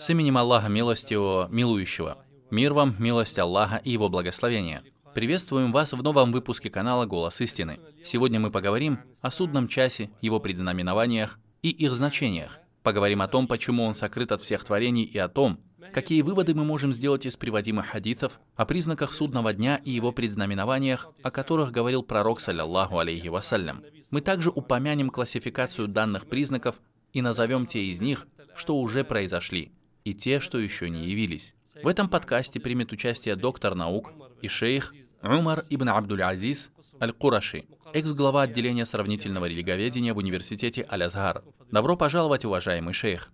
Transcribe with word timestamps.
С 0.00 0.08
именем 0.08 0.38
Аллаха 0.38 0.68
Милостивого, 0.68 1.48
Милующего. 1.50 2.24
Мир 2.50 2.72
вам, 2.72 2.96
милость 2.98 3.38
Аллаха 3.38 3.76
и 3.76 3.90
Его 3.90 4.08
благословение. 4.08 4.82
Приветствуем 5.14 5.72
вас 5.72 5.92
в 5.92 6.02
новом 6.02 6.32
выпуске 6.32 6.70
канала 6.70 7.04
«Голос 7.04 7.38
истины». 7.42 7.78
Сегодня 8.02 8.40
мы 8.40 8.50
поговорим 8.50 9.00
о 9.20 9.30
судном 9.30 9.68
часе, 9.68 10.08
его 10.22 10.40
предзнаменованиях 10.40 11.38
и 11.60 11.68
их 11.68 11.94
значениях. 11.94 12.58
Поговорим 12.82 13.20
о 13.20 13.28
том, 13.28 13.46
почему 13.46 13.84
он 13.84 13.92
сокрыт 13.92 14.32
от 14.32 14.40
всех 14.40 14.64
творений 14.64 15.04
и 15.04 15.18
о 15.18 15.28
том, 15.28 15.60
какие 15.92 16.22
выводы 16.22 16.54
мы 16.54 16.64
можем 16.64 16.94
сделать 16.94 17.26
из 17.26 17.36
приводимых 17.36 17.88
хадисов 17.88 18.40
о 18.56 18.64
признаках 18.64 19.12
судного 19.12 19.52
дня 19.52 19.82
и 19.84 19.90
его 19.90 20.12
предзнаменованиях, 20.12 21.08
о 21.22 21.30
которых 21.30 21.72
говорил 21.72 22.02
пророк, 22.02 22.40
саллиллаху 22.40 22.98
алейхи 22.98 23.28
вассалям. 23.28 23.82
Мы 24.10 24.22
также 24.22 24.48
упомянем 24.48 25.10
классификацию 25.10 25.88
данных 25.88 26.26
признаков 26.26 26.76
и 27.12 27.20
назовем 27.20 27.66
те 27.66 27.84
из 27.84 28.00
них, 28.00 28.26
что 28.54 28.78
уже 28.78 29.04
произошли, 29.04 29.72
и 30.04 30.14
те, 30.14 30.40
что 30.40 30.58
еще 30.58 30.90
не 30.90 31.06
явились. 31.06 31.54
В 31.82 31.88
этом 31.88 32.08
подкасте 32.08 32.60
примет 32.60 32.92
участие 32.92 33.36
доктор 33.36 33.74
наук 33.74 34.12
и 34.42 34.48
шейх 34.48 34.94
Умар 35.22 35.66
ибн 35.68 35.88
Абдуль-Азиз 35.90 36.70
Аль-Кураши, 37.00 37.64
экс-глава 37.92 38.42
отделения 38.42 38.86
сравнительного 38.86 39.46
религоведения 39.46 40.14
в 40.14 40.18
университете 40.18 40.86
Аль-Азгар. 40.90 41.44
Добро 41.70 41.96
пожаловать, 41.96 42.44
уважаемый 42.44 42.94
шейх. 42.94 43.30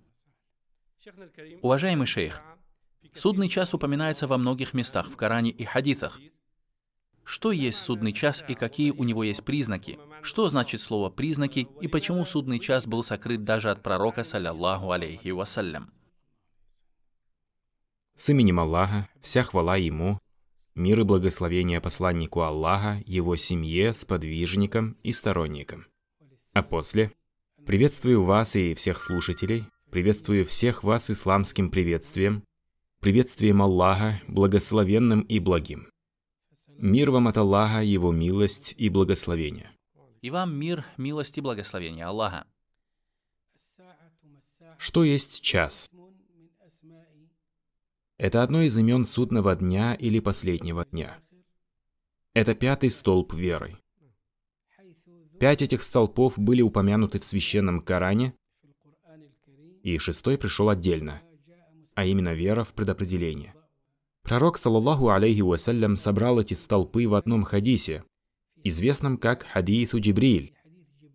Уважаемый 1.63 2.07
шейх, 2.07 2.43
судный 3.15 3.49
час 3.49 3.73
упоминается 3.75 4.27
во 4.27 4.39
многих 4.39 4.75
местах 4.75 5.09
в 5.09 5.17
Коране 5.17 5.51
и 5.51 5.65
хадисах. 5.65 6.19
Что 7.25 7.51
есть 7.51 7.79
судный 7.79 8.13
час 8.13 8.45
и 8.47 8.55
какие 8.55 8.93
у 8.93 9.03
него 9.03 9.25
есть 9.25 9.45
признаки? 9.45 9.99
Что 10.23 10.49
значит 10.49 10.81
слово 10.81 11.11
«признаки» 11.11 11.69
и 11.81 11.89
почему 11.89 12.25
судный 12.25 12.61
час 12.61 12.87
был 12.87 13.03
сокрыт 13.03 13.43
даже 13.43 13.71
от 13.71 13.83
пророка, 13.83 14.23
саллиллаху 14.23 14.93
алейхи 14.93 15.31
вассалям? 15.31 15.93
С 18.17 18.31
именем 18.31 18.59
Аллаха, 18.61 19.11
вся 19.21 19.43
хвала 19.43 19.77
Ему, 19.77 20.19
мир 20.75 21.01
и 21.01 21.03
благословение 21.05 21.83
посланнику 21.83 22.41
Аллаха, 22.41 23.03
его 23.05 23.37
семье, 23.37 23.93
сподвижникам 23.93 24.97
и 25.03 25.13
сторонникам. 25.13 25.87
А 26.55 26.63
после, 26.63 27.13
приветствую 27.67 28.23
вас 28.23 28.57
и 28.57 28.73
всех 28.73 29.03
слушателей, 29.03 29.67
приветствую 29.91 30.47
всех 30.47 30.83
вас 30.83 31.11
исламским 31.11 31.71
приветствием, 31.71 32.43
приветствием 33.01 33.61
Аллаха, 33.61 34.23
благословенным 34.29 35.21
и 35.21 35.39
благим. 35.39 35.87
Мир 36.79 37.11
вам 37.11 37.29
от 37.29 37.37
Аллаха, 37.37 37.83
Его 37.83 38.13
милость 38.13 38.75
и 38.79 38.89
благословение. 38.89 39.71
И 40.23 40.31
вам 40.31 40.55
мир, 40.55 40.87
милость 40.97 41.37
и 41.37 41.43
благословение 41.43 42.07
Аллаха. 42.07 42.47
Что 44.79 45.05
есть 45.05 45.43
час? 45.43 45.91
Это 48.19 48.43
одно 48.43 48.63
из 48.63 48.77
имен 48.79 49.05
судного 49.05 49.55
дня 49.55 49.95
или 49.95 50.21
последнего 50.21 50.87
дня. 50.87 51.19
Это 52.33 52.55
пятый 52.55 52.89
столб 52.89 53.35
веры. 53.35 53.77
Пять 55.39 55.61
этих 55.61 55.83
столпов 55.83 56.39
были 56.39 56.63
упомянуты 56.63 57.21
в 57.21 57.27
священном 57.27 57.81
Коране, 57.81 58.35
и 59.83 59.99
шестой 59.99 60.39
пришел 60.39 60.71
отдельно, 60.71 61.21
а 61.95 62.07
именно 62.07 62.33
вера 62.33 62.65
в 62.65 62.73
предопределение. 62.73 63.55
Пророк, 64.23 64.57
саллаллаху 64.57 65.11
алейхи 65.11 65.43
вассалям, 65.43 65.97
собрал 65.97 66.41
эти 66.41 66.55
столпы 66.55 67.07
в 67.07 67.15
одном 67.15 67.45
хадисе, 67.45 68.03
известном 68.65 69.19
как 69.19 69.45
хадису 69.45 70.01
Джибриль, 70.01 70.55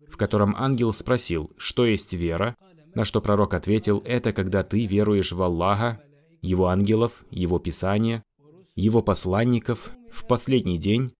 в 0.08 0.16
котором 0.16 0.54
ангел 0.56 0.92
спросил, 0.92 1.52
что 1.58 1.84
есть 1.84 2.12
вера, 2.12 2.56
на 2.94 3.04
что 3.04 3.20
пророк 3.20 3.54
ответил, 3.54 4.02
это 4.04 4.32
когда 4.32 4.62
ты 4.62 4.86
веруешь 4.86 5.32
в 5.32 5.42
Аллаха, 5.42 6.00
его 6.42 6.66
ангелов, 6.66 7.24
его 7.30 7.58
писания, 7.58 8.22
его 8.74 9.00
посланников 9.02 9.90
в 10.10 10.26
последний 10.26 10.78
день 10.78 11.12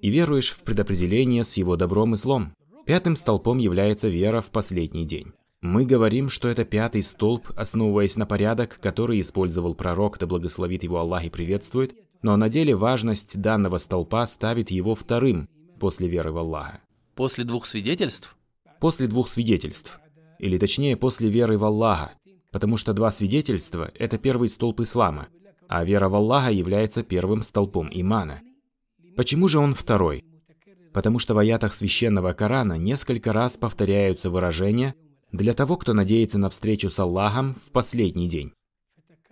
и 0.00 0.10
веруешь 0.10 0.50
в 0.52 0.60
предопределение 0.60 1.44
с 1.44 1.56
его 1.56 1.76
добром 1.76 2.14
и 2.14 2.16
злом. 2.16 2.54
Пятым 2.86 3.16
столпом 3.16 3.58
является 3.58 4.08
вера 4.08 4.40
в 4.40 4.50
последний 4.50 5.04
день. 5.04 5.32
Мы 5.62 5.84
говорим, 5.84 6.30
что 6.30 6.48
это 6.48 6.64
пятый 6.64 7.02
столб, 7.02 7.50
основываясь 7.54 8.16
на 8.16 8.24
порядок, 8.24 8.78
который 8.80 9.20
использовал 9.20 9.74
пророк, 9.74 10.18
да 10.18 10.26
благословит 10.26 10.82
его 10.82 10.98
Аллах 10.98 11.24
и 11.24 11.30
приветствует, 11.30 11.94
но 12.22 12.36
на 12.36 12.48
деле 12.48 12.74
важность 12.74 13.38
данного 13.38 13.78
столпа 13.78 14.26
ставит 14.26 14.70
его 14.70 14.94
вторым 14.94 15.48
после 15.78 16.08
веры 16.08 16.32
в 16.32 16.38
Аллаха. 16.38 16.80
После 17.14 17.44
двух 17.44 17.66
свидетельств? 17.66 18.36
После 18.80 19.06
двух 19.06 19.28
свидетельств. 19.28 20.00
Или 20.38 20.56
точнее, 20.56 20.96
после 20.96 21.28
веры 21.28 21.58
в 21.58 21.64
Аллаха, 21.64 22.12
потому 22.50 22.76
что 22.76 22.92
два 22.92 23.10
свидетельства– 23.10 23.90
это 23.94 24.18
первый 24.18 24.48
столб 24.48 24.80
ислама, 24.80 25.28
а 25.68 25.84
вера 25.84 26.08
в 26.08 26.14
Аллаха 26.14 26.50
является 26.50 27.02
первым 27.02 27.42
столпом 27.42 27.88
имана. 27.92 28.40
Почему 29.16 29.48
же 29.48 29.58
он 29.58 29.74
второй? 29.74 30.24
Потому 30.92 31.18
что 31.18 31.34
в 31.34 31.38
аятах 31.38 31.74
священного 31.74 32.32
Корана 32.32 32.78
несколько 32.78 33.32
раз 33.32 33.56
повторяются 33.56 34.30
выражения 34.30 34.94
для 35.30 35.54
того, 35.54 35.76
кто 35.76 35.92
надеется 35.92 36.38
на 36.38 36.50
встречу 36.50 36.90
с 36.90 36.98
Аллахом 36.98 37.56
в 37.66 37.70
последний 37.70 38.28
день. 38.28 38.52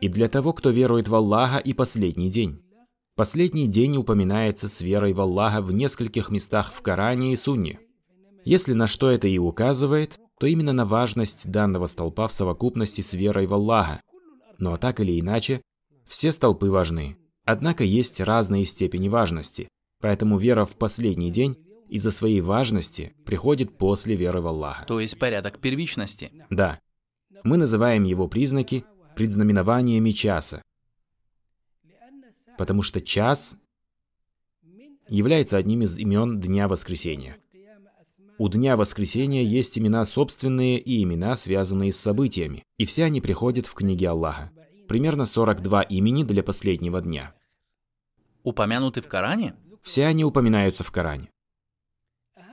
И 0.01 0.09
для 0.09 0.29
того, 0.29 0.53
кто 0.53 0.71
верует 0.71 1.09
в 1.09 1.15
Аллаха 1.15 1.59
и 1.59 1.73
последний 1.73 2.31
день. 2.31 2.63
Последний 3.17 3.67
день 3.67 3.97
упоминается 3.97 4.69
с 4.69 4.81
верой 4.81 5.13
в 5.13 5.21
Аллаха 5.21 5.61
в 5.61 5.73
нескольких 5.73 6.31
местах 6.31 6.73
в 6.73 6.81
Коране 6.83 7.33
и 7.33 7.37
Сунне. 7.37 7.81
Если 8.45 8.75
на 8.75 8.87
что 8.87 9.11
это 9.11 9.27
и 9.27 9.39
указывает, 9.39 10.21
то 10.39 10.47
именно 10.47 10.73
на 10.73 10.87
важность 10.87 11.51
данного 11.51 11.87
столпа 11.87 12.29
в 12.29 12.33
совокупности 12.33 13.01
с 13.01 13.13
верой 13.13 13.47
в 13.47 13.55
Аллаха. 13.55 14.01
Но 14.59 14.77
так 14.77 15.01
или 15.01 15.19
иначе, 15.19 15.63
все 16.07 16.33
столпы 16.33 16.71
важны. 16.71 17.17
Однако 17.45 17.85
есть 17.85 18.21
разные 18.21 18.65
степени 18.65 19.09
важности, 19.09 19.69
поэтому 20.01 20.39
вера 20.39 20.65
в 20.65 20.77
последний 20.77 21.31
день 21.31 21.57
из-за 21.89 22.11
своей 22.11 22.41
важности 22.41 23.13
приходит 23.25 23.77
после 23.79 24.15
веры 24.15 24.41
в 24.41 24.47
Аллаха. 24.47 24.85
То 24.87 25.01
есть 25.01 25.19
порядок 25.19 25.59
первичности? 25.59 26.31
Да. 26.51 26.81
Мы 27.45 27.57
называем 27.57 28.05
его 28.05 28.29
признаки 28.29 28.85
предзнаменованиями 29.17 30.11
часа, 30.11 30.63
потому 32.59 32.83
что 32.83 33.01
час 33.01 33.57
является 35.09 35.57
одним 35.57 35.83
из 35.83 35.99
имен 35.99 36.39
Дня 36.41 36.69
Воскресения– 36.69 37.39
у 38.39 38.49
Дня 38.49 38.77
Воскресения 38.77 39.43
есть 39.43 39.77
имена 39.79 40.05
собственные 40.05 40.79
и 40.79 41.03
имена, 41.03 41.35
связанные 41.35 41.93
с 41.93 41.99
событиями, 41.99 42.63
и 42.77 42.85
все 42.85 43.05
они 43.05 43.21
приходят 43.21 43.67
в 43.67 43.75
книге 43.75 44.11
Аллаха. 44.11 44.53
Примерно 44.87 45.27
42 45.27 45.83
имени 45.83 46.23
для 46.23 46.45
последнего 46.45 47.01
дня. 47.01 47.35
Упомянуты 48.45 49.03
в 49.03 49.09
Коране? 49.09 49.57
Все 49.83 50.07
они 50.07 50.25
упоминаются 50.25 50.85
в 50.85 50.93
Коране. 50.93 51.29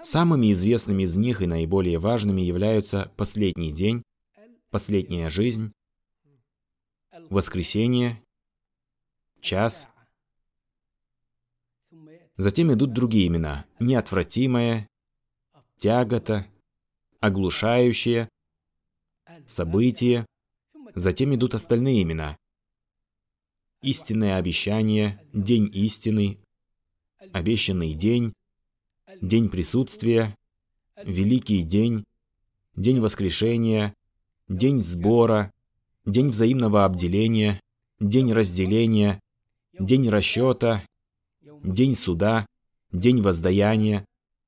Самыми 0.01 0.51
известными 0.51 1.03
из 1.03 1.15
них 1.15 1.41
и 1.41 1.47
наиболее 1.47 1.99
важными 1.99 2.41
являются 2.41 3.11
«Последний 3.15 3.71
день», 3.71 4.03
«Последняя 4.71 5.29
жизнь», 5.29 5.71
«Воскресенье», 7.29 8.23
«Час». 9.39 9.87
Затем 12.37 12.73
идут 12.73 12.91
другие 12.91 13.27
имена 13.27 13.65
«Неотвратимое», 13.79 14.87
тягота, 15.85 16.47
оглушающее, 17.19 18.27
событие. 19.47 20.25
Затем 20.95 21.35
идут 21.35 21.53
остальные 21.53 22.01
имена. 22.01 22.35
Истинное 23.83 24.37
обещание, 24.37 25.21
день 25.31 25.69
истины, 25.71 26.39
обещанный 27.31 27.93
день, 27.93 28.33
день 29.21 29.47
присутствия, 29.47 30.35
великий 31.03 31.61
день, 31.61 32.03
день 32.75 32.99
воскрешения, 32.99 33.93
день 34.47 34.81
сбора, 34.81 35.51
день 36.03 36.29
взаимного 36.29 36.85
обделения, 36.85 37.59
день 37.99 38.33
разделения, 38.33 39.19
день 39.77 40.09
расчета, 40.09 40.83
день 41.63 41.95
суда, 41.95 42.47
день 42.91 43.21
воздаяния, 43.21 44.03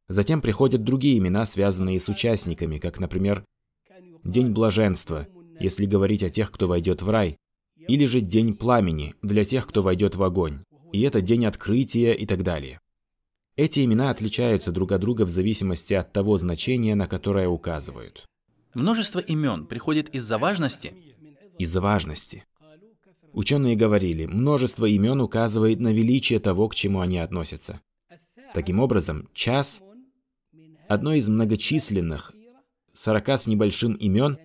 Затем 0.10 0.42
приходят 0.42 0.84
другие 0.84 1.18
имена, 1.18 1.46
связанные 1.46 2.00
с 2.00 2.08
участниками, 2.08 2.78
как, 2.78 3.00
например, 3.00 3.44
День 4.24 4.52
блаженства, 4.52 5.28
если 5.60 5.86
говорить 5.86 6.24
о 6.24 6.30
тех, 6.30 6.52
кто 6.52 6.68
войдет 6.68 7.02
в 7.02 7.10
рай, 7.10 7.38
или 7.88 8.06
же 8.06 8.22
День 8.22 8.56
пламени, 8.56 9.16
для 9.22 9.44
тех, 9.44 9.68
кто 9.68 9.82
войдет 9.82 10.16
в 10.16 10.24
огонь, 10.24 10.64
и 10.92 11.02
это 11.02 11.22
День 11.22 11.46
открытия 11.46 12.14
и 12.14 12.26
так 12.26 12.44
далее. 12.44 12.80
Эти 13.56 13.84
имена 13.84 14.12
отличаются 14.12 14.72
друг 14.72 14.92
от 14.92 15.02
друга 15.02 15.26
в 15.26 15.30
зависимости 15.30 15.94
от 15.94 16.14
того 16.14 16.38
значения, 16.38 16.96
на 16.96 17.08
которое 17.08 17.48
указывают. 17.48 18.26
Множество 18.74 19.20
имен 19.20 19.66
приходит 19.66 20.10
из-за 20.10 20.38
важности? 20.38 20.94
Из-за 21.58 21.82
важности. 21.82 22.46
Ученые 23.34 23.76
говорили, 23.76 24.26
множество 24.26 24.86
имен 24.86 25.22
указывает 25.22 25.80
на 25.80 25.92
величие 25.92 26.40
того, 26.40 26.68
к 26.70 26.76
чему 26.76 27.00
они 27.00 27.18
относятся. 27.18 27.82
Таким 28.54 28.80
образом, 28.80 29.30
час 29.34 29.82
одно 30.88 31.14
из 31.14 31.28
многочисленных, 31.30 32.32
сорока 32.94 33.38
с 33.38 33.48
небольшим 33.48 33.94
имен, 33.94 34.38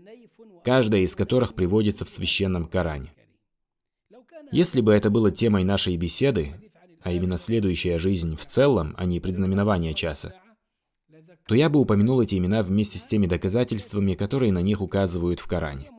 каждая 0.65 1.03
из 1.03 1.15
которых 1.15 1.55
приводится 1.55 2.05
в 2.05 2.11
священном 2.11 2.67
Коране. 2.67 3.13
Если 4.51 4.81
бы 4.81 4.93
это 4.93 5.11
было 5.11 5.31
темой 5.31 5.65
нашей 5.65 5.97
беседы, 5.97 6.53
а 7.01 7.13
именно 7.13 7.39
следующая 7.39 7.99
жизнь 7.99 8.37
в 8.37 8.47
целом, 8.47 8.95
а 8.97 9.07
не 9.07 9.19
предзнаменование 9.19 9.95
часа, 9.95 10.35
то 11.47 11.55
я 11.55 11.69
бы 11.69 11.81
упомянул 11.81 12.21
эти 12.21 12.37
имена 12.37 12.63
вместе 12.63 12.99
с 12.99 13.07
теми 13.07 13.27
доказательствами, 13.27 14.15
которые 14.15 14.53
на 14.53 14.63
них 14.63 14.81
указывают 14.81 15.41
в 15.41 15.47
Коране. 15.47 15.91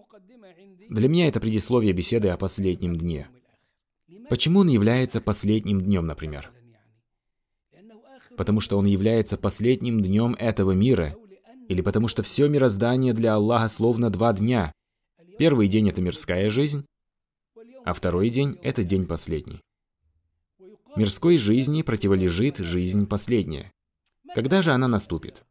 Для 0.90 1.10
меня 1.10 1.28
это 1.28 1.40
предисловие 1.40 1.94
беседы 1.94 2.30
о 2.30 2.38
последнем 2.38 2.95
дне. 2.95 3.28
Почему 4.30 4.60
он 4.62 4.68
является 4.68 5.19
последним 5.19 5.81
днем, 5.81 6.06
например? 6.06 6.51
Потому 8.38 8.62
что 8.62 8.77
он 8.77 8.85
является 8.85 9.38
последним 9.38 10.01
днем 10.01 10.35
этого 10.39 10.71
мира, 10.71 11.15
или 11.69 11.81
потому 11.81 12.07
что 12.07 12.24
все 12.24 12.47
мироздание 12.47 13.13
для 13.13 13.35
Аллаха 13.35 13.68
словно 13.68 14.09
два 14.09 14.33
дня. 14.33 14.74
Первый 15.38 15.68
день– 15.68 15.89
это 15.89 16.01
мирская 16.01 16.50
жизнь, 16.50 16.85
а 17.85 17.94
второй 17.94 18.30
день– 18.30 18.57
это 18.63 18.83
день 18.83 19.06
последний. 19.06 19.62
Мирской 20.95 21.38
жизни 21.38 21.81
противолежит 21.81 22.57
жизнь 22.57 23.07
последняя. 23.07 23.71
Когда 24.35 24.62
же 24.62 24.71
она 24.71 24.88
наступит? 24.88 25.44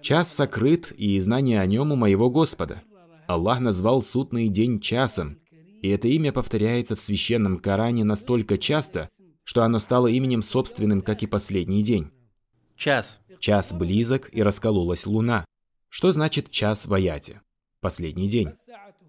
Час 0.00 0.32
сокрыт, 0.32 0.92
и 0.92 1.18
знание 1.20 1.60
о 1.60 1.66
нем 1.66 1.92
у 1.92 1.96
моего 1.96 2.30
Господа. 2.30 2.82
Аллах 3.26 3.60
назвал 3.60 4.02
судный 4.02 4.48
день 4.48 4.80
часом, 4.80 5.38
и 5.82 5.88
это 5.88 6.08
имя 6.08 6.32
повторяется 6.32 6.96
в 6.96 7.00
священном 7.00 7.58
Коране 7.58 8.02
настолько 8.04 8.58
часто, 8.58 9.08
что 9.44 9.62
оно 9.62 9.78
стало 9.78 10.08
именем 10.08 10.42
собственным, 10.42 11.02
как 11.02 11.22
и 11.22 11.26
последний 11.26 11.82
день. 11.82 12.10
Час. 12.80 13.20
Час 13.40 13.74
близок, 13.74 14.30
и 14.32 14.42
раскололась 14.42 15.04
луна. 15.04 15.44
Что 15.90 16.12
значит 16.12 16.50
час 16.50 16.86
в 16.86 16.94
аяте? 16.94 17.42
Последний 17.80 18.26
день. 18.26 18.52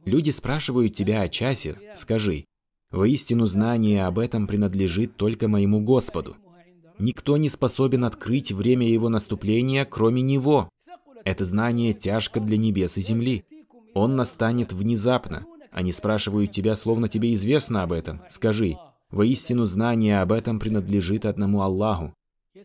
Люди 0.06 0.29
спрашивают 0.29 0.94
тебя 0.94 1.21
о 1.21 1.29
часе, 1.29 1.79
скажи, 1.95 2.44
Воистину 2.91 3.45
знание 3.45 4.06
об 4.06 4.19
этом 4.19 4.47
принадлежит 4.47 5.15
только 5.15 5.47
моему 5.47 5.79
Господу. 5.79 6.35
Никто 7.00 7.38
не 7.38 7.47
способен 7.47 8.03
открыть 8.03 8.51
время 8.51 8.85
его 8.85 9.07
наступления, 9.07 9.85
кроме 9.85 10.21
Него. 10.21 10.68
Это 11.23 11.45
знание 11.45 11.94
тяжко 11.94 12.41
для 12.41 12.57
небес 12.57 12.97
и 12.97 13.01
земли. 13.01 13.45
Он 13.94 14.18
настанет 14.18 14.73
внезапно. 14.73 15.45
Они 15.71 15.94
спрашивают 15.94 16.51
тебя, 16.51 16.75
словно 16.75 17.07
тебе 17.07 17.33
известно 17.33 17.83
об 17.83 17.94
этом. 17.94 18.21
Скажи, 18.27 18.75
воистину 19.09 19.63
знание 19.63 20.21
об 20.21 20.33
этом 20.33 20.59
принадлежит 20.59 21.25
одному 21.25 21.62
Аллаху. 21.62 22.13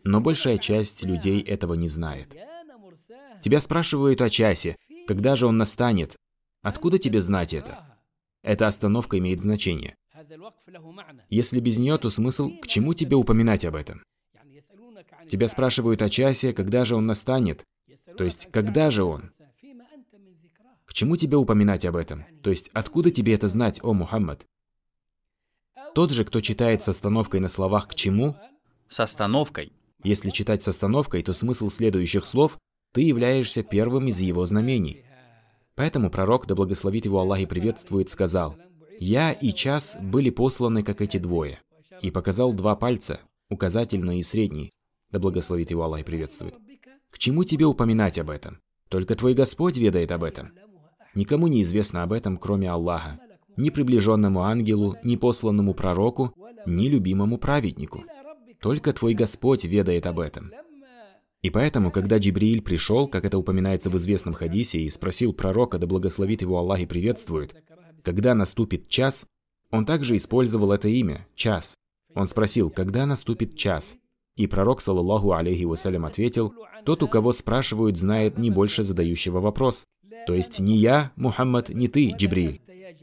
Но 0.03 0.21
большая 0.21 0.57
часть 0.57 1.03
людей 1.03 1.41
этого 1.41 1.73
не 1.73 1.87
знает. 1.87 2.35
Тебя 3.41 3.61
спрашивают 3.61 4.21
о 4.21 4.29
часе. 4.29 4.77
Когда 5.07 5.35
же 5.35 5.47
он 5.47 5.57
настанет? 5.57 6.15
Откуда 6.61 6.99
тебе 6.99 7.21
знать 7.21 7.53
это? 7.53 7.97
Эта 8.41 8.67
остановка 8.67 9.17
имеет 9.17 9.39
значение. 9.39 9.95
Если 11.29 11.59
без 11.59 11.77
нее, 11.77 11.97
то 11.97 12.09
смысл, 12.09 12.51
к 12.59 12.67
чему 12.67 12.93
тебе 12.93 13.15
упоминать 13.15 13.65
об 13.65 13.75
этом? 13.75 14.03
Тебя 15.27 15.47
спрашивают 15.47 16.01
о 16.01 16.09
часе, 16.09 16.53
когда 16.53 16.85
же 16.85 16.95
он 16.95 17.05
настанет, 17.05 17.63
то 18.17 18.23
есть 18.23 18.49
когда 18.51 18.89
же 18.89 19.03
он? 19.03 19.31
К 20.85 20.93
чему 20.93 21.17
тебе 21.17 21.37
упоминать 21.37 21.85
об 21.85 21.95
этом? 21.95 22.25
То 22.41 22.49
есть 22.49 22.69
откуда 22.73 23.11
тебе 23.11 23.33
это 23.33 23.47
знать, 23.47 23.79
о 23.83 23.93
Мухаммад? 23.93 24.45
Тот 25.93 26.11
же, 26.11 26.25
кто 26.25 26.39
читает 26.39 26.81
с 26.81 26.87
остановкой 26.87 27.39
на 27.39 27.47
словах 27.47 27.87
«к 27.87 27.95
чему», 27.95 28.37
с 28.89 28.99
остановкой. 28.99 29.71
Если 30.03 30.29
читать 30.29 30.63
с 30.63 30.67
остановкой, 30.67 31.23
то 31.23 31.33
смысл 31.33 31.69
следующих 31.69 32.25
слов 32.25 32.57
«ты 32.93 33.01
являешься 33.01 33.63
первым 33.63 34.07
из 34.07 34.19
его 34.19 34.45
знамений». 34.45 35.03
Поэтому 35.75 36.09
пророк, 36.09 36.47
да 36.47 36.55
благословит 36.55 37.05
его 37.05 37.19
Аллах 37.19 37.39
и 37.39 37.45
приветствует, 37.45 38.09
сказал– 38.09 38.55
я 38.99 39.31
и 39.31 39.53
час 39.53 39.95
были 40.01 40.31
посланы, 40.31 40.81
как 40.81 41.01
эти 41.01 41.17
двое, 41.17 41.59
и 42.01 42.09
показал 42.09 42.51
два 42.51 42.75
пальца, 42.75 43.19
указательный 43.47 44.19
и 44.19 44.23
средний, 44.23 44.71
да 45.11 45.19
благословит 45.19 45.69
его 45.69 45.83
Аллах 45.83 46.01
и 46.01 46.03
приветствует. 46.03 46.55
К 47.11 47.19
чему 47.19 47.43
тебе 47.43 47.65
упоминать 47.65 48.17
об 48.17 48.31
этом? 48.31 48.59
Только 48.89 49.13
твой 49.13 49.35
Господь 49.35 49.77
ведает 49.77 50.11
об 50.11 50.23
этом. 50.23 50.51
Никому 51.13 51.47
не 51.47 51.61
известно 51.61 52.01
об 52.01 52.11
этом, 52.11 52.37
кроме 52.37 52.71
Аллаха. 52.71 53.19
Ни 53.55 53.69
приближенному 53.69 54.41
ангелу, 54.41 54.95
ни 55.03 55.15
посланному 55.15 55.75
пророку, 55.75 56.33
ни 56.65 56.87
любимому 56.87 57.37
праведнику. 57.37 58.03
Только 58.59 58.93
твой 58.93 59.13
Господь 59.13 59.63
ведает 59.65 60.05
об 60.07 60.19
этом. 60.19 60.51
И 61.41 61.49
поэтому, 61.49 61.91
когда 61.91 62.17
Джибрииль 62.17 62.61
пришел, 62.61 63.07
как 63.07 63.23
это 63.23 63.37
упоминается 63.37 63.89
в 63.89 63.97
известном 63.97 64.33
хадисе, 64.33 64.81
и 64.81 64.89
спросил 64.89 65.33
пророка, 65.33 65.77
да 65.77 65.85
благословит 65.85 66.41
его 66.41 66.57
Аллах 66.57 66.79
и 66.79 66.85
приветствует, 66.85 67.55
когда 68.03 68.33
наступит 68.33 68.87
час, 68.87 69.25
он 69.69 69.85
также 69.85 70.15
использовал 70.15 70.71
это 70.71 70.87
имя– 70.87 71.27
час. 71.35 71.75
Он 72.15 72.25
спросил, 72.27 72.69
когда 72.69 73.05
наступит 73.05 73.55
час? 73.55 73.97
И 74.35 74.47
пророк, 74.47 74.81
саллаллаху 74.81 75.33
алейхи 75.33 75.65
вассалям, 75.65 76.05
ответил, 76.05 76.53
тот, 76.85 77.03
у 77.03 77.07
кого 77.07 77.33
спрашивают, 77.33 77.97
знает 77.97 78.37
не 78.37 78.49
больше 78.49 78.83
задающего 78.83 79.39
вопрос. 79.39 79.83
То 80.25 80.33
есть 80.33 80.59
не 80.59 80.77
я, 80.77 81.11
Мухаммад, 81.15 81.69
не 81.69 81.87
ты, 81.87 82.11
Джибриль. 82.11 82.61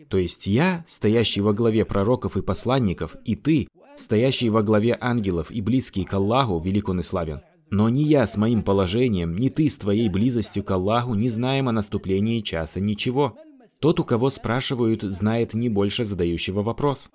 То 0.08 0.18
есть 0.18 0.46
я, 0.46 0.84
стоящий 0.88 1.40
во 1.40 1.52
главе 1.52 1.84
пророков 1.84 2.36
и 2.36 2.42
посланников, 2.42 3.16
и 3.24 3.36
ты, 3.36 3.68
стоящий 3.96 4.50
во 4.50 4.62
главе 4.62 4.96
ангелов 5.00 5.50
и 5.50 5.60
близкий 5.60 6.04
к 6.04 6.14
Аллаху, 6.14 6.58
велик 6.60 6.88
он 6.88 7.00
и 7.00 7.02
славен. 7.02 7.40
Но 7.70 7.88
ни 7.88 8.02
я 8.02 8.26
с 8.26 8.36
моим 8.36 8.62
положением, 8.62 9.36
ни 9.36 9.48
ты 9.48 9.68
с 9.68 9.78
твоей 9.78 10.08
близостью 10.08 10.62
к 10.62 10.70
Аллаху 10.70 11.14
не 11.14 11.28
знаем 11.28 11.68
о 11.68 11.72
наступлении 11.72 12.40
часа 12.40 12.80
ничего. 12.80 13.36
Тот, 13.80 14.00
у 14.00 14.04
кого 14.04 14.30
спрашивают, 14.30 15.02
знает 15.02 15.54
не 15.54 15.68
больше 15.68 16.04
задающего 16.04 16.62
вопрос. 16.62 17.10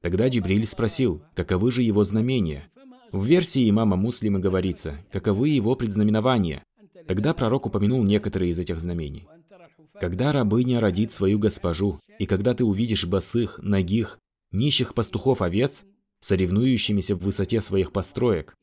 Тогда 0.00 0.28
Джибриль 0.28 0.66
спросил, 0.66 1.22
каковы 1.34 1.70
же 1.72 1.82
его 1.82 2.04
знамения. 2.04 2.70
В 3.12 3.24
версии 3.24 3.68
имама 3.68 3.96
Муслима 3.96 4.38
говорится, 4.38 4.98
каковы 5.10 5.48
его 5.48 5.74
предзнаменования. 5.74 6.62
Тогда 7.06 7.34
пророк 7.34 7.66
упомянул 7.66 8.02
некоторые 8.04 8.52
из 8.52 8.58
этих 8.58 8.80
знамений. 8.80 9.26
Когда 10.00 10.30
рабыня 10.30 10.78
родит 10.78 11.10
свою 11.10 11.38
госпожу, 11.38 11.98
и 12.18 12.26
когда 12.26 12.54
ты 12.54 12.64
увидишь 12.64 13.06
босых, 13.06 13.58
ногих, 13.62 14.18
нищих 14.52 14.94
пастухов 14.94 15.42
овец, 15.42 15.84
соревнующимися 16.20 17.14
в 17.14 17.20
высоте 17.20 17.60
своих 17.60 17.92
построек. 17.92 18.56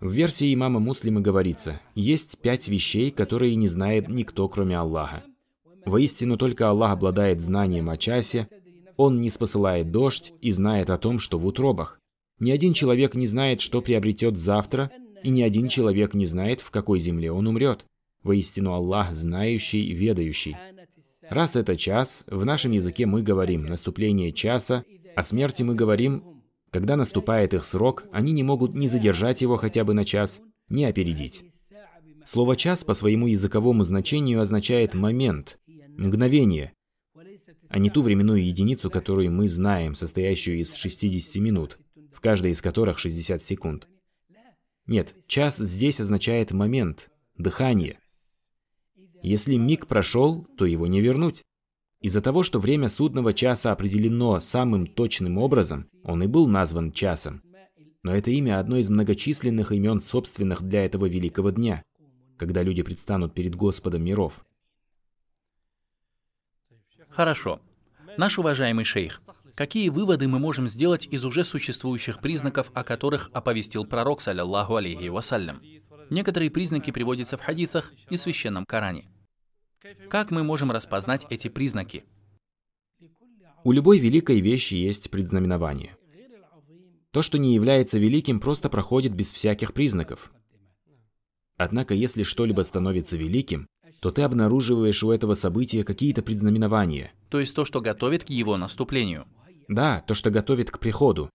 В 0.00 0.12
версии 0.12 0.54
имама 0.54 0.78
Муслима 0.78 1.20
говорится, 1.20 1.80
есть 1.94 2.38
пять 2.38 2.68
вещей, 2.68 3.10
которые 3.10 3.56
не 3.56 3.66
знает 3.66 4.08
никто, 4.08 4.48
кроме 4.48 4.76
Аллаха. 4.76 5.24
Воистину 5.84 6.36
только 6.36 6.68
Аллах 6.68 6.92
обладает 6.92 7.40
знанием 7.40 7.90
о 7.90 7.96
часе, 7.96 8.48
Он 8.96 9.16
не 9.16 9.30
спосылает 9.30 9.90
дождь 9.90 10.32
и 10.40 10.50
знает 10.50 10.90
о 10.90 10.98
том, 10.98 11.18
что 11.18 11.38
в 11.38 11.46
утробах. 11.46 12.00
Ни 12.38 12.50
один 12.50 12.72
человек 12.72 13.14
не 13.14 13.26
знает, 13.26 13.60
что 13.60 13.80
приобретет 13.80 14.36
завтра, 14.36 14.90
и 15.22 15.30
ни 15.30 15.42
один 15.42 15.68
человек 15.68 16.14
не 16.14 16.26
знает, 16.26 16.60
в 16.60 16.70
какой 16.70 17.00
земле 17.00 17.32
он 17.32 17.46
умрет. 17.46 17.84
Воистину 18.22 18.72
Аллах 18.72 19.12
знающий, 19.12 19.92
ведающий. 19.92 20.56
Раз 21.28 21.56
это 21.56 21.76
час, 21.76 22.24
в 22.26 22.44
нашем 22.44 22.72
языке 22.72 23.06
мы 23.06 23.22
говорим 23.22 23.66
«наступление 23.66 24.32
часа», 24.32 24.84
о 25.16 25.22
смерти 25.22 25.62
мы 25.62 25.74
говорим 25.74 26.37
«когда 26.70 26.96
наступает 26.96 27.54
их 27.54 27.64
срок, 27.64 28.04
они 28.12 28.32
не 28.32 28.42
могут 28.42 28.74
ни 28.74 28.86
задержать 28.86 29.40
его 29.40 29.56
хотя 29.56 29.84
бы 29.84 29.94
на 29.94 30.04
час, 30.04 30.40
ни 30.68 30.84
опередить». 30.84 31.44
Слово 32.24 32.56
«час» 32.56 32.84
по 32.84 32.94
своему 32.94 33.26
языковому 33.26 33.84
значению 33.84 34.40
означает 34.40 34.94
«момент», 34.94 35.58
мгновение, 35.96 36.72
а 37.68 37.78
не 37.78 37.90
ту 37.90 38.02
временную 38.02 38.44
единицу, 38.44 38.90
которую 38.90 39.30
мы 39.32 39.48
знаем, 39.48 39.94
состоящую 39.94 40.60
из 40.60 40.74
60 40.74 41.42
минут, 41.42 41.78
в 42.12 42.20
каждой 42.20 42.52
из 42.52 42.62
которых 42.62 42.98
60 42.98 43.42
секунд. 43.42 43.88
Нет, 44.86 45.14
час 45.26 45.58
здесь 45.58 46.00
означает 46.00 46.50
момент, 46.50 47.10
дыхание. 47.36 47.98
Если 49.22 49.56
миг 49.56 49.86
прошел, 49.86 50.46
то 50.56 50.64
его 50.64 50.86
не 50.86 51.00
вернуть. 51.00 51.42
Из-за 52.00 52.20
того, 52.20 52.44
что 52.44 52.60
время 52.60 52.88
судного 52.88 53.32
часа 53.32 53.72
определено 53.72 54.38
самым 54.38 54.86
точным 54.86 55.36
образом, 55.36 55.88
он 56.04 56.22
и 56.22 56.28
был 56.28 56.46
назван 56.46 56.92
часом. 56.92 57.42
Но 58.04 58.14
это 58.14 58.30
имя 58.30 58.60
одно 58.60 58.76
из 58.76 58.88
многочисленных 58.88 59.72
имен 59.72 59.98
собственных 59.98 60.62
для 60.62 60.84
этого 60.84 61.06
великого 61.06 61.50
дня, 61.50 61.82
когда 62.36 62.62
люди 62.62 62.82
предстанут 62.82 63.34
перед 63.34 63.56
Господом 63.56 64.04
миров. 64.04 64.46
Хорошо. 67.08 67.60
Наш 68.16 68.38
уважаемый 68.38 68.84
шейх, 68.84 69.20
какие 69.56 69.88
выводы 69.88 70.28
мы 70.28 70.38
можем 70.38 70.68
сделать 70.68 71.08
из 71.10 71.24
уже 71.24 71.42
существующих 71.42 72.20
признаков, 72.20 72.70
о 72.74 72.84
которых 72.84 73.28
оповестил 73.32 73.84
пророк, 73.84 74.20
саллиллаху 74.20 74.76
алейхи 74.76 75.08
вассалям? 75.08 75.60
Некоторые 76.10 76.50
признаки 76.50 76.92
приводятся 76.92 77.36
в 77.36 77.42
хадисах 77.42 77.92
и 78.08 78.16
священном 78.16 78.64
Коране. 78.66 79.08
Как 80.10 80.30
мы 80.30 80.42
можем 80.42 80.72
распознать 80.72 81.26
эти 81.30 81.48
признаки? 81.48 82.04
У 83.64 83.72
любой 83.72 83.98
великой 83.98 84.40
вещи 84.40 84.74
есть 84.74 85.10
предзнаменование. 85.10 85.96
То, 87.10 87.22
что 87.22 87.38
не 87.38 87.54
является 87.54 87.98
великим, 87.98 88.40
просто 88.40 88.68
проходит 88.68 89.14
без 89.14 89.32
всяких 89.32 89.72
признаков. 89.72 90.32
Однако, 91.56 91.94
если 91.94 92.22
что-либо 92.22 92.62
становится 92.62 93.16
великим, 93.16 93.66
то 94.00 94.10
ты 94.10 94.22
обнаруживаешь 94.22 95.02
у 95.02 95.10
этого 95.10 95.34
события 95.34 95.84
какие-то 95.84 96.22
предзнаменования. 96.22 97.12
То 97.30 97.40
есть 97.40 97.54
то, 97.54 97.64
что 97.64 97.80
готовит 97.80 98.24
к 98.24 98.30
его 98.30 98.56
наступлению. 98.56 99.26
Да, 99.68 100.02
то, 100.06 100.14
что 100.14 100.30
готовит 100.30 100.70
к 100.70 100.78
приходу. 100.78 101.30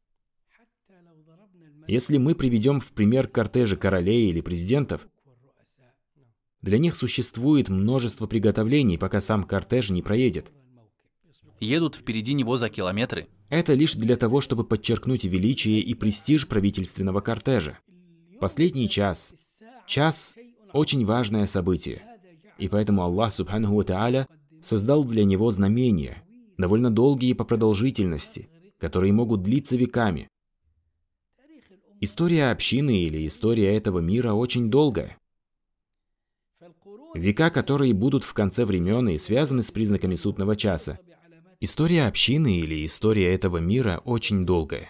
Если 1.87 2.17
мы 2.17 2.35
приведем 2.35 2.79
в 2.79 2.91
пример 2.93 3.27
кортежи 3.27 3.75
королей 3.75 4.29
или 4.29 4.39
президентов, 4.39 5.07
для 6.63 6.77
них 6.77 6.95
существует 6.95 7.67
множество 7.67 8.25
приготовлений, 8.25 8.97
пока 8.97 9.19
сам 9.19 9.43
кортеж 9.43 9.89
не 9.89 10.01
проедет. 10.01 10.51
Едут 11.59 11.95
впереди 11.95 12.33
него 12.33 12.55
за 12.55 12.69
километры. 12.69 13.27
Это 13.49 13.73
лишь 13.73 13.93
для 13.93 14.15
того, 14.15 14.39
чтобы 14.39 14.63
подчеркнуть 14.63 15.25
величие 15.25 15.81
и 15.81 15.93
престиж 15.93 16.47
правительственного 16.47 17.19
кортежа. 17.19 17.79
Последний 18.39 18.89
час. 18.89 19.33
Час– 19.85 20.35
очень 20.73 21.05
важное 21.05 21.45
событие. 21.45 22.01
И 22.57 22.69
поэтому 22.69 23.03
Аллах 23.03 23.33
Субханаху 23.33 23.83
Тааля 23.83 24.27
создал 24.61 25.03
для 25.03 25.25
него 25.25 25.51
знамения, 25.51 26.23
довольно 26.57 26.89
долгие 26.89 27.33
по 27.33 27.43
продолжительности, 27.43 28.49
которые 28.79 29.11
могут 29.11 29.43
длиться 29.43 29.75
веками. 29.75 30.29
История 31.99 32.51
общины 32.51 33.03
или 33.03 33.27
история 33.27 33.75
этого 33.75 33.99
мира 33.99 34.31
очень 34.31 34.69
долгая. 34.69 35.17
Века, 37.13 37.51
которые 37.51 37.93
будут 37.93 38.23
в 38.23 38.33
конце 38.33 38.65
времен 38.65 39.07
и 39.07 39.19
связаны 39.19 39.61
с 39.61 39.69
признаками 39.69 40.15
судного 40.15 40.55
часа. 40.55 40.97
История 41.59 42.07
общины 42.07 42.57
или 42.57 42.85
история 42.85 43.33
этого 43.33 43.57
мира 43.57 44.01
очень 44.03 44.45
долгая. 44.47 44.89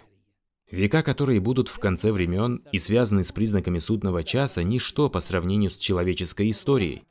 Века, 0.72 1.04
которые 1.04 1.42
будут 1.42 1.68
в 1.68 1.78
конце 1.80 2.14
времен 2.14 2.64
и 2.72 2.80
связаны 2.80 3.26
с 3.26 3.34
признаками 3.34 3.78
судного 3.80 4.24
часа, 4.24 4.64
ничто 4.64 5.10
по 5.10 5.20
сравнению 5.20 5.70
с 5.70 5.78
человеческой 5.78 6.50
историей. 6.50 7.04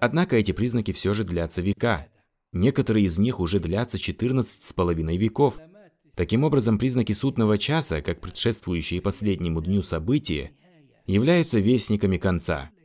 Однако 0.00 0.36
эти 0.36 0.50
признаки 0.50 0.92
все 0.92 1.14
же 1.14 1.22
длятся 1.22 1.62
века. 1.62 2.08
Некоторые 2.52 3.06
из 3.06 3.18
них 3.18 3.38
уже 3.38 3.60
длятся 3.60 3.98
14 3.98 4.64
с 4.64 4.72
половиной 4.72 5.16
веков. 5.16 5.54
Таким 6.16 6.42
образом, 6.42 6.78
признаки 6.78 7.12
судного 7.12 7.56
часа, 7.56 8.02
как 8.02 8.20
предшествующие 8.20 9.00
последнему 9.00 9.62
дню 9.62 9.82
события, 9.82 10.50
являются 11.06 11.60
вестниками 11.60 12.18
конца– 12.18 12.70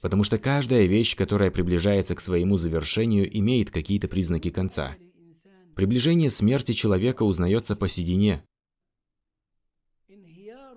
Потому 0.00 0.22
что 0.24 0.38
каждая 0.38 0.86
вещь, 0.86 1.16
которая 1.16 1.50
приближается 1.50 2.14
к 2.14 2.20
своему 2.20 2.56
завершению, 2.56 3.28
имеет 3.38 3.70
какие-то 3.70 4.08
признаки 4.08 4.50
конца. 4.50 4.96
Приближение 5.74 6.30
смерти 6.30 6.72
человека 6.72 7.24
узнается 7.24 7.74
по 7.74 7.88
седине. 7.88 8.44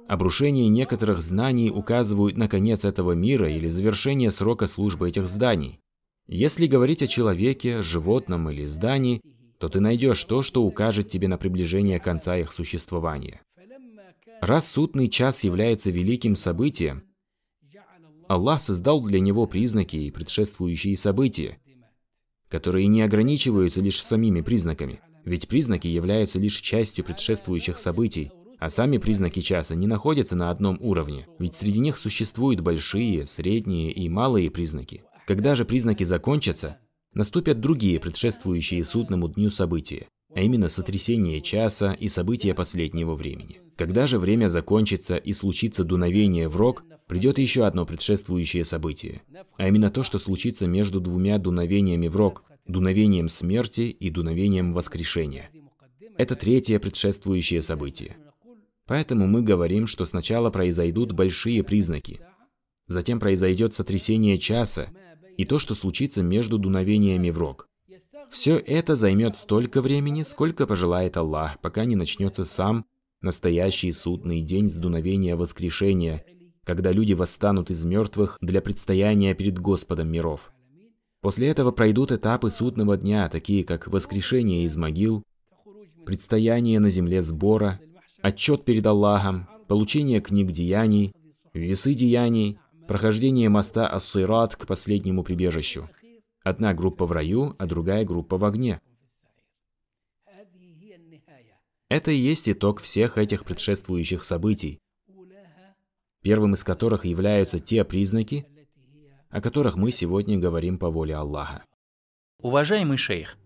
Обрушение 0.07 0.67
некоторых 0.67 1.21
знаний 1.21 1.69
указывают 1.69 2.35
на 2.35 2.47
конец 2.47 2.83
этого 2.83 3.13
мира 3.13 3.49
или 3.49 3.67
завершение 3.67 4.31
срока 4.31 4.67
службы 4.67 5.07
этих 5.07 5.27
зданий. 5.27 5.79
Если 6.27 6.67
говорить 6.67 7.01
о 7.01 7.07
человеке, 7.07 7.81
животном 7.81 8.49
или 8.49 8.65
здании, 8.65 9.21
то 9.57 9.69
ты 9.69 9.79
найдешь 9.79 10.23
то, 10.23 10.41
что 10.41 10.63
укажет 10.63 11.07
тебе 11.07 11.27
на 11.27 11.37
приближение 11.37 11.99
конца 11.99 12.35
их 12.37 12.51
существования. 12.51 13.41
Раз 14.41 14.71
судный 14.71 15.07
час 15.07 15.43
является 15.43 15.91
великим 15.91 16.35
событием, 16.35 17.03
Аллах 18.31 18.61
создал 18.61 19.01
для 19.01 19.19
него 19.19 19.45
признаки 19.45 19.97
и 19.97 20.09
предшествующие 20.09 20.95
события, 20.95 21.57
которые 22.47 22.87
не 22.87 23.01
ограничиваются 23.01 23.81
лишь 23.81 24.01
самими 24.01 24.39
признаками, 24.39 25.01
ведь 25.25 25.49
признаки 25.49 25.87
являются 25.87 26.39
лишь 26.39 26.55
частью 26.61 27.03
предшествующих 27.03 27.77
событий, 27.77 28.31
а 28.57 28.69
сами 28.69 28.99
признаки 28.99 29.41
часа 29.41 29.75
не 29.75 29.85
находятся 29.85 30.37
на 30.37 30.49
одном 30.49 30.77
уровне, 30.79 31.27
ведь 31.39 31.57
среди 31.57 31.81
них 31.81 31.97
существуют 31.97 32.61
большие, 32.61 33.25
средние 33.25 33.91
и 33.91 34.07
малые 34.07 34.49
признаки. 34.49 35.03
Когда 35.27 35.53
же 35.53 35.65
признаки 35.65 36.05
закончатся, 36.05 36.77
наступят 37.13 37.59
другие 37.59 37.99
предшествующие 37.99 38.85
судному 38.85 39.27
дню 39.27 39.49
события, 39.49 40.07
а 40.33 40.39
именно 40.39 40.69
сотрясение 40.69 41.41
часа 41.41 41.91
и 41.91 42.07
события 42.07 42.53
последнего 42.53 43.13
времени. 43.13 43.59
Когда 43.75 44.07
же 44.07 44.19
время 44.19 44.47
закончится 44.47 45.17
и 45.17 45.33
случится 45.33 45.83
дуновение 45.83 46.47
в 46.47 46.55
рог, 46.55 46.85
придет 47.11 47.39
еще 47.39 47.65
одно 47.65 47.85
предшествующее 47.85 48.63
событие, 48.63 49.21
а 49.57 49.67
именно 49.67 49.91
то, 49.91 50.01
что 50.01 50.17
случится 50.17 50.65
между 50.65 51.01
двумя 51.01 51.39
дуновениями 51.39 52.07
в 52.07 52.15
рог, 52.15 52.45
дуновением 52.65 53.27
смерти 53.27 53.81
и 53.81 54.09
дуновением 54.09 54.71
воскрешения. 54.71 55.49
Это 56.15 56.35
третье 56.37 56.79
предшествующее 56.79 57.61
событие. 57.61 58.15
Поэтому 58.87 59.27
мы 59.27 59.41
говорим, 59.41 59.87
что 59.87 60.05
сначала 60.05 60.51
произойдут 60.51 61.11
большие 61.11 61.63
признаки, 61.63 62.21
затем 62.87 63.19
произойдет 63.19 63.73
сотрясение 63.73 64.37
часа 64.37 64.87
и 65.35 65.43
то, 65.43 65.59
что 65.59 65.75
случится 65.75 66.23
между 66.23 66.57
дуновениями 66.57 67.29
в 67.29 67.37
рог. 67.37 67.67
Все 68.29 68.55
это 68.55 68.95
займет 68.95 69.35
столько 69.35 69.81
времени, 69.81 70.23
сколько 70.23 70.65
пожелает 70.65 71.17
Аллах, 71.17 71.59
пока 71.59 71.83
не 71.83 71.97
начнется 71.97 72.45
сам 72.45 72.85
настоящий 73.19 73.91
судный 73.91 74.41
день 74.41 74.69
с 74.69 74.75
дуновения 74.75 75.35
воскрешения 75.35 76.23
когда 76.65 76.91
люди 76.91 77.13
восстанут 77.13 77.69
из 77.69 77.83
мертвых 77.85 78.37
для 78.41 78.61
предстояния 78.61 79.33
перед 79.33 79.59
Господом 79.59 80.11
миров. 80.11 80.51
После 81.21 81.47
этого 81.47 81.71
пройдут 81.71 82.11
этапы 82.11 82.49
судного 82.49 82.97
дня, 82.97 83.29
такие 83.29 83.63
как 83.63 83.87
воскрешение 83.87 84.65
из 84.65 84.75
могил, 84.75 85.23
предстояние 86.05 86.79
на 86.79 86.89
земле 86.89 87.21
сбора, 87.21 87.79
отчет 88.21 88.65
перед 88.65 88.85
Аллахом, 88.85 89.47
получение 89.67 90.19
книг 90.19 90.51
деяний, 90.51 91.13
весы 91.53 91.93
деяний, 91.93 92.59
прохождение 92.87 93.49
моста 93.49 93.87
Ассират 93.87 94.55
к 94.55 94.65
последнему 94.65 95.23
прибежищу. 95.23 95.89
Одна 96.43 96.73
группа 96.73 97.05
в 97.05 97.11
раю, 97.11 97.55
а 97.59 97.65
другая 97.67 98.03
группа 98.03 98.37
в 98.37 98.45
огне. 98.45 98.81
Это 101.87 102.09
и 102.09 102.15
есть 102.15 102.49
итог 102.49 102.81
всех 102.81 103.17
этих 103.17 103.45
предшествующих 103.45 104.23
событий, 104.23 104.79
первым 106.21 106.53
из 106.53 106.63
которых 106.63 107.05
являются 107.05 107.59
те 107.59 107.83
признаки, 107.83 108.45
о 109.29 109.41
которых 109.41 109.75
мы 109.75 109.91
сегодня 109.91 110.37
говорим 110.37 110.77
по 110.77 110.89
воле 110.89 111.15
Аллаха. 111.15 111.63
Уважаемый 112.39 112.97
шейх, 112.97 113.37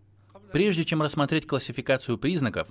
прежде 0.52 0.84
чем 0.84 1.02
рассмотреть 1.02 1.48
классификацию 1.48 2.18
признаков, 2.18 2.68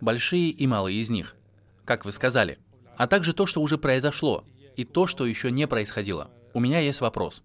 большие 0.00 0.50
и 0.50 0.66
малые 0.66 1.00
из 1.00 1.10
них, 1.10 1.36
как 1.84 2.04
вы 2.04 2.12
сказали, 2.12 2.58
а 2.96 3.06
также 3.06 3.32
то, 3.32 3.46
что 3.46 3.62
уже 3.62 3.78
произошло, 3.78 4.44
и 4.76 4.84
то, 4.84 5.06
что 5.06 5.26
еще 5.26 5.50
не 5.50 5.66
происходило, 5.66 6.30
у 6.54 6.60
меня 6.60 6.80
есть 6.80 7.00
вопрос. 7.00 7.42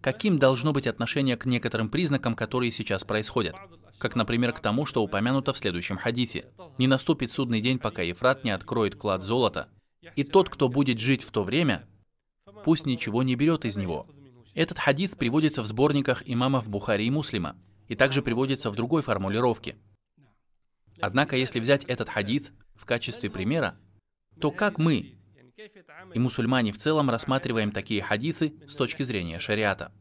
Каким 0.00 0.38
должно 0.38 0.72
быть 0.72 0.86
отношение 0.88 1.36
к 1.36 1.46
некоторым 1.46 1.88
признакам, 1.88 2.34
которые 2.34 2.72
сейчас 2.72 3.04
происходят? 3.04 3.54
Как, 3.98 4.16
например, 4.16 4.52
к 4.52 4.58
тому, 4.58 4.84
что 4.84 5.02
упомянуто 5.02 5.52
в 5.52 5.58
следующем 5.58 5.96
хадисе. 5.96 6.46
Не 6.76 6.88
наступит 6.88 7.30
судный 7.30 7.60
день, 7.60 7.78
пока 7.78 8.02
Ефрат 8.02 8.42
не 8.42 8.50
откроет 8.50 8.96
клад 8.96 9.22
золота, 9.22 9.68
и 10.16 10.24
тот, 10.24 10.48
кто 10.48 10.68
будет 10.68 10.98
жить 10.98 11.22
в 11.22 11.30
то 11.30 11.44
время, 11.44 11.86
пусть 12.64 12.86
ничего 12.86 13.22
не 13.22 13.34
берет 13.34 13.64
из 13.64 13.76
него. 13.76 14.06
Этот 14.54 14.78
хадис 14.78 15.14
приводится 15.14 15.62
в 15.62 15.66
сборниках 15.66 16.22
имамов 16.26 16.68
Бухари 16.68 17.06
и 17.06 17.10
Муслима, 17.10 17.56
и 17.88 17.94
также 17.94 18.22
приводится 18.22 18.70
в 18.70 18.74
другой 18.74 19.02
формулировке. 19.02 19.76
Однако, 21.00 21.36
если 21.36 21.58
взять 21.58 21.84
этот 21.84 22.08
хадис 22.08 22.50
в 22.74 22.84
качестве 22.84 23.30
примера, 23.30 23.76
то 24.40 24.50
как 24.50 24.78
мы 24.78 25.14
и 26.14 26.18
мусульмане 26.18 26.72
в 26.72 26.78
целом 26.78 27.10
рассматриваем 27.10 27.70
такие 27.70 28.02
хадисы 28.02 28.54
с 28.68 28.74
точки 28.74 29.02
зрения 29.02 29.38
шариата? 29.38 29.92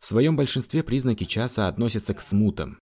В 0.00 0.06
своем 0.06 0.36
большинстве 0.36 0.82
признаки 0.82 1.24
часа 1.24 1.68
относятся 1.68 2.12
к 2.14 2.22
смутам. 2.22 2.78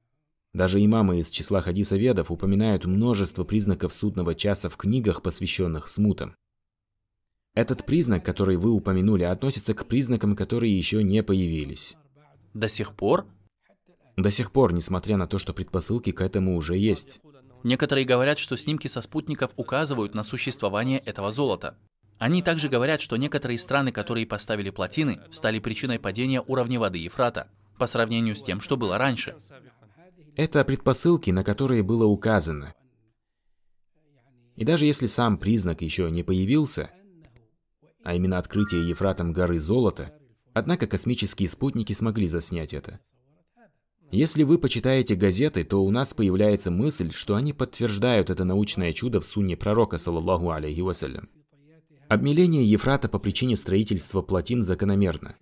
Даже 0.53 0.85
имамы 0.85 1.21
из 1.21 1.31
числа 1.31 1.61
хадисоведов 1.61 2.31
упоминают 2.31 2.87
множество 2.87 3.45
признаков 3.45 3.95
судного 3.95 4.35
часа 4.35 4.69
в 4.69 4.77
книгах, 4.77 5.23
посвященных 5.23 5.89
смутам. 5.89 6.35
Этот 7.55 7.85
признак, 7.85 8.25
который 8.25 8.57
вы 8.57 8.71
упомянули, 8.71 9.25
относится 9.25 9.75
к 9.75 9.87
признакам, 9.87 10.37
которые 10.37 10.77
еще 10.77 11.03
не 11.03 11.23
появились. 11.23 11.97
До 12.55 12.69
сих 12.69 12.95
пор? 12.95 13.27
До 14.17 14.31
сих 14.31 14.53
пор, 14.53 14.73
несмотря 14.73 15.17
на 15.17 15.27
то, 15.27 15.39
что 15.39 15.53
предпосылки 15.53 16.13
к 16.13 16.21
этому 16.21 16.57
уже 16.57 16.77
есть. 16.77 17.21
Некоторые 17.65 18.07
говорят, 18.07 18.39
что 18.39 18.57
снимки 18.57 18.87
со 18.87 19.03
спутников 19.03 19.53
указывают 19.57 20.15
на 20.15 20.23
существование 20.23 20.99
этого 21.01 21.33
золота. 21.33 21.77
Они 22.19 22.43
также 22.43 22.69
говорят, 22.69 23.01
что 23.01 23.17
некоторые 23.17 23.59
страны, 23.59 23.93
которые 23.93 24.27
поставили 24.27 24.71
плотины, 24.71 25.21
стали 25.33 25.59
причиной 25.59 25.99
падения 25.99 26.43
уровня 26.47 26.79
воды 26.79 26.99
Ефрата 26.99 27.49
по 27.79 27.87
сравнению 27.87 28.37
с 28.37 28.43
тем, 28.43 28.61
что 28.61 28.77
было 28.77 28.99
раньше. 28.99 29.37
Это 30.37 30.65
предпосылки, 30.65 31.31
на 31.31 31.43
которые 31.43 31.83
было 31.83 32.05
указано. 32.05 32.75
И 34.57 34.65
даже 34.65 34.87
если 34.87 35.07
сам 35.07 35.39
признак 35.39 35.81
еще 35.81 36.11
не 36.11 36.23
появился, 36.23 36.91
а 38.03 38.15
именно 38.15 38.39
открытие 38.39 38.89
Ефратом 38.89 39.33
горы 39.33 39.59
золота, 39.59 40.13
однако 40.53 40.87
космические 40.87 41.49
спутники 41.49 41.93
смогли 41.93 42.27
заснять 42.27 42.73
это. 42.73 43.01
Если 44.11 44.43
вы 44.43 44.59
почитаете 44.59 45.15
газеты, 45.15 45.63
то 45.63 45.85
у 45.85 45.91
нас 45.91 46.15
появляется 46.15 46.73
мысль, 46.73 47.13
что 47.13 47.37
они 47.37 47.53
подтверждают 47.53 48.29
это 48.29 48.45
научное 48.45 48.93
чудо 48.93 49.21
в 49.21 49.27
сунне 49.27 49.57
пророка, 49.57 49.99
саллаллаху 49.99 50.51
алейхи 50.51 50.81
вассалям. 50.81 51.29
Обмеление 52.09 52.65
Ефрата 52.65 53.09
по 53.09 53.21
причине 53.21 53.55
строительства 53.55 54.21
плотин 54.21 54.65
закономерно. 54.65 55.37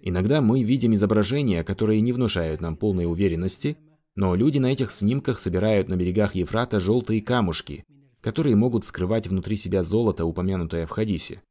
Иногда 0.00 0.40
мы 0.40 0.64
видим 0.64 0.94
изображения, 0.94 1.62
которые 1.62 2.00
не 2.00 2.12
внушают 2.12 2.60
нам 2.60 2.76
полной 2.76 3.06
уверенности, 3.06 3.76
но 4.16 4.34
люди 4.34 4.58
на 4.58 4.66
этих 4.66 4.90
снимках 4.90 5.38
собирают 5.38 5.88
на 5.88 5.94
берегах 5.94 6.34
Ефрата 6.34 6.80
желтые 6.80 7.22
камушки, 7.22 7.84
которые 8.20 8.56
могут 8.56 8.84
скрывать 8.84 9.28
внутри 9.28 9.54
себя 9.54 9.84
золото, 9.84 10.24
упомянутое 10.24 10.88
в 10.88 10.90
хадисе. 10.90 11.42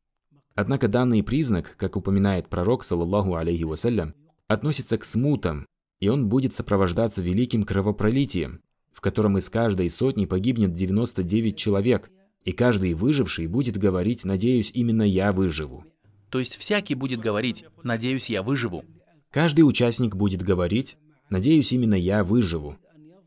Однако 0.57 0.87
данный 0.87 1.21
признак, 1.21 1.75
как 1.77 1.95
упоминает 1.95 2.49
пророк, 2.49 2.83
саллаллаху 2.83 3.35
алейхи 3.35 3.61
вассалям, 3.61 4.15
относится 4.47 4.97
к 4.97 5.05
смутам, 5.05 5.67
и 5.99 6.09
он 6.09 6.29
будет 6.29 6.55
сопровождаться 6.55 7.21
великим 7.21 7.63
кровопролитием, 7.63 8.61
в 8.91 8.99
котором 8.99 9.37
из 9.37 9.51
каждой 9.51 9.87
сотни 9.87 10.25
погибнет 10.25 10.71
99 10.71 11.55
человек, 11.55 12.09
и 12.43 12.53
каждый 12.53 12.95
выживший 12.95 13.45
будет 13.45 13.77
говорить 13.77 14.25
«надеюсь, 14.25 14.71
именно 14.73 15.03
я 15.03 15.31
выживу». 15.31 15.85
То 16.31 16.39
есть 16.39 16.55
всякий 16.55 16.95
будет 16.95 17.19
говорить 17.19 17.63
«надеюсь, 17.83 18.31
я 18.31 18.41
выживу». 18.41 18.83
Каждый 19.29 19.61
участник 19.61 20.15
будет 20.15 20.41
говорить 20.41 20.97
«надеюсь, 21.29 21.71
именно 21.71 21.93
я 21.93 22.23
выживу». 22.23 22.77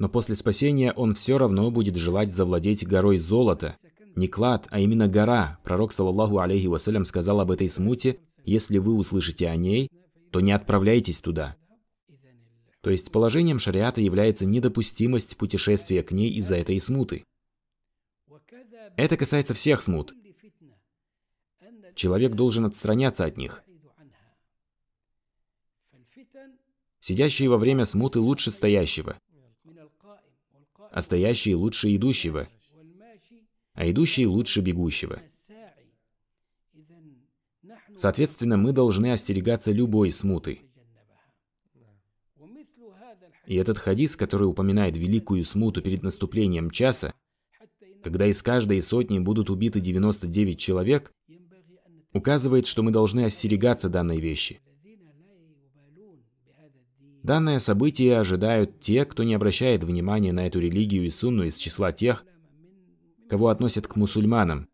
Но 0.01 0.09
после 0.09 0.35
спасения 0.35 0.93
он 0.93 1.15
все 1.15 1.39
равно 1.39 1.71
будет 1.71 1.95
желать 1.95 2.33
завладеть 2.33 2.85
горой 2.85 3.19
золота. 3.19 3.77
Не 4.17 4.29
клад, 4.29 4.67
а 4.71 4.81
именно 4.81 5.09
гора. 5.09 5.59
Пророк, 5.65 5.93
саллаллаху 5.93 6.39
алейхи 6.39 6.67
вассалям, 6.67 7.05
сказал 7.05 7.41
об 7.41 7.51
этой 7.51 7.69
смуте, 7.69 8.19
«Если 8.45 8.79
вы 8.79 8.95
услышите 8.95 9.49
о 9.49 9.57
ней, 9.57 9.89
то 10.31 10.41
не 10.41 10.53
отправляйтесь 10.53 11.21
туда». 11.21 11.57
То 12.81 12.91
есть 12.91 13.13
положением 13.13 13.59
шариата 13.59 14.01
является 14.01 14.47
недопустимость 14.47 15.37
путешествия 15.37 16.03
к 16.03 16.13
ней 16.13 16.31
из-за 16.35 16.57
этой 16.57 16.81
смуты. 16.81 17.25
Это 18.97 19.17
касается 19.17 19.55
всех 19.55 19.83
смут. 19.83 20.15
Человек 21.95 22.35
должен 22.35 22.65
отстраняться 22.65 23.25
от 23.25 23.37
них. 23.37 23.63
Сидящий 27.01 27.47
во 27.47 27.57
время 27.57 27.85
смуты 27.85 28.21
лучше 28.21 28.51
стоящего, 28.51 29.19
а 30.91 31.03
стоящий 31.03 31.55
лучше 31.55 31.95
идущего, 31.95 32.49
а 33.81 33.91
идущий 33.91 34.27
лучше 34.27 34.61
бегущего. 34.61 35.23
Соответственно, 37.97 38.59
мы 38.59 38.73
должны 38.73 39.11
остерегаться 39.11 39.73
любой 39.73 40.13
смуты. 40.13 40.61
И 43.47 43.55
этот 43.55 43.79
хадис, 43.79 44.17
который 44.17 44.45
упоминает 44.45 44.99
великую 44.99 45.45
смуту 45.45 45.81
перед 45.81 46.03
наступлением 46.03 46.71
часа, 46.71 47.15
когда 48.05 48.27
из 48.27 48.43
каждой 48.43 48.83
сотни 48.83 49.19
будут 49.19 49.49
убиты 49.49 49.81
99 49.81 50.59
человек, 50.59 51.11
указывает, 52.13 52.67
что 52.67 52.83
мы 52.83 52.91
должны 52.91 53.25
остерегаться 53.25 53.89
данной 53.89 54.21
вещи. 54.21 54.61
Данное 57.23 57.61
событие 57.61 58.19
ожидают 58.19 58.79
те, 58.79 59.07
кто 59.07 59.23
не 59.23 59.33
обращает 59.33 59.85
внимания 59.85 60.35
на 60.35 60.47
эту 60.47 60.61
религию 60.61 61.07
и 61.07 61.09
сунну 61.09 61.45
из 61.45 61.57
числа 61.57 61.93
тех, 61.93 62.27
кого 63.31 63.47
относят 63.47 63.87
к 63.87 63.95
мусульманам, 63.95 64.69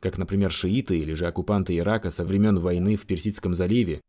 как, 0.00 0.18
например, 0.18 0.50
шииты 0.50 0.98
или 0.98 1.12
же 1.12 1.28
оккупанты 1.28 1.78
Ирака 1.78 2.10
со 2.10 2.24
времен 2.24 2.58
войны 2.58 2.96
в 2.96 3.06
Персидском 3.06 3.54
заливе 3.54 4.02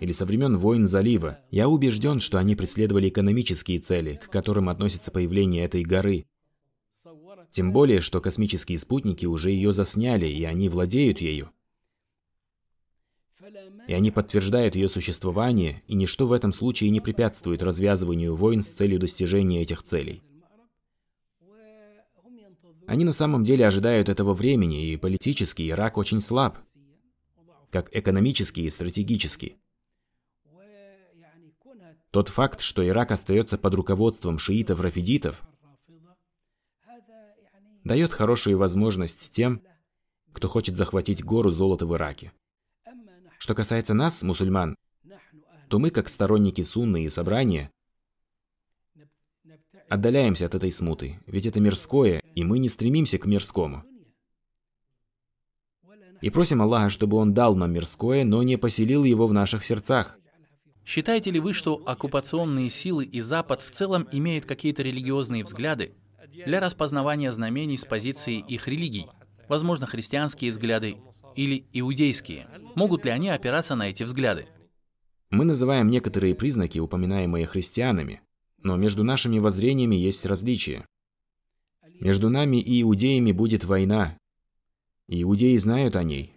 или 0.00 0.12
со 0.12 0.24
времен 0.24 0.56
войн 0.56 0.86
залива. 0.86 1.40
Я 1.50 1.68
убежден, 1.68 2.20
что 2.20 2.38
они 2.38 2.54
преследовали 2.54 3.08
экономические 3.08 3.80
цели, 3.80 4.20
к 4.24 4.30
которым 4.30 4.68
относится 4.68 5.10
появление 5.10 5.64
этой 5.64 5.82
горы. 5.82 6.24
Тем 7.50 7.72
более, 7.72 8.00
что 8.00 8.20
космические 8.20 8.78
спутники 8.78 9.26
уже 9.26 9.50
ее 9.50 9.72
засняли, 9.72 10.26
и 10.26 10.44
они 10.44 10.68
владеют 10.68 11.20
ею. 11.20 11.50
И 13.88 13.92
они 13.92 14.12
подтверждают 14.12 14.76
ее 14.76 14.88
существование, 14.88 15.82
и 15.88 15.96
ничто 15.96 16.28
в 16.28 16.32
этом 16.32 16.52
случае 16.52 16.90
не 16.90 17.00
препятствует 17.00 17.62
развязыванию 17.62 18.36
войн 18.36 18.62
с 18.62 18.68
целью 18.68 19.00
достижения 19.00 19.62
этих 19.62 19.82
целей. 19.82 20.22
Они 22.86 23.04
на 23.04 23.12
самом 23.12 23.44
деле 23.44 23.66
ожидают 23.66 24.08
этого 24.08 24.34
времени, 24.34 24.88
и 24.88 24.96
политически 24.96 25.68
Ирак 25.70 25.96
очень 25.96 26.20
слаб, 26.20 26.58
как 27.70 27.94
экономически 27.96 28.60
и 28.60 28.70
стратегически. 28.70 29.56
Тот 32.10 32.28
факт, 32.28 32.60
что 32.60 32.86
Ирак 32.86 33.10
остается 33.10 33.58
под 33.58 33.74
руководством 33.74 34.38
шиитов-рафидитов, 34.38 35.42
дает 37.82 38.12
хорошую 38.12 38.58
возможность 38.58 39.32
тем, 39.32 39.62
кто 40.32 40.48
хочет 40.48 40.76
захватить 40.76 41.24
гору 41.24 41.50
золота 41.50 41.86
в 41.86 41.94
Ираке. 41.94 42.32
Что 43.38 43.54
касается 43.54 43.94
нас, 43.94 44.22
мусульман, 44.22 44.76
то 45.68 45.78
мы, 45.78 45.90
как 45.90 46.08
сторонники 46.08 46.62
сунны 46.62 47.04
и 47.04 47.08
собрания, 47.08 47.70
отдаляемся 49.94 50.46
от 50.46 50.54
этой 50.54 50.70
смуты, 50.70 51.20
ведь 51.26 51.46
это 51.46 51.60
мирское, 51.60 52.20
и 52.34 52.44
мы 52.44 52.58
не 52.58 52.68
стремимся 52.68 53.18
к 53.18 53.26
мирскому. 53.26 53.84
И 56.20 56.30
просим 56.30 56.62
Аллаха, 56.62 56.88
чтобы 56.88 57.16
Он 57.16 57.34
дал 57.34 57.54
нам 57.54 57.72
мирское, 57.72 58.24
но 58.24 58.42
не 58.42 58.56
поселил 58.56 59.04
его 59.04 59.26
в 59.26 59.32
наших 59.32 59.64
сердцах. 59.64 60.18
Считаете 60.84 61.30
ли 61.30 61.40
вы, 61.40 61.54
что 61.54 61.82
оккупационные 61.86 62.70
силы 62.70 63.04
и 63.04 63.20
Запад 63.20 63.62
в 63.62 63.70
целом 63.70 64.06
имеют 64.12 64.44
какие-то 64.44 64.82
религиозные 64.82 65.44
взгляды 65.44 65.94
для 66.46 66.60
распознавания 66.60 67.32
знамений 67.32 67.78
с 67.78 67.84
позиции 67.84 68.38
их 68.38 68.68
религий? 68.68 69.06
Возможно, 69.48 69.86
христианские 69.86 70.50
взгляды 70.50 70.96
или 71.36 71.66
иудейские? 71.72 72.48
Могут 72.74 73.04
ли 73.04 73.10
они 73.10 73.28
опираться 73.28 73.76
на 73.76 73.88
эти 73.88 74.02
взгляды? 74.02 74.46
Мы 75.30 75.44
называем 75.44 75.88
некоторые 75.88 76.34
признаки, 76.34 76.78
упоминаемые 76.78 77.46
христианами, 77.46 78.20
но 78.64 78.76
между 78.76 79.04
нашими 79.04 79.38
воззрениями 79.38 79.94
есть 79.94 80.24
различия. 80.24 80.88
Между 82.00 82.30
нами 82.30 82.56
и 82.56 82.82
иудеями 82.82 83.30
будет 83.30 83.64
война. 83.64 84.18
Иудеи 85.06 85.56
знают 85.58 85.96
о 85.96 86.02
ней 86.02 86.32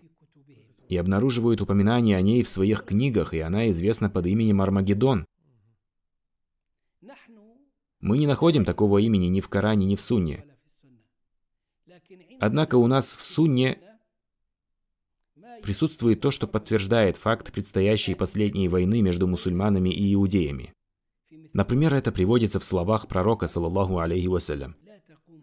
и 0.90 0.98
обнаруживают 0.98 1.62
упоминания 1.62 2.16
о 2.16 2.22
ней 2.22 2.44
в 2.44 2.50
своих 2.50 2.84
книгах, 2.84 3.34
и 3.34 3.40
она 3.40 3.70
известна 3.72 4.10
под 4.10 4.28
именем 4.28 4.62
Армагеддон. 4.62 5.26
Мы 8.00 8.18
не 8.18 8.28
находим 8.28 8.63
такого 8.63 9.00
имени 9.00 9.26
ни 9.26 9.40
в 9.40 9.50
Коране, 9.50 9.86
ни 9.86 9.96
в 9.96 10.02
Сунне. 10.02 10.46
Однако 12.40 12.76
у 12.76 12.88
нас 12.88 13.16
в 13.16 13.24
Сунне 13.24 13.80
присутствует 15.63 16.22
то, 16.22 16.30
что 16.30 16.46
подтверждает 16.46 17.18
факт 17.18 17.52
предстоящей 17.52 18.16
последней 18.16 18.68
войны 18.68 19.02
между 19.02 19.28
мусульманами 19.28 19.90
и 19.90 20.13
иудеями. 20.13 20.74
Например, 21.54 21.94
это 21.94 22.12
приводится 22.12 22.60
в 22.60 22.66
словах 22.66 23.08
пророка, 23.08 23.48
саллаллаху 23.48 24.00
алейхи 24.00 24.28
вассалям. 24.28 24.76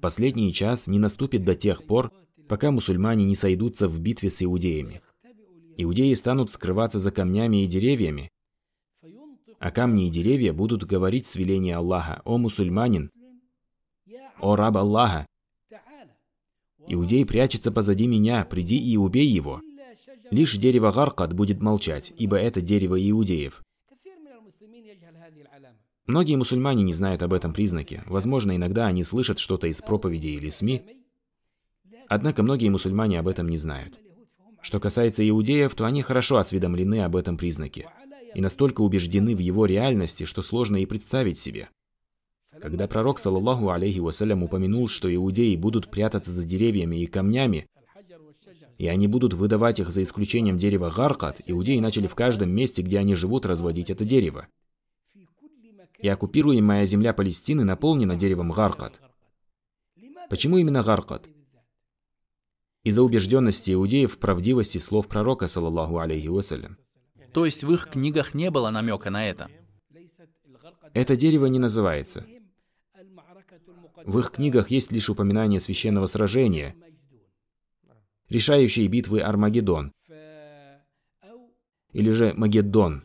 «Последний 0.00 0.52
час 0.52 0.86
не 0.86 0.98
наступит 0.98 1.44
до 1.44 1.54
тех 1.54 1.84
пор, 1.84 2.12
пока 2.48 2.70
мусульмане 2.70 3.24
не 3.24 3.34
сойдутся 3.34 3.88
в 3.88 3.98
битве 4.00 4.30
с 4.30 4.42
иудеями. 4.42 5.00
Иудеи 5.76 6.14
станут 6.14 6.50
скрываться 6.50 6.98
за 6.98 7.10
камнями 7.10 7.64
и 7.64 7.66
деревьями, 7.66 8.30
а 9.58 9.70
камни 9.70 10.06
и 10.06 10.10
деревья 10.10 10.52
будут 10.52 10.84
говорить 10.84 11.26
с 11.26 11.36
Аллаха, 11.74 12.20
«О 12.24 12.36
мусульманин! 12.36 13.10
О 14.38 14.56
раб 14.56 14.76
Аллаха! 14.76 15.26
Иудей 16.86 17.24
прячется 17.24 17.72
позади 17.72 18.06
меня, 18.06 18.44
приди 18.44 18.76
и 18.78 18.96
убей 18.96 19.26
его!» 19.26 19.62
Лишь 20.30 20.56
дерево 20.56 20.90
Гаркат 20.90 21.32
будет 21.32 21.62
молчать, 21.62 22.12
ибо 22.16 22.36
это 22.36 22.60
дерево 22.60 22.96
иудеев. 22.98 23.62
Многие 26.06 26.36
мусульмане 26.36 26.82
не 26.82 26.92
знают 26.92 27.22
об 27.22 27.32
этом 27.32 27.54
признаке. 27.54 28.02
Возможно, 28.06 28.54
иногда 28.54 28.86
они 28.86 29.02
слышат 29.04 29.38
что-то 29.38 29.68
из 29.68 29.80
проповедей 29.80 30.34
или 30.34 30.50
СМИ. 30.50 30.82
Однако 32.08 32.42
многие 32.42 32.68
мусульмане 32.68 33.18
об 33.18 33.28
этом 33.28 33.48
не 33.48 33.56
знают. 33.56 33.98
Что 34.60 34.80
касается 34.80 35.26
иудеев, 35.26 35.74
то 35.74 35.86
они 35.86 36.02
хорошо 36.02 36.36
осведомлены 36.36 37.04
об 37.04 37.16
этом 37.16 37.38
признаке 37.38 37.88
и 38.34 38.40
настолько 38.40 38.82
убеждены 38.82 39.34
в 39.34 39.38
его 39.38 39.64
реальности, 39.64 40.24
что 40.24 40.42
сложно 40.42 40.76
и 40.76 40.86
представить 40.86 41.38
себе. 41.38 41.68
Когда 42.60 42.86
пророк, 42.86 43.18
саллаллаху 43.18 43.70
алейхи 43.70 44.00
вассалям, 44.00 44.42
упомянул, 44.42 44.88
что 44.88 45.12
иудеи 45.14 45.56
будут 45.56 45.90
прятаться 45.90 46.30
за 46.30 46.44
деревьями 46.44 46.96
и 46.96 47.06
камнями, 47.06 47.66
и 48.76 48.88
они 48.88 49.06
будут 49.06 49.34
выдавать 49.34 49.80
их 49.80 49.90
за 49.90 50.02
исключением 50.02 50.58
дерева 50.58 50.90
Гаркат, 50.90 51.40
иудеи 51.46 51.78
начали 51.78 52.06
в 52.06 52.14
каждом 52.14 52.50
месте, 52.50 52.82
где 52.82 52.98
они 52.98 53.14
живут, 53.14 53.46
разводить 53.46 53.90
это 53.90 54.04
дерево. 54.04 54.48
И 55.98 56.08
оккупируемая 56.08 56.84
земля 56.84 57.14
Палестины 57.14 57.64
наполнена 57.64 58.16
деревом 58.16 58.50
Гаркат. 58.50 59.00
Почему 60.28 60.58
именно 60.58 60.82
Гаркат? 60.82 61.28
Из-за 62.82 63.02
убежденности 63.02 63.72
иудеев 63.72 64.12
в 64.12 64.18
правдивости 64.18 64.78
слов 64.78 65.08
пророка, 65.08 65.48
саллаллаху 65.48 65.98
алейхи 65.98 66.28
вассалям. 66.28 66.76
То 67.32 67.46
есть 67.46 67.64
в 67.64 67.72
их 67.72 67.88
книгах 67.88 68.34
не 68.34 68.50
было 68.50 68.70
намека 68.70 69.10
на 69.10 69.26
это? 69.26 69.50
Это 70.92 71.16
дерево 71.16 71.46
не 71.46 71.58
называется. 71.58 72.26
В 74.04 74.18
их 74.18 74.30
книгах 74.30 74.70
есть 74.70 74.92
лишь 74.92 75.08
упоминание 75.08 75.60
священного 75.60 76.06
сражения, 76.06 76.76
решающей 78.28 78.86
битвы 78.86 79.20
Армагеддон. 79.20 79.92
или 81.92 82.10
же 82.10 82.34
Магеддон. 82.34 83.04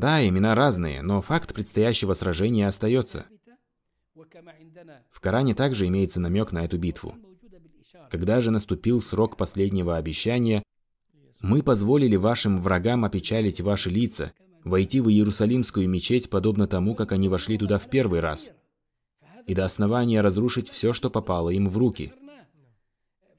Да, 0.00 0.26
имена 0.26 0.54
разные, 0.54 1.02
но 1.02 1.20
факт 1.20 1.54
предстоящего 1.54 2.14
сражения 2.14 2.66
остается. 2.66 3.26
В 5.10 5.20
Коране 5.20 5.54
также 5.54 5.86
имеется 5.86 6.20
намек 6.20 6.50
на 6.50 6.64
эту 6.64 6.78
битву. 6.78 7.14
Когда 8.10 8.40
же 8.40 8.50
наступил 8.50 9.00
срок 9.00 9.36
последнего 9.36 9.96
обещания, 9.96 10.62
мы 11.40 11.62
позволили 11.62 12.16
вашим 12.16 12.60
врагам 12.60 13.04
опечалить 13.04 13.60
ваши 13.60 13.88
лица, 13.88 14.32
войти 14.64 15.00
в 15.00 15.08
Иерусалимскую 15.08 15.88
мечеть, 15.88 16.28
подобно 16.28 16.66
тому, 16.66 16.94
как 16.94 17.12
они 17.12 17.28
вошли 17.28 17.56
туда 17.56 17.78
в 17.78 17.88
первый 17.88 18.20
раз, 18.20 18.52
и 19.46 19.54
до 19.54 19.64
основания 19.64 20.22
разрушить 20.22 20.68
все, 20.68 20.92
что 20.92 21.10
попало 21.10 21.50
им 21.50 21.68
в 21.68 21.78
руки. 21.78 22.12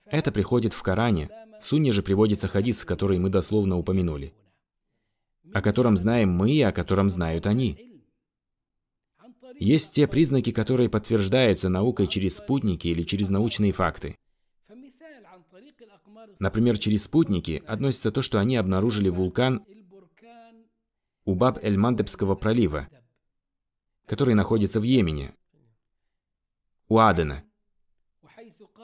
Это 0.06 0.32
приходит 0.32 0.74
в 0.74 0.82
Коране, 0.84 1.30
в 1.62 1.66
Сунне 1.66 1.92
же 1.92 2.04
приводится 2.04 2.48
хадис, 2.48 2.86
который 2.86 3.18
мы 3.18 3.30
дословно 3.30 3.78
упомянули, 3.78 4.34
о 5.54 5.62
котором 5.62 5.98
знаем 5.98 6.32
мы 6.32 6.52
и 6.52 6.62
о 6.62 6.72
котором 6.72 7.10
знают 7.10 7.48
они. 7.48 7.96
Есть 9.58 9.94
те 9.94 10.08
признаки, 10.08 10.52
которые 10.52 10.90
подтверждаются 10.90 11.70
наукой 11.70 12.08
через 12.08 12.38
спутники 12.38 12.88
или 12.88 13.04
через 13.04 13.30
научные 13.30 13.72
факты. 13.72 14.18
Например, 16.40 16.78
через 16.78 17.04
спутники 17.04 17.64
относится 17.66 18.12
то, 18.12 18.22
что 18.22 18.40
они 18.40 18.58
обнаружили 18.58 19.10
вулкан 19.10 19.66
у 21.24 21.36
Баб-эль-Мандебского 21.36 22.36
пролива, 22.36 22.88
который 24.06 24.34
находится 24.34 24.80
в 24.80 24.84
Йемене, 24.84 25.34
у 26.88 27.00
Адена. 27.00 27.44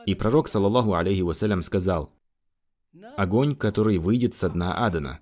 И 0.05 0.15
пророк, 0.15 0.47
саллаллаху 0.47 0.95
алейхи 0.95 1.21
вассалям, 1.21 1.61
сказал, 1.61 2.11
«Огонь, 3.17 3.55
который 3.55 3.97
выйдет 3.97 4.33
со 4.33 4.49
дна 4.49 4.85
Адена». 4.85 5.19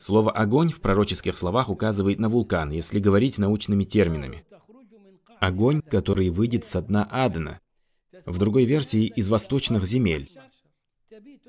Слово 0.00 0.30
«огонь» 0.30 0.70
в 0.70 0.80
пророческих 0.80 1.36
словах 1.36 1.68
указывает 1.68 2.18
на 2.18 2.28
вулкан, 2.28 2.70
если 2.70 2.98
говорить 2.98 3.38
научными 3.38 3.84
терминами. 3.84 4.44
Огонь, 5.40 5.82
который 5.82 6.30
выйдет 6.30 6.64
со 6.64 6.80
дна 6.82 7.08
Адена. 7.10 7.60
В 8.26 8.38
другой 8.38 8.64
версии– 8.64 9.06
из 9.16 9.28
восточных 9.28 9.86
земель. 9.86 10.30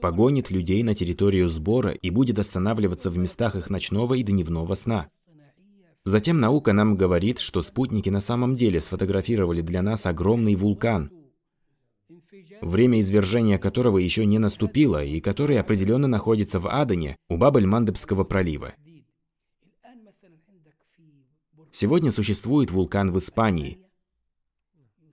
Погонит 0.01 0.49
людей 0.49 0.81
на 0.83 0.93
территорию 0.95 1.49
сбора 1.49 1.91
и 1.91 2.09
будет 2.09 2.39
останавливаться 2.39 3.09
в 3.09 3.17
местах 3.17 3.55
их 3.55 3.69
ночного 3.69 4.13
и 4.13 4.23
дневного 4.23 4.75
сна. 4.75 5.07
Затем 6.05 6.39
наука 6.39 6.71
нам 6.73 6.95
говорит, 6.95 7.39
что 7.39 7.61
спутники 7.61 8.09
на 8.09 8.21
самом 8.21 8.55
деле 8.55 8.79
сфотографировали 8.79 9.61
для 9.61 9.81
нас 9.81 10.05
огромный 10.05 10.55
вулкан, 10.55 11.11
время 12.61 12.99
извержения 12.99 13.57
которого 13.57 13.97
еще 13.97 14.25
не 14.25 14.39
наступило 14.39 15.03
и 15.03 15.19
который 15.19 15.59
определенно 15.59 16.07
находится 16.07 16.59
в 16.59 16.67
Адане 16.67 17.15
у 17.27 17.37
Бабель-Мандебского 17.37 18.23
пролива. 18.23 18.73
Сегодня 21.71 22.11
существует 22.11 22.71
вулкан 22.71 23.11
в 23.11 23.17
Испании, 23.19 23.79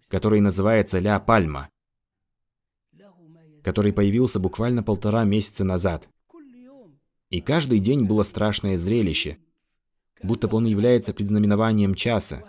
который 0.08 0.40
называется 0.40 0.98
Ля 0.98 1.20
Пальма, 1.20 1.68
который 3.62 3.92
появился 3.92 4.40
буквально 4.40 4.82
полтора 4.82 5.24
месяца 5.24 5.64
назад. 5.64 6.08
И 7.30 7.40
каждый 7.40 7.80
день 7.80 8.04
было 8.04 8.22
страшное 8.22 8.78
зрелище, 8.78 9.38
будто 10.22 10.48
бы 10.48 10.56
он 10.56 10.64
является 10.66 11.12
предзнаменованием 11.12 11.94
часа. 11.94 12.44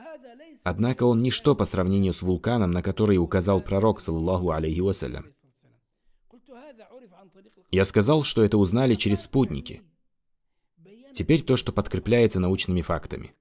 Однако 0.70 1.04
он 1.06 1.22
ничто 1.22 1.56
по 1.56 1.64
сравнению 1.64 2.12
с 2.12 2.22
вулканом, 2.22 2.72
на 2.72 2.82
который 2.82 3.18
указал 3.18 3.62
пророк, 3.62 4.02
саллаху 4.02 4.52
алейхи 4.52 4.82
вассалям. 4.82 5.28
Я 7.72 7.86
сказал, 7.86 8.26
что 8.26 8.44
это 8.44 8.58
узнали 8.58 8.96
через 8.96 9.22
спутники. 9.22 9.82
Теперь 11.14 11.42
то, 11.44 11.56
что 11.56 11.72
подкрепляется 11.72 12.42
научными 12.42 12.82
фактами. 12.82 13.32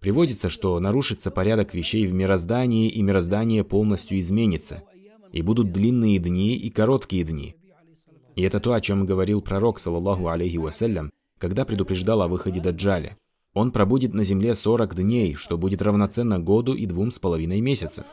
Приводится, 0.00 0.48
что 0.48 0.80
нарушится 0.80 1.30
порядок 1.30 1.72
вещей 1.72 2.08
в 2.08 2.14
мироздании, 2.14 2.90
и 2.90 3.00
мироздание 3.00 3.62
полностью 3.62 4.18
изменится, 4.18 4.82
и 5.30 5.42
будут 5.42 5.70
длинные 5.70 6.18
дни 6.18 6.56
и 6.56 6.68
короткие 6.68 7.22
дни. 7.22 7.54
И 8.34 8.42
это 8.42 8.58
то, 8.58 8.72
о 8.72 8.80
чем 8.80 9.06
говорил 9.06 9.40
пророк, 9.40 9.78
саллаху 9.78 10.26
алейхи 10.26 10.56
вассалям, 10.56 11.12
когда 11.38 11.64
предупреждал 11.64 12.22
о 12.22 12.26
выходе 12.26 12.60
Даджаля. 12.60 13.16
Он 13.58 13.72
пробудет 13.72 14.14
на 14.14 14.22
земле 14.22 14.54
40 14.54 14.94
дней, 14.94 15.34
что 15.34 15.58
будет 15.58 15.82
равноценно 15.82 16.38
году 16.38 16.74
и 16.74 16.86
двум 16.86 17.10
с 17.10 17.18
половиной 17.18 17.60
месяцев. 17.60 18.06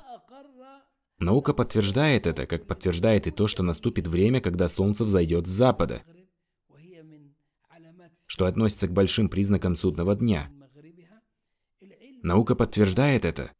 Наука 1.19 1.53
подтверждает 1.53 2.25
это, 2.25 2.47
как 2.47 2.65
подтверждает 2.65 3.27
и 3.27 3.29
то, 3.29 3.45
что 3.45 3.61
наступит 3.61 4.07
время, 4.07 4.41
когда 4.41 4.67
солнце 4.67 5.05
взойдет 5.05 5.45
с 5.45 5.51
запада, 5.51 6.01
что 8.25 8.47
относится 8.47 8.87
к 8.87 8.91
большим 8.91 9.29
признакам 9.29 9.75
судного 9.75 10.15
дня. 10.15 10.49
Наука 12.23 12.55
подтверждает 12.55 13.23
это. 13.23 13.51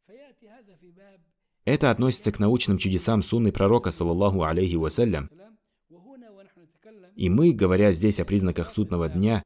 Это 1.64 1.92
относится 1.92 2.32
к 2.32 2.40
научным 2.40 2.78
чудесам 2.78 3.22
сунны 3.22 3.52
пророка, 3.52 3.92
саллаллаху 3.92 4.42
алейхи 4.42 4.74
вассалям. 4.74 5.30
И 7.14 7.28
мы, 7.28 7.52
говоря 7.52 7.92
здесь 7.92 8.18
о 8.18 8.24
признаках 8.24 8.72
судного 8.72 9.08
дня, 9.08 9.44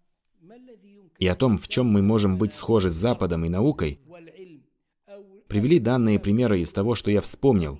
и 1.20 1.26
о 1.26 1.34
том, 1.34 1.58
в 1.58 1.68
чем 1.68 1.86
мы 1.86 2.02
можем 2.02 2.38
быть 2.38 2.54
схожи 2.54 2.88
с 2.88 2.94
Западом 2.94 3.44
и 3.44 3.50
наукой, 3.50 4.00
привели 5.46 5.78
данные 5.78 6.18
примеры 6.18 6.60
из 6.60 6.72
того, 6.72 6.94
что 6.94 7.10
я 7.10 7.20
вспомнил. 7.20 7.78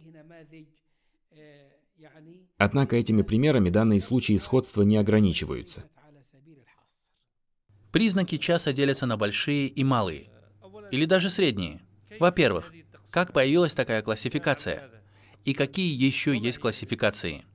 Однако 2.59 2.97
этими 2.97 3.23
примерами 3.23 3.71
данные 3.71 4.01
случаи 4.01 4.37
сходства 4.37 4.83
не 4.83 4.99
ограничиваются. 4.99 5.85
Признаки 7.91 8.37
часа 8.37 8.75
делятся 8.75 9.07
на 9.07 9.17
большие 9.17 9.69
и 9.69 9.83
малые, 9.83 10.29
или 10.91 11.07
даже 11.07 11.31
средние. 11.31 11.81
Во-первых, 12.21 12.73
как 13.11 13.33
появилась 13.33 13.75
такая 13.75 14.03
классификация? 14.03 14.91
И 15.45 15.55
какие 15.55 15.97
еще 15.97 16.37
есть 16.37 16.59
классификации? 16.59 17.47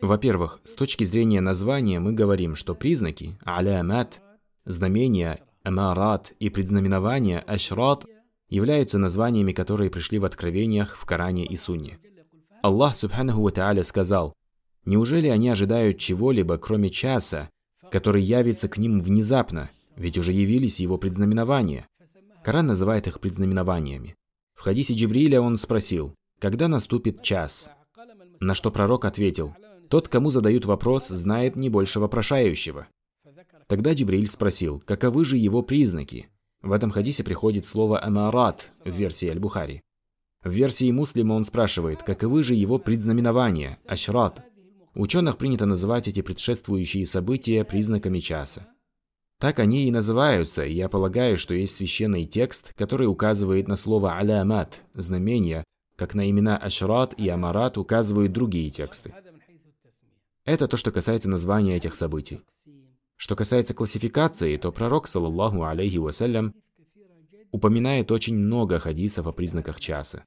Во-первых, 0.00 0.62
с 0.64 0.74
точки 0.74 1.04
зрения 1.04 1.42
названия 1.42 2.00
мы 2.00 2.14
говорим, 2.14 2.56
что 2.56 2.74
признаки, 2.74 3.38
алямат, 3.44 4.22
Знамения, 4.70 5.40
амарат 5.62 6.32
и 6.38 6.48
предзнаменования, 6.48 7.40
ашрат, 7.40 8.06
являются 8.48 8.98
названиями, 8.98 9.52
которые 9.52 9.90
пришли 9.90 10.18
в 10.18 10.24
откровениях 10.24 10.96
в 10.96 11.04
Коране 11.04 11.46
и 11.46 11.56
Сунне. 11.56 11.98
Аллах 12.62 12.96
Субханаху 12.96 13.42
Ва 13.42 13.82
сказал, 13.82 14.34
«Неужели 14.84 15.28
они 15.28 15.48
ожидают 15.48 15.98
чего-либо, 15.98 16.58
кроме 16.58 16.90
часа, 16.90 17.50
который 17.90 18.22
явится 18.22 18.68
к 18.68 18.78
ним 18.78 18.98
внезапно, 18.98 19.70
ведь 19.96 20.18
уже 20.18 20.32
явились 20.32 20.80
его 20.80 20.98
предзнаменования?» 20.98 21.86
Коран 22.44 22.66
называет 22.66 23.06
их 23.06 23.20
предзнаменованиями. 23.20 24.16
В 24.54 24.62
хадисе 24.62 24.94
Джибриля 24.94 25.40
он 25.40 25.56
спросил, 25.56 26.14
«Когда 26.38 26.68
наступит 26.68 27.22
час?» 27.22 27.70
На 28.40 28.54
что 28.54 28.70
пророк 28.70 29.04
ответил, 29.04 29.54
«Тот, 29.88 30.08
кому 30.08 30.30
задают 30.30 30.64
вопрос, 30.64 31.08
знает 31.08 31.56
не 31.56 31.68
больше 31.68 32.00
вопрошающего». 32.00 32.86
Тогда 33.70 33.92
Джибриль 33.92 34.26
спросил, 34.26 34.82
каковы 34.84 35.24
же 35.24 35.36
его 35.36 35.62
признаки? 35.62 36.28
В 36.60 36.72
этом 36.72 36.90
хадисе 36.90 37.22
приходит 37.22 37.64
слово 37.64 38.02
«амарат» 38.04 38.68
в 38.84 38.90
версии 38.90 39.28
Аль-Бухари. 39.28 39.80
В 40.42 40.50
версии 40.50 40.90
Муслима 40.90 41.34
он 41.34 41.44
спрашивает, 41.44 42.02
каковы 42.02 42.42
же 42.42 42.56
его 42.56 42.80
предзнаменования, 42.80 43.78
ашрат. 43.86 44.44
Ученых 44.96 45.38
принято 45.38 45.66
называть 45.66 46.08
эти 46.08 46.20
предшествующие 46.20 47.06
события 47.06 47.62
признаками 47.62 48.18
часа. 48.18 48.66
Так 49.38 49.60
они 49.60 49.86
и 49.86 49.92
называются, 49.92 50.64
и 50.64 50.74
я 50.74 50.88
полагаю, 50.88 51.38
что 51.38 51.54
есть 51.54 51.76
священный 51.76 52.24
текст, 52.24 52.74
который 52.74 53.06
указывает 53.06 53.68
на 53.68 53.76
слово 53.76 54.16
«алямат»– 54.16 54.82
знамения, 54.94 55.62
как 55.94 56.16
на 56.16 56.28
имена 56.28 56.56
Ашрат 56.56 57.14
и 57.16 57.28
Амарат 57.28 57.78
указывают 57.78 58.32
другие 58.32 58.68
тексты. 58.70 59.14
Это 60.44 60.66
то, 60.66 60.76
что 60.76 60.90
касается 60.90 61.28
названия 61.28 61.76
этих 61.76 61.94
событий. 61.94 62.40
Что 63.20 63.36
касается 63.36 63.74
классификации, 63.74 64.56
то 64.56 64.72
пророк, 64.72 65.06
саллаллаху 65.06 65.62
алейхи 65.64 65.98
вассалям, 65.98 66.54
упоминает 67.50 68.10
очень 68.10 68.34
много 68.34 68.78
хадисов 68.78 69.26
о 69.26 69.32
признаках 69.32 69.78
часа. 69.78 70.24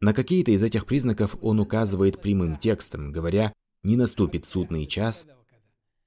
На 0.00 0.14
какие-то 0.14 0.50
из 0.52 0.62
этих 0.62 0.86
признаков 0.86 1.36
он 1.42 1.60
указывает 1.60 2.22
прямым 2.22 2.56
текстом, 2.56 3.12
говоря, 3.12 3.52
не 3.82 3.96
наступит 3.96 4.46
судный 4.46 4.86
час, 4.86 5.26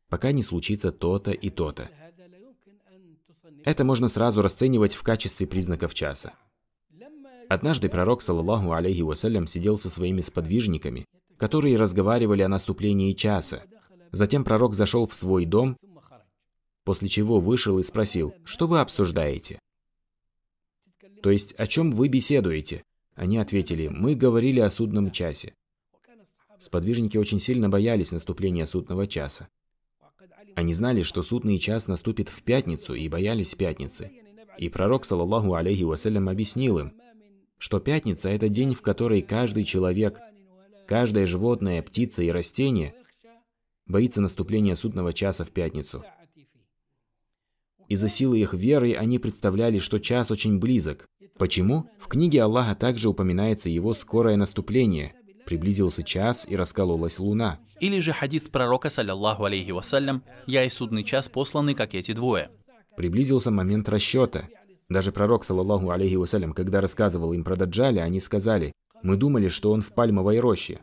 пока 0.10 0.32
не 0.32 0.42
случится 0.42 0.92
то-то 0.92 1.30
и 1.30 1.52
то-то. 1.52 1.92
Это 3.66 3.84
можно 3.84 4.08
сразу 4.08 4.42
расценивать 4.42 4.96
в 4.96 5.04
качестве 5.04 5.46
признаков 5.46 5.94
часа. 5.94 6.34
Однажды 7.50 7.88
пророк, 7.88 8.24
саллаллаху 8.24 8.72
алейхи 8.72 9.02
вассалям, 9.02 9.46
сидел 9.46 9.78
со 9.78 9.92
своими 9.92 10.22
сподвижниками 10.22 11.06
которые 11.38 11.78
разговаривали 11.78 12.42
о 12.42 12.48
наступлении 12.48 13.14
часа. 13.14 13.64
Затем 14.12 14.44
пророк 14.44 14.76
зашел 14.76 15.08
в 15.08 15.14
свой 15.14 15.46
дом, 15.46 15.78
после 16.84 17.08
чего 17.08 17.40
вышел 17.40 17.80
и 17.80 17.84
спросил, 17.84 18.34
что 18.44 18.68
вы 18.68 18.80
обсуждаете? 18.80 19.60
То 21.22 21.32
есть, 21.32 21.54
о 21.54 21.68
чем 21.68 21.92
вы 21.92 22.10
беседуете? 22.10 22.84
Они 23.16 23.38
ответили, 23.38 23.88
мы 23.88 24.16
говорили 24.16 24.60
о 24.60 24.70
судном 24.70 25.12
часе. 25.12 25.54
Сподвижники 26.60 27.18
очень 27.18 27.40
сильно 27.40 27.70
боялись 27.70 28.12
наступления 28.12 28.66
судного 28.66 29.08
часа. 29.08 29.50
Они 30.56 30.74
знали, 30.74 31.02
что 31.02 31.24
судный 31.24 31.58
час 31.60 31.88
наступит 31.88 32.30
в 32.30 32.44
пятницу 32.44 32.94
и 32.94 33.10
боялись 33.10 33.56
пятницы. 33.56 34.12
И 34.58 34.70
пророк, 34.70 35.06
саллаллаху 35.06 35.56
алейхи 35.56 35.84
вассалям, 35.84 36.30
объяснил 36.30 36.80
им, 36.80 36.94
что 37.58 37.80
пятница– 37.80 38.30
это 38.30 38.50
день, 38.50 38.76
в 38.76 38.82
который 38.82 39.22
каждый 39.22 39.64
человек, 39.64 40.20
каждое 40.94 41.26
животное, 41.26 41.82
птица 41.82 42.22
и 42.22 42.30
растение 42.30 42.94
боится 43.88 44.22
наступления 44.22 44.76
судного 44.76 45.12
часа 45.12 45.44
в 45.44 45.50
пятницу. 45.50 46.04
Из-за 47.90 48.08
силы 48.08 48.40
их 48.40 48.54
веры 48.54 48.94
они 48.94 49.18
представляли, 49.18 49.80
что 49.80 49.98
час 49.98 50.30
очень 50.30 50.60
близок. 50.60 51.08
Почему? 51.40 51.90
В 52.00 52.08
книге 52.08 52.44
Аллаха 52.44 52.76
также 52.76 53.10
упоминается 53.10 53.70
его 53.70 53.96
скорое 53.96 54.38
наступление– 54.38 55.16
Приблизился 55.46 56.04
час, 56.04 56.46
и 56.48 56.56
раскололась 56.56 57.20
луна. 57.20 57.60
Или 57.82 58.00
же 58.00 58.14
хадис 58.14 58.44
пророка, 58.44 58.90
саллиллаху 58.90 59.44
алейхи 59.44 59.72
вассалям, 59.72 60.24
«Я 60.48 60.64
и 60.64 60.70
судный 60.70 61.04
час 61.04 61.28
посланы, 61.28 61.74
как 61.74 61.96
эти 61.96 62.14
двое». 62.14 62.50
Приблизился 62.96 63.52
момент 63.52 63.90
расчета. 63.90 64.48
Даже 64.88 65.12
пророк, 65.12 65.44
саллаллаху 65.44 65.90
алейхи 65.90 66.16
вассалям, 66.16 66.54
когда 66.54 66.80
рассказывал 66.80 67.34
им 67.34 67.44
про 67.44 67.58
Даджаля, 67.58 68.04
они 68.04 68.22
сказали, 68.22 68.72
«Мы 69.04 69.16
думали, 69.16 69.50
что 69.50 69.72
он 69.72 69.82
в 69.82 69.94
пальмовой 69.94 70.40
роще». 70.40 70.80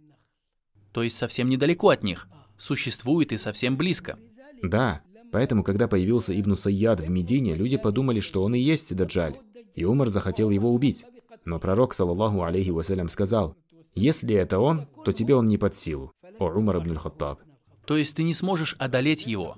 То 0.92 1.02
есть 1.02 1.16
совсем 1.16 1.48
недалеко 1.48 1.88
от 1.88 2.04
них. 2.04 2.28
Существует 2.58 3.32
и 3.32 3.38
совсем 3.38 3.76
близко. 3.76 4.18
Да, 4.62 5.02
поэтому, 5.32 5.64
когда 5.64 5.88
появился 5.88 6.38
Ибн 6.38 6.54
Сайяд 6.56 7.00
в 7.00 7.08
Медине, 7.08 7.56
люди 7.56 7.76
подумали, 7.76 8.20
что 8.20 8.42
он 8.42 8.54
и 8.54 8.60
есть 8.60 8.94
Даджаль. 8.94 9.38
И 9.74 9.84
Умар 9.84 10.10
захотел 10.10 10.50
его 10.50 10.72
убить. 10.72 11.04
Но 11.44 11.58
пророк, 11.58 11.94
саллаллаху 11.94 12.42
алейхи 12.42 12.70
вассалям, 12.70 13.08
сказал, 13.08 13.56
если 13.94 14.34
это 14.34 14.58
он, 14.58 14.86
то 15.04 15.12
тебе 15.12 15.34
он 15.34 15.46
не 15.46 15.58
под 15.58 15.74
силу. 15.74 16.12
О 16.38 16.46
Умар 16.46 16.78
ибн 16.78 16.96
Хаттаб. 16.96 17.40
То 17.86 17.96
есть 17.96 18.16
ты 18.16 18.22
не 18.22 18.34
сможешь 18.34 18.76
одолеть 18.78 19.26
его? 19.26 19.56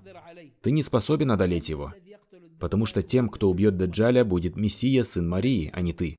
Ты 0.62 0.70
не 0.70 0.82
способен 0.82 1.30
одолеть 1.32 1.68
его. 1.68 1.92
Потому 2.60 2.86
что 2.86 3.02
тем, 3.02 3.28
кто 3.28 3.50
убьет 3.50 3.76
Даджаля, 3.76 4.24
будет 4.24 4.56
Мессия, 4.56 5.02
сын 5.02 5.28
Марии, 5.28 5.70
а 5.72 5.80
не 5.80 5.92
ты. 5.92 6.16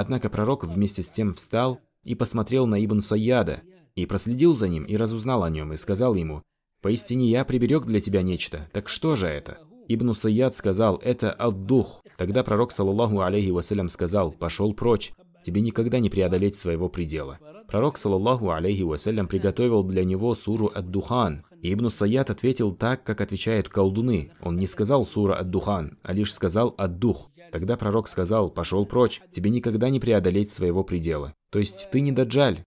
Однако 0.00 0.30
пророк 0.30 0.64
вместе 0.64 1.02
с 1.02 1.10
тем 1.10 1.34
встал 1.34 1.78
и 2.04 2.14
посмотрел 2.14 2.66
на 2.66 2.82
Ибн 2.82 3.00
Саяда, 3.00 3.60
и 3.94 4.06
проследил 4.06 4.56
за 4.56 4.66
ним, 4.66 4.84
и 4.84 4.96
разузнал 4.96 5.44
о 5.44 5.50
нем, 5.50 5.74
и 5.74 5.76
сказал 5.76 6.14
ему, 6.14 6.42
«Поистине 6.80 7.26
я 7.28 7.44
приберег 7.44 7.84
для 7.84 8.00
тебя 8.00 8.22
нечто, 8.22 8.70
так 8.72 8.88
что 8.88 9.14
же 9.14 9.26
это?» 9.26 9.58
Ибн 9.88 10.14
Саяд 10.14 10.56
сказал, 10.56 10.96
«Это 11.04 11.36
Ад-Дух». 11.38 12.00
Тогда 12.16 12.42
пророк, 12.42 12.72
саллаллаху 12.72 13.20
алейхи 13.20 13.50
вассалям, 13.50 13.90
сказал, 13.90 14.32
«Пошел 14.32 14.72
прочь, 14.72 15.12
тебе 15.44 15.60
никогда 15.60 15.98
не 15.98 16.10
преодолеть 16.10 16.56
своего 16.56 16.88
предела. 16.88 17.38
Пророк, 17.68 17.98
саллаллаху 17.98 18.50
алейхи 18.50 18.82
вассалям, 18.82 19.28
приготовил 19.28 19.82
для 19.84 20.04
него 20.04 20.34
суру 20.34 20.70
Ад-Духан. 20.74 21.44
И 21.62 21.72
Ибн 21.72 21.90
Саят 21.90 22.30
ответил 22.30 22.72
так, 22.72 23.04
как 23.04 23.20
отвечают 23.20 23.68
колдуны. 23.68 24.32
Он 24.40 24.56
не 24.56 24.66
сказал 24.66 25.06
сура 25.06 25.38
Ад-Духан, 25.38 25.98
а 26.02 26.12
лишь 26.12 26.34
сказал 26.34 26.74
Ад-Дух. 26.78 27.30
Тогда 27.52 27.76
пророк 27.76 28.08
сказал, 28.08 28.50
пошел 28.50 28.86
прочь, 28.86 29.20
тебе 29.30 29.50
никогда 29.50 29.90
не 29.90 30.00
преодолеть 30.00 30.50
своего 30.50 30.84
предела. 30.84 31.34
То 31.50 31.58
есть 31.58 31.88
ты 31.90 32.00
не 32.00 32.12
даджаль, 32.12 32.64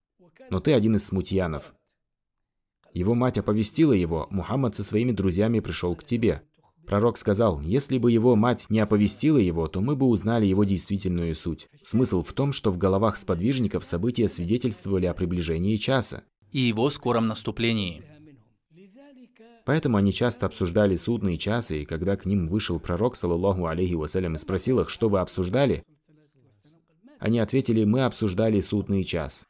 но 0.49 0.59
ты 0.59 0.73
один 0.73 0.95
из 0.95 1.05
смутьянов. 1.05 1.73
Его 2.93 3.15
мать 3.15 3.38
оповестила 3.38 3.93
его, 3.93 4.27
Мухаммад 4.29 4.75
со 4.75 4.83
своими 4.83 5.12
друзьями 5.12 5.59
пришел 5.62 5.95
к 5.95 6.03
тебе. 6.03 6.43
Пророк 6.86 7.17
сказал, 7.17 7.62
если 7.62 7.98
бы 7.98 8.12
его 8.12 8.36
мать 8.36 8.65
не 8.69 8.80
оповестила 8.80 9.38
его, 9.38 9.67
то 9.67 9.80
мы 9.82 9.96
бы 9.96 10.06
узнали 10.06 10.46
его 10.46 10.63
действительную 10.63 11.34
суть. 11.34 11.67
Смысл 11.82 12.24
в 12.24 12.34
том, 12.34 12.52
что 12.52 12.72
в 12.72 12.78
головах 12.78 13.17
сподвижников 13.17 13.86
события 13.86 14.28
свидетельствовали 14.28 15.06
о 15.06 15.13
приближении 15.13 15.78
часа. 15.78 16.24
И 16.52 16.60
его 16.60 16.89
скором 16.89 17.28
наступлении. 17.28 18.04
Поэтому 19.65 19.96
они 19.96 20.12
часто 20.12 20.46
обсуждали 20.46 20.98
судные 20.98 21.38
часы, 21.38 21.84
и 21.84 21.86
когда 21.86 22.17
к 22.17 22.26
ним 22.26 22.48
вышел 22.48 22.80
пророк, 22.82 23.15
саллаллаху 23.15 23.65
алейхи 23.65 23.93
вассалям, 23.93 24.36
и 24.36 24.38
спросил 24.38 24.82
их, 24.82 24.89
что 24.89 25.08
вы 25.08 25.19
обсуждали, 25.19 25.84
они 27.19 27.39
ответили, 27.39 27.86
мы 27.86 28.04
обсуждали 28.04 28.60
судный 28.60 29.06
час. 29.06 29.46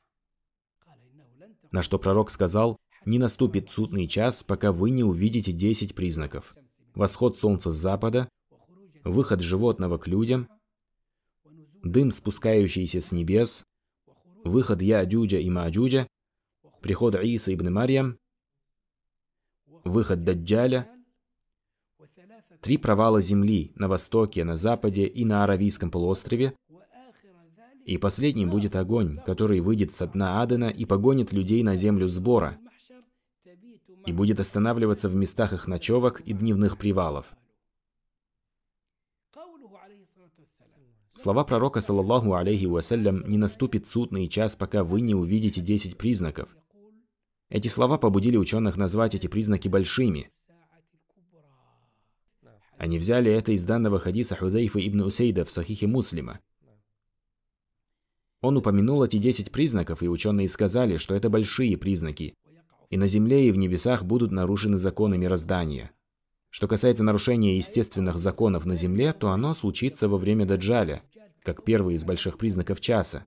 На 1.71 1.81
что 1.81 1.97
пророк 1.97 2.29
сказал, 2.29 2.77
не 3.05 3.17
наступит 3.17 3.71
судный 3.71 4.07
час, 4.07 4.43
пока 4.43 4.71
вы 4.71 4.91
не 4.91 5.03
увидите 5.03 5.51
10 5.51 5.95
признаков 5.95 6.55
восход 6.95 7.37
солнца 7.37 7.71
с 7.71 7.75
запада, 7.75 8.29
выход 9.03 9.41
животного 9.41 9.97
к 9.97 10.07
людям, 10.07 10.47
дым, 11.83 12.11
спускающийся 12.11 13.01
с 13.01 13.11
небес, 13.11 13.65
выход 14.43 14.81
Яджуджа 14.81 15.37
и 15.37 15.49
Маджуджа, 15.49 16.07
приход 16.81 17.15
Иса 17.15 17.53
ибн 17.53 17.71
Марьям, 17.71 18.17
выход 19.83 20.23
Даджаля, 20.23 20.89
три 22.61 22.77
провала 22.77 23.21
земли 23.21 23.73
на 23.75 23.87
востоке, 23.87 24.43
на 24.43 24.55
западе 24.55 25.05
и 25.05 25.25
на 25.25 25.43
Аравийском 25.43 25.91
полуострове, 25.91 26.55
и 27.85 27.97
последним 27.97 28.49
будет 28.49 28.77
огонь, 28.77 29.19
который 29.25 29.59
выйдет 29.59 29.91
с 29.91 30.07
дна 30.07 30.41
Адена 30.41 30.69
и 30.69 30.85
погонит 30.85 31.33
людей 31.33 31.63
на 31.63 31.75
землю 31.75 32.07
сбора, 32.07 32.57
и 34.05 34.11
будет 34.11 34.39
останавливаться 34.39 35.09
в 35.09 35.15
местах 35.15 35.53
их 35.53 35.67
ночевок 35.67 36.21
и 36.21 36.33
дневных 36.33 36.77
привалов. 36.77 37.25
Слова 41.15 41.43
пророка, 41.43 41.79
саллаллаху 41.79 42.33
алейхи 42.33 42.65
вассалям, 42.65 43.27
«Не 43.29 43.37
наступит 43.37 43.85
судный 43.85 44.27
час, 44.27 44.55
пока 44.55 44.83
вы 44.83 45.01
не 45.01 45.13
увидите 45.13 45.61
десять 45.61 45.97
признаков». 45.97 46.55
Эти 47.49 47.67
слова 47.67 47.99
побудили 47.99 48.35
ученых 48.35 48.77
назвать 48.77 49.13
эти 49.13 49.27
признаки 49.27 49.67
большими. 49.67 50.31
Они 52.77 52.97
взяли 52.97 53.31
это 53.31 53.51
из 53.51 53.63
данного 53.63 53.99
хадиса 53.99 54.35
Худейфа 54.35 54.85
ибн 54.85 55.01
Усейда 55.01 55.45
в 55.45 55.51
Сахихе 55.51 55.85
Муслима. 55.85 56.39
Он 58.41 58.57
упомянул 58.57 59.03
эти 59.03 59.17
десять 59.17 59.51
признаков, 59.51 60.01
и 60.03 60.09
ученые 60.09 60.49
сказали, 60.49 60.97
что 60.97 61.13
это 61.13 61.29
большие 61.29 61.77
признаки, 61.77 62.33
и 62.93 62.97
на 62.97 63.07
земле, 63.07 63.47
и 63.47 63.51
в 63.51 63.57
небесах 63.57 64.05
будут 64.05 64.31
нарушены 64.31 64.77
законы 64.77 65.17
мироздания. 65.17 65.89
Что 66.51 66.67
касается 66.67 67.03
нарушения 67.03 67.55
естественных 67.55 68.19
законов 68.19 68.65
на 68.65 68.75
земле, 68.75 69.13
то 69.13 69.31
оно 69.31 69.55
случится 69.55 70.07
во 70.07 70.19
время 70.19 70.45
Даджаля, 70.45 71.01
как 71.41 71.63
первый 71.63 71.95
из 71.95 72.03
больших 72.03 72.37
признаков 72.37 72.79
часа. 72.79 73.25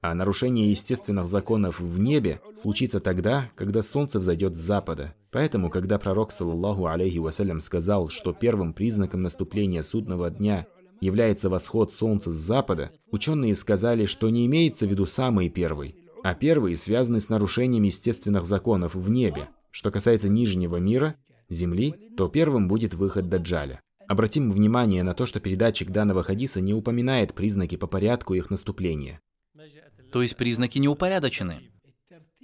А 0.00 0.14
нарушение 0.14 0.70
естественных 0.70 1.28
законов 1.28 1.78
в 1.78 2.00
небе 2.00 2.40
случится 2.54 2.98
тогда, 2.98 3.50
когда 3.54 3.82
солнце 3.82 4.18
взойдет 4.18 4.56
с 4.56 4.60
запада. 4.60 5.14
Поэтому, 5.30 5.68
когда 5.68 5.98
пророк, 5.98 6.32
саллаллаху 6.32 6.86
алейхи 6.86 7.18
вассалям, 7.18 7.60
сказал, 7.60 8.08
что 8.08 8.32
первым 8.32 8.72
признаком 8.72 9.20
наступления 9.20 9.82
судного 9.82 10.30
дня 10.30 10.66
является 11.02 11.50
восход 11.50 11.92
солнца 11.92 12.32
с 12.32 12.36
запада, 12.36 12.92
ученые 13.10 13.56
сказали, 13.56 14.06
что 14.06 14.30
не 14.30 14.46
имеется 14.46 14.86
в 14.86 14.90
виду 14.90 15.04
самый 15.04 15.50
первый, 15.50 15.96
а 16.26 16.34
первые 16.34 16.74
связаны 16.74 17.20
с 17.20 17.28
нарушением 17.28 17.84
естественных 17.84 18.46
законов 18.46 18.96
в 18.96 19.08
небе. 19.08 19.48
Что 19.70 19.92
касается 19.92 20.28
нижнего 20.28 20.78
мира, 20.78 21.14
Земли, 21.48 21.94
то 22.16 22.26
первым 22.26 22.66
будет 22.66 22.94
выход 22.94 23.28
Даджаля. 23.28 23.80
Обратим 24.08 24.50
внимание 24.50 25.04
на 25.04 25.14
то, 25.14 25.24
что 25.24 25.38
передатчик 25.38 25.90
данного 25.90 26.24
хадиса 26.24 26.60
не 26.60 26.74
упоминает 26.74 27.32
признаки 27.32 27.76
по 27.76 27.86
порядку 27.86 28.34
их 28.34 28.50
наступления. 28.50 29.20
То 30.10 30.20
есть 30.20 30.36
признаки 30.36 30.80
не 30.80 30.88
упорядочены? 30.88 31.70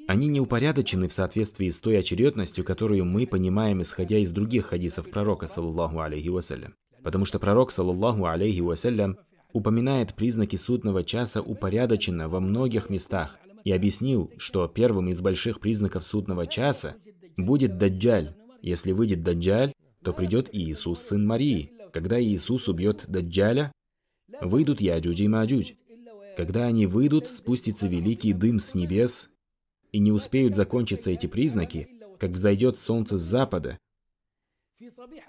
Они 0.06 0.28
не 0.28 0.40
упорядочены 0.40 1.08
в 1.08 1.12
соответствии 1.12 1.68
с 1.68 1.80
той 1.80 1.98
очередностью, 1.98 2.64
которую 2.64 3.04
мы 3.04 3.26
понимаем, 3.26 3.82
исходя 3.82 4.18
из 4.18 4.30
других 4.30 4.66
хадисов 4.66 5.10
пророка, 5.10 5.48
саллаллаху 5.48 5.98
алейхи 5.98 6.28
вассалям. 6.28 6.76
Потому 7.02 7.24
что 7.24 7.40
пророк, 7.40 7.72
صلى 7.72 8.26
الله 8.26 8.60
عليه 8.60 8.86
وسلم, 8.86 9.18
упоминает 9.52 10.14
признаки 10.14 10.54
судного 10.54 11.02
часа 11.02 11.42
упорядоченно 11.42 12.28
во 12.28 12.38
многих 12.38 12.88
местах, 12.88 13.38
и 13.64 13.72
объяснил, 13.72 14.32
что 14.38 14.66
первым 14.68 15.08
из 15.08 15.20
больших 15.20 15.60
признаков 15.60 16.04
судного 16.04 16.46
часа 16.46 16.96
будет 17.36 17.78
Даджаль. 17.78 18.34
Если 18.60 18.92
выйдет 18.92 19.22
Даджаль, 19.22 19.72
то 20.02 20.12
придет 20.12 20.48
Иисус, 20.52 21.00
сын 21.00 21.26
Марии. 21.26 21.72
Когда 21.92 22.22
Иисус 22.22 22.68
убьет 22.68 23.04
Даджаля, 23.08 23.72
выйдут 24.40 24.80
Яджудж 24.80 25.20
и 25.20 25.28
Маджудж. 25.28 25.72
Когда 26.36 26.66
они 26.66 26.86
выйдут, 26.86 27.28
спустится 27.28 27.86
великий 27.86 28.32
дым 28.32 28.58
с 28.58 28.74
небес, 28.74 29.30
и 29.90 29.98
не 29.98 30.10
успеют 30.10 30.56
закончиться 30.56 31.10
эти 31.10 31.26
признаки, 31.26 31.88
как 32.18 32.30
взойдет 32.30 32.78
солнце 32.78 33.18
с 33.18 33.20
запада, 33.20 33.78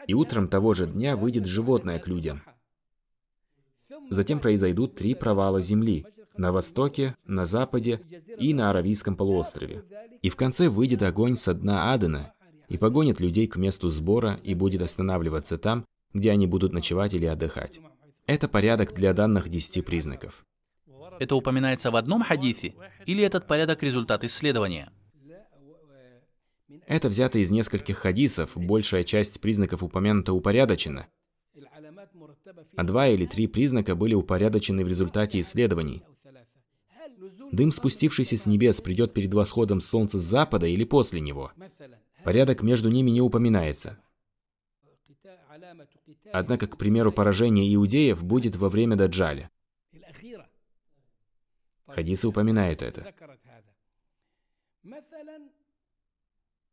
и 0.07 0.13
утром 0.13 0.47
того 0.47 0.73
же 0.73 0.87
дня 0.87 1.17
выйдет 1.17 1.45
животное 1.45 1.99
к 1.99 2.07
людям. 2.07 2.41
Затем 4.09 4.39
произойдут 4.39 4.95
три 4.95 5.13
провала 5.13 5.61
земли 5.61 6.05
на 6.37 6.51
востоке, 6.51 7.15
на 7.25 7.45
западе 7.45 8.01
и 8.37 8.53
на 8.53 8.69
Аравийском 8.69 9.15
полуострове. 9.15 9.83
И 10.21 10.29
в 10.29 10.35
конце 10.35 10.69
выйдет 10.69 11.03
огонь 11.03 11.37
со 11.37 11.53
дна 11.53 11.93
Адена 11.93 12.33
и 12.69 12.77
погонит 12.77 13.19
людей 13.19 13.47
к 13.47 13.55
месту 13.55 13.89
сбора 13.89 14.39
и 14.43 14.53
будет 14.53 14.81
останавливаться 14.81 15.57
там, 15.57 15.85
где 16.13 16.31
они 16.31 16.47
будут 16.47 16.73
ночевать 16.73 17.13
или 17.13 17.25
отдыхать. 17.25 17.79
Это 18.25 18.47
порядок 18.47 18.93
для 18.93 19.13
данных 19.13 19.49
десяти 19.49 19.81
признаков. 19.81 20.45
Это 21.19 21.35
упоминается 21.35 21.91
в 21.91 21.95
одном 21.95 22.23
хадисе? 22.23 22.73
Или 23.05 23.23
этот 23.23 23.45
порядок 23.47 23.83
результат 23.83 24.23
исследования? 24.23 24.91
Это 26.87 27.09
взято 27.09 27.39
из 27.39 27.51
нескольких 27.51 27.97
хадисов, 27.97 28.51
большая 28.55 29.03
часть 29.03 29.39
признаков 29.39 29.83
упомянута 29.83 30.33
упорядочена. 30.33 31.07
А 32.75 32.83
два 32.83 33.07
или 33.07 33.25
три 33.25 33.47
признака 33.47 33.95
были 33.95 34.13
упорядочены 34.13 34.83
в 34.83 34.87
результате 34.87 35.39
исследований. 35.39 36.03
Дым, 37.53 37.71
спустившийся 37.71 38.35
с 38.35 38.47
небес, 38.47 38.81
придет 38.81 39.13
перед 39.13 39.31
восходом 39.31 39.79
солнца 39.79 40.17
с 40.17 40.23
запада 40.23 40.65
или 40.65 40.85
после 40.85 41.21
него. 41.21 41.51
Порядок 42.23 42.63
между 42.63 42.89
ними 42.89 43.11
не 43.11 43.21
упоминается. 43.21 43.99
Однако, 46.31 46.65
к 46.65 46.79
примеру, 46.79 47.11
поражение 47.11 47.71
иудеев 47.75 48.23
будет 48.23 48.55
во 48.55 48.69
время 48.69 48.95
Даджаля. 48.95 49.51
Хадисы 51.85 52.27
упоминают 52.27 52.81
это. 52.81 53.13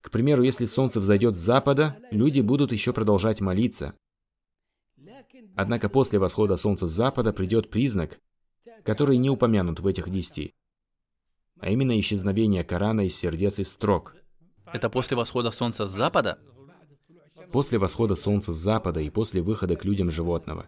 К 0.00 0.10
примеру, 0.10 0.44
если 0.44 0.64
солнце 0.64 0.98
взойдет 0.98 1.36
с 1.36 1.40
запада, 1.40 2.00
люди 2.10 2.40
будут 2.40 2.72
еще 2.72 2.94
продолжать 2.94 3.42
молиться. 3.42 3.94
Однако 5.56 5.90
после 5.90 6.18
восхода 6.18 6.56
солнца 6.56 6.88
с 6.88 6.90
запада 6.90 7.34
придет 7.34 7.68
признак, 7.68 8.18
который 8.82 9.18
не 9.18 9.28
упомянут 9.28 9.80
в 9.80 9.86
этих 9.86 10.08
десяти, 10.08 10.54
а 11.60 11.70
именно 11.70 11.98
исчезновение 11.98 12.64
Корана 12.64 13.02
из 13.02 13.16
сердец 13.16 13.58
и 13.58 13.64
строк. 13.64 14.16
Это 14.72 14.88
после 14.88 15.16
восхода 15.16 15.50
солнца 15.50 15.86
с 15.86 15.90
запада? 15.90 16.38
После 17.52 17.78
восхода 17.78 18.14
солнца 18.14 18.52
с 18.52 18.56
запада 18.56 19.00
и 19.00 19.10
после 19.10 19.42
выхода 19.42 19.76
к 19.76 19.84
людям 19.84 20.10
животного. 20.10 20.66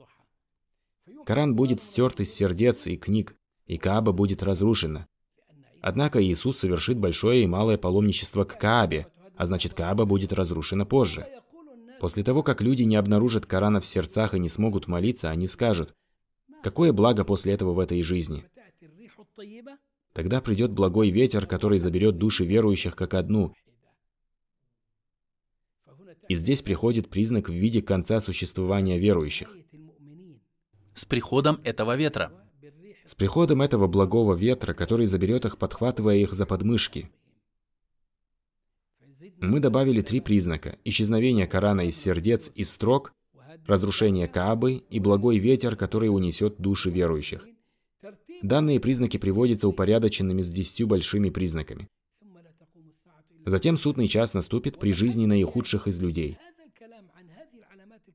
Коран 1.25 1.55
будет 1.55 1.81
стерт 1.81 2.21
из 2.21 2.35
сердец 2.35 2.87
и 2.87 2.97
книг, 2.97 3.37
и 3.67 3.79
Кааба 3.79 4.13
будет 4.13 4.43
разрушена. 4.43 5.07
Однако 5.81 6.23
Иисус 6.23 6.59
совершит 6.59 6.99
большое 6.99 7.45
и 7.45 7.47
малое 7.47 7.79
паломничество 7.79 8.45
к 8.45 8.59
Каабе, 8.59 9.07
а 9.37 9.47
значит 9.47 9.75
Кааба 9.75 10.05
будет 10.05 10.33
разрушена 10.33 10.85
позже. 10.85 11.27
После 12.01 12.25
того, 12.25 12.43
как 12.43 12.61
люди 12.61 12.83
не 12.83 12.97
обнаружат 12.97 13.47
Корана 13.47 13.81
в 13.81 13.87
сердцах 13.87 14.35
и 14.35 14.41
не 14.41 14.49
смогут 14.49 14.89
молиться, 14.89 15.31
они 15.31 15.47
скажут, 15.47 15.95
какое 16.63 16.93
благо 16.93 17.25
после 17.25 17.53
этого 17.53 17.73
в 17.73 17.79
этой 17.79 18.03
жизни. 18.03 18.45
Тогда 20.13 20.43
придет 20.43 20.73
благой 20.73 21.11
ветер, 21.11 21.47
который 21.47 21.79
заберет 21.79 22.19
души 22.19 22.45
верующих 22.45 22.95
как 22.95 23.15
одну. 23.15 23.55
И 26.29 26.35
здесь 26.35 26.63
приходит 26.63 27.09
признак 27.09 27.49
в 27.49 27.53
виде 27.53 27.83
конца 27.83 28.21
существования 28.21 28.99
верующих. 28.99 29.57
С 30.95 31.05
приходом 31.05 31.61
этого 31.65 31.97
ветра. 31.97 32.33
С 33.07 33.15
приходом 33.15 33.63
этого 33.63 33.87
благого 33.89 34.35
ветра, 34.35 34.75
который 34.75 35.07
заберет 35.07 35.45
их, 35.45 35.59
подхватывая 35.59 36.17
их 36.17 36.33
за 36.33 36.47
подмышки. 36.47 37.11
Мы 39.41 39.59
добавили 39.59 40.03
три 40.03 40.21
признака– 40.21 40.79
исчезновение 40.85 41.49
Корана 41.49 41.81
из 41.81 41.97
сердец 41.97 42.53
и 42.55 42.63
строк, 42.63 43.13
разрушение 43.67 44.29
Каабы 44.29 44.85
и 44.89 45.01
благой 45.01 45.39
ветер, 45.39 45.75
который 45.75 46.09
унесет 46.09 46.59
души 46.59 46.91
верующих. 46.91 47.45
Данные 48.43 48.81
признаки 48.81 49.19
приводятся 49.19 49.69
упорядоченными 49.69 50.43
с 50.43 50.51
десятью 50.51 50.89
большими 50.89 51.31
признаками. 51.31 51.89
Затем 53.47 53.77
судный 53.77 54.09
час 54.09 54.35
наступит 54.35 54.79
при 54.79 54.93
жизни 54.93 55.27
наихудших 55.27 55.87
из 55.87 56.01
людей. 56.01 56.39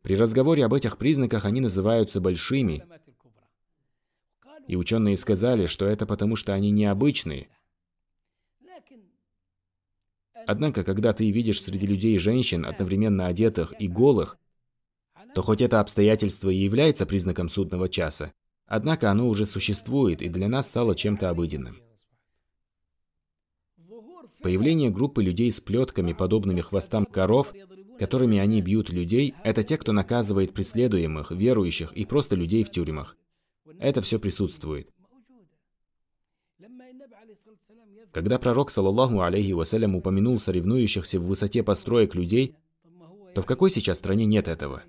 При 0.02 0.16
разговоре 0.16 0.66
об 0.66 0.74
этих 0.74 0.98
признаках 0.98 1.46
они 1.46 1.62
называются 1.62 2.22
большими, 2.22 2.84
и 4.68 4.76
ученые 4.76 5.16
сказали, 5.18 5.66
что 5.66 5.86
это 5.86 6.06
потому, 6.06 6.36
что 6.36 6.54
они 6.54 6.72
необычные. 6.72 7.48
Однако, 10.46 10.84
когда 10.84 11.14
ты 11.14 11.30
видишь 11.30 11.62
среди 11.62 11.88
людей 11.88 12.18
женщин, 12.18 12.66
одновременно 12.66 13.28
одетых 13.28 13.74
и 13.80 13.88
голых, 13.88 14.38
то 15.36 15.42
хоть 15.42 15.62
это 15.62 15.80
обстоятельство 15.80 16.50
и 16.50 16.56
является 16.56 17.06
признаком 17.06 17.50
судного 17.50 17.90
часа, 17.90 18.34
однако 18.68 19.10
оно 19.10 19.28
уже 19.28 19.46
существует 19.46 20.22
и 20.22 20.30
для 20.30 20.48
нас 20.48 20.68
стало 20.68 20.96
чем-то 20.96 21.30
обыденным. 21.30 21.78
Появление 24.42 24.92
группы 24.92 25.24
людей 25.24 25.52
с 25.52 25.60
плетками, 25.60 26.14
подобными 26.14 26.62
хвостам 26.62 27.06
коров, 27.06 27.54
которыми 27.98 28.38
они 28.38 28.62
бьют 28.62 28.90
людей, 28.90 29.34
это 29.44 29.64
те, 29.64 29.78
кто 29.78 29.94
наказывает 29.94 30.54
преследуемых, 30.54 31.32
верующих 31.32 31.92
и 31.94 32.06
просто 32.06 32.36
людей 32.36 32.64
в 32.64 32.70
тюрьмах. 32.70 33.18
Это 33.80 34.02
все 34.02 34.20
присутствует. 34.20 34.90
Когда 38.12 38.40
пророк, 38.40 38.72
саллаллаху 38.72 39.22
алейхи 39.22 39.52
вассалям, 39.52 39.96
упомянул 39.96 40.40
соревнующихся 40.40 41.20
в 41.20 41.26
высоте 41.26 41.64
построек 41.64 42.16
людей, 42.16 42.56
то 43.34 43.42
в 43.42 43.46
какой 43.46 43.70
сейчас 43.70 43.98
стране 43.98 44.26
нет 44.26 44.48
этого? 44.48 44.84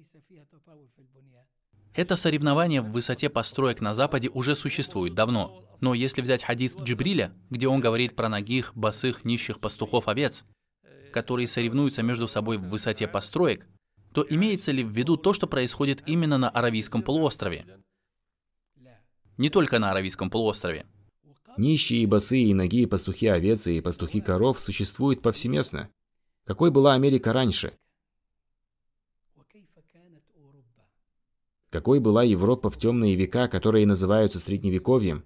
Это 1.99 2.15
соревнование 2.15 2.81
в 2.81 2.93
высоте 2.93 3.29
построек 3.29 3.81
на 3.81 3.93
Западе 3.93 4.29
уже 4.29 4.55
существует 4.55 5.17
давно. 5.17 5.65
Но 5.81 5.95
если 5.95 6.23
взять 6.23 6.45
хадис 6.45 6.77
Джибриля, 6.77 7.33
где 7.51 7.67
он 7.67 7.81
говорит 7.81 8.15
про 8.15 8.29
ногих, 8.29 8.71
босых, 8.77 9.25
нищих 9.25 9.59
пастухов-овец, 9.59 10.45
которые 11.13 11.49
соревнуются 11.49 12.05
между 12.05 12.29
собой 12.29 12.57
в 12.57 12.69
высоте 12.69 13.09
построек, 13.09 13.67
то 14.15 14.25
имеется 14.31 14.71
ли 14.71 14.85
в 14.85 14.91
виду 14.91 15.17
то, 15.17 15.33
что 15.33 15.49
происходит 15.49 16.05
именно 16.07 16.39
на 16.39 16.49
Аравийском 16.51 17.03
полуострове? 17.03 17.67
Не 19.37 19.51
только 19.51 19.81
на 19.81 19.91
Аравийском 19.91 20.31
полуострове. 20.31 20.87
Нищие, 21.57 22.07
босые 22.07 22.45
и 22.45 22.55
ноги, 22.55 22.87
пастухи 22.87 23.27
овец 23.27 23.67
и 23.67 23.81
пастухи 23.81 24.21
коров 24.21 24.61
существуют 24.61 25.21
повсеместно. 25.21 25.91
Какой 26.45 26.71
была 26.71 26.95
Америка 26.95 27.33
раньше? 27.33 27.73
Какой 31.71 32.01
была 32.01 32.23
Европа 32.23 32.71
в 32.71 32.79
темные 32.79 33.15
века, 33.15 33.49
которые 33.49 33.87
называются 33.87 34.41
Средневековьем? 34.41 35.25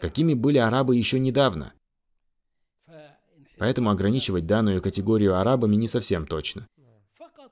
Какими 0.00 0.34
были 0.34 0.58
арабы 0.58 0.96
еще 0.96 1.18
недавно? 1.18 1.72
Поэтому 3.58 3.90
ограничивать 3.90 4.46
данную 4.46 4.82
категорию 4.82 5.38
арабами 5.38 5.76
не 5.76 5.88
совсем 5.88 6.26
точно. 6.26 6.68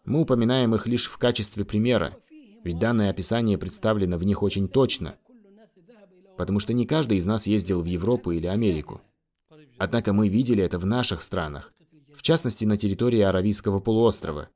Мы 0.05 0.21
упоминаем 0.21 0.75
их 0.75 0.87
лишь 0.87 1.09
в 1.09 1.17
качестве 1.17 1.65
примера, 1.65 2.15
ведь 2.63 2.79
данное 2.79 3.09
описание 3.09 3.57
представлено 3.57 4.19
в 4.19 4.25
них 4.25 4.43
очень 4.43 4.69
точно, 4.69 5.17
потому 6.37 6.61
что 6.61 6.75
не 6.75 6.87
каждый 6.87 7.17
из 7.17 7.25
нас 7.25 7.47
ездил 7.47 7.81
в 7.81 7.87
Европу 7.87 8.33
или 8.33 8.47
Америку. 8.47 9.01
Однако 9.79 10.13
мы 10.13 10.29
видели 10.29 10.63
это 10.63 10.79
в 10.79 10.85
наших 10.85 11.23
странах, 11.23 11.73
в 12.15 12.21
частности 12.21 12.67
на 12.67 12.77
территории 12.77 13.21
Аравийского 13.21 13.81
полуострова. 13.81 14.51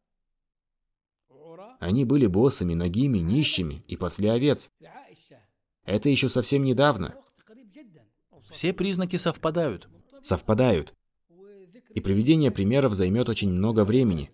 Они 1.79 2.05
были 2.05 2.27
боссами, 2.27 2.75
ногими, 2.75 3.19
нищими 3.19 3.85
и 3.87 3.97
после 3.97 4.33
овец. 4.33 4.71
Это 5.85 6.09
еще 6.09 6.29
совсем 6.29 6.65
недавно. 6.65 7.15
Все 8.51 8.73
признаки 8.73 9.17
совпадают. 9.17 9.89
Совпадают. 10.23 10.95
И 11.95 12.01
приведение 12.01 12.51
примеров 12.51 12.95
займет 12.95 13.29
очень 13.29 13.51
много 13.51 13.85
времени. 13.85 14.31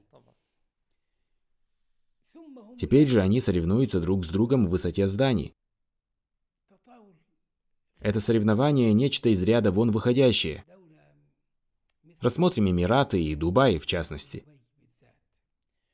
Теперь 2.78 3.06
же 3.06 3.20
они 3.20 3.40
соревнуются 3.40 4.00
друг 4.00 4.24
с 4.24 4.28
другом 4.28 4.66
в 4.66 4.70
высоте 4.70 5.06
зданий. 5.06 5.54
Это 8.00 8.20
соревнование– 8.20 8.92
нечто 8.94 9.28
из 9.28 9.42
ряда 9.42 9.70
вон 9.70 9.90
выходящее. 9.90 10.64
Рассмотрим 12.20 12.68
Эмираты 12.68 13.22
и 13.22 13.34
Дубай 13.34 13.78
в 13.78 13.86
частности. 13.86 14.44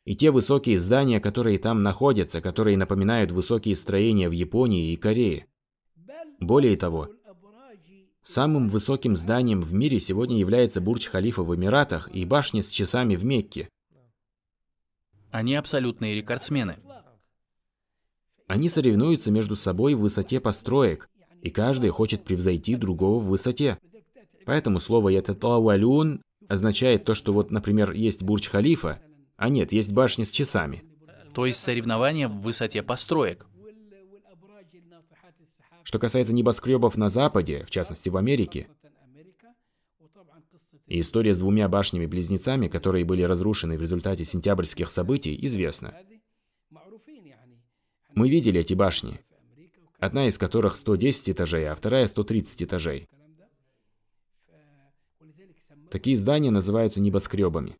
И 0.04 0.16
те 0.16 0.30
высокие 0.30 0.78
здания, 0.78 1.20
которые 1.20 1.58
там 1.58 1.82
находятся, 1.82 2.40
которые 2.40 2.76
напоминают 2.76 3.30
высокие 3.30 3.76
строения 3.76 4.28
в 4.28 4.32
Японии 4.32 4.92
и 4.92 4.96
Корее. 4.96 5.46
Более 6.40 6.76
того, 6.76 7.08
самым 8.22 8.68
высоким 8.68 9.14
зданием 9.14 9.60
в 9.60 9.74
мире 9.74 10.00
сегодня 10.00 10.38
является 10.38 10.80
Бурдж-Халифа 10.80 11.42
в 11.42 11.54
Эмиратах 11.54 12.10
и 12.14 12.24
башня 12.24 12.62
с 12.62 12.70
часами 12.70 13.14
в 13.14 13.24
Мекке. 13.24 13.68
Они 15.30 15.54
абсолютные 15.54 16.16
рекордсмены. 16.16 16.76
Они 18.48 18.68
соревнуются 18.68 19.30
между 19.30 19.54
собой 19.54 19.94
в 19.94 20.00
высоте 20.00 20.40
построек, 20.40 21.08
и 21.42 21.50
каждый 21.50 21.90
хочет 21.90 22.24
превзойти 22.24 22.74
другого 22.74 23.20
в 23.20 23.26
высоте. 23.26 23.78
Поэтому 24.44 24.80
слово 24.80 25.10
«ятатауалюн» 25.10 26.22
означает 26.48 27.04
то, 27.04 27.14
что 27.14 27.32
вот, 27.32 27.52
например, 27.52 27.92
есть 27.92 28.22
Бурдж-Халифа, 28.22 28.98
а 29.40 29.48
нет, 29.48 29.72
есть 29.72 29.94
башня 29.94 30.26
с 30.26 30.30
часами. 30.30 30.84
То 31.32 31.46
есть 31.46 31.58
соревнования 31.60 32.28
в 32.28 32.42
высоте 32.42 32.82
построек. 32.82 33.46
Что 35.82 35.98
касается 35.98 36.34
небоскребов 36.34 36.98
на 36.98 37.08
Западе, 37.08 37.64
в 37.64 37.70
частности 37.70 38.10
в 38.10 38.18
Америке, 38.18 38.68
и 40.86 41.00
история 41.00 41.32
с 41.32 41.38
двумя 41.38 41.70
башнями-близнецами, 41.70 42.68
которые 42.68 43.06
были 43.06 43.22
разрушены 43.22 43.78
в 43.78 43.80
результате 43.80 44.26
сентябрьских 44.26 44.90
событий, 44.90 45.38
известна. 45.46 45.94
Мы 48.14 48.28
видели 48.28 48.60
эти 48.60 48.74
башни. 48.74 49.20
одна 49.98 50.28
из 50.28 50.36
которых 50.36 50.76
110 50.76 51.30
этажей, 51.30 51.66
а 51.66 51.74
вторая 51.74 52.06
130 52.06 52.62
этажей. 52.62 53.08
Такие 55.90 56.16
здания 56.18 56.50
называются 56.50 57.00
небоскребами. 57.00 57.78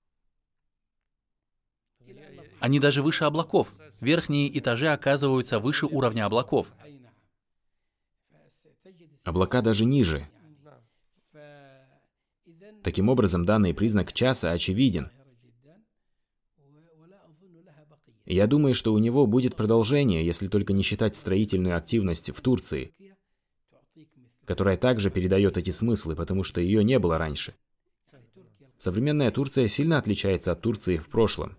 Они 2.61 2.79
даже 2.79 3.03
выше 3.03 3.25
облаков. 3.25 3.73
Верхние 4.01 4.57
этажи 4.59 4.89
оказываются 4.89 5.59
выше 5.59 5.87
уровня 5.87 6.27
облаков. 6.27 6.73
Облака 9.25 9.63
даже 9.63 9.85
ниже. 9.85 10.29
Таким 12.83 13.09
образом, 13.09 13.45
данный 13.45 13.75
признак 13.75 14.13
часа 14.13 14.53
очевиден. 14.53 15.11
Я 18.25 18.47
думаю, 18.47 18.75
что 18.75 18.93
у 18.93 18.99
него 18.99 19.27
будет 19.27 19.57
продолжение, 19.57 20.25
если 20.25 20.47
только 20.47 20.73
не 20.73 20.83
считать 20.83 21.17
строительную 21.17 21.77
активность 21.77 22.31
в 22.31 22.41
Турции, 22.41 22.95
которая 24.45 24.77
также 24.77 25.11
передает 25.11 25.57
эти 25.57 25.71
смыслы, 25.71 26.15
потому 26.15 26.45
что 26.45 26.61
ее 26.61 26.85
не 26.85 26.99
было 26.99 27.19
раньше. 27.19 27.55
Современная 28.79 29.31
Турция 29.31 29.69
сильно 29.69 29.99
отличается 29.99 30.53
от 30.53 30.61
Турции 30.61 30.97
в 30.97 31.09
прошлом. 31.09 31.57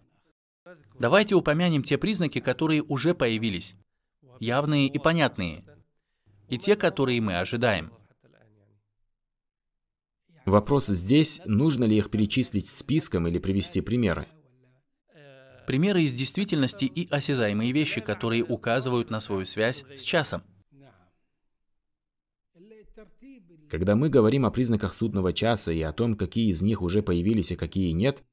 Давайте 1.02 1.34
упомянем 1.34 1.82
те 1.82 1.98
признаки, 1.98 2.40
которые 2.40 2.84
уже 2.84 3.16
появились. 3.16 3.74
Явные 4.40 4.86
и 4.86 5.00
понятные. 5.00 5.66
И 6.48 6.60
те, 6.60 6.76
которые 6.76 7.20
мы 7.22 7.40
ожидаем. 7.40 7.92
Вопрос 10.46 10.86
здесь, 10.86 11.42
нужно 11.46 11.86
ли 11.86 11.98
их 11.98 12.12
перечислить 12.12 12.70
списком 12.70 13.28
или 13.28 13.40
привести 13.40 13.82
примеры. 13.82 14.28
Примеры 15.66 16.04
из 16.04 16.14
действительности 16.14 16.86
и 16.86 17.10
осязаемые 17.10 17.72
вещи, 17.72 18.00
которые 18.00 18.44
указывают 18.44 19.10
на 19.10 19.22
свою 19.22 19.46
связь 19.46 19.84
с 19.96 20.02
часом. 20.02 20.44
Когда 23.72 23.96
мы 23.96 24.10
говорим 24.10 24.46
о 24.46 24.52
признаках 24.52 24.94
судного 24.94 25.34
часа 25.34 25.72
и 25.72 25.82
о 25.82 25.94
том, 25.94 26.16
какие 26.16 26.52
из 26.52 26.62
них 26.62 26.84
уже 26.84 27.02
появились 27.02 27.52
и 27.52 27.56
какие 27.56 27.90
нет, 27.90 28.24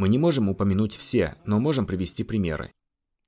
мы 0.00 0.08
не 0.08 0.16
можем 0.16 0.48
упомянуть 0.48 0.96
все, 0.96 1.36
но 1.44 1.60
можем 1.60 1.86
привести 1.86 2.24
примеры. 2.24 2.72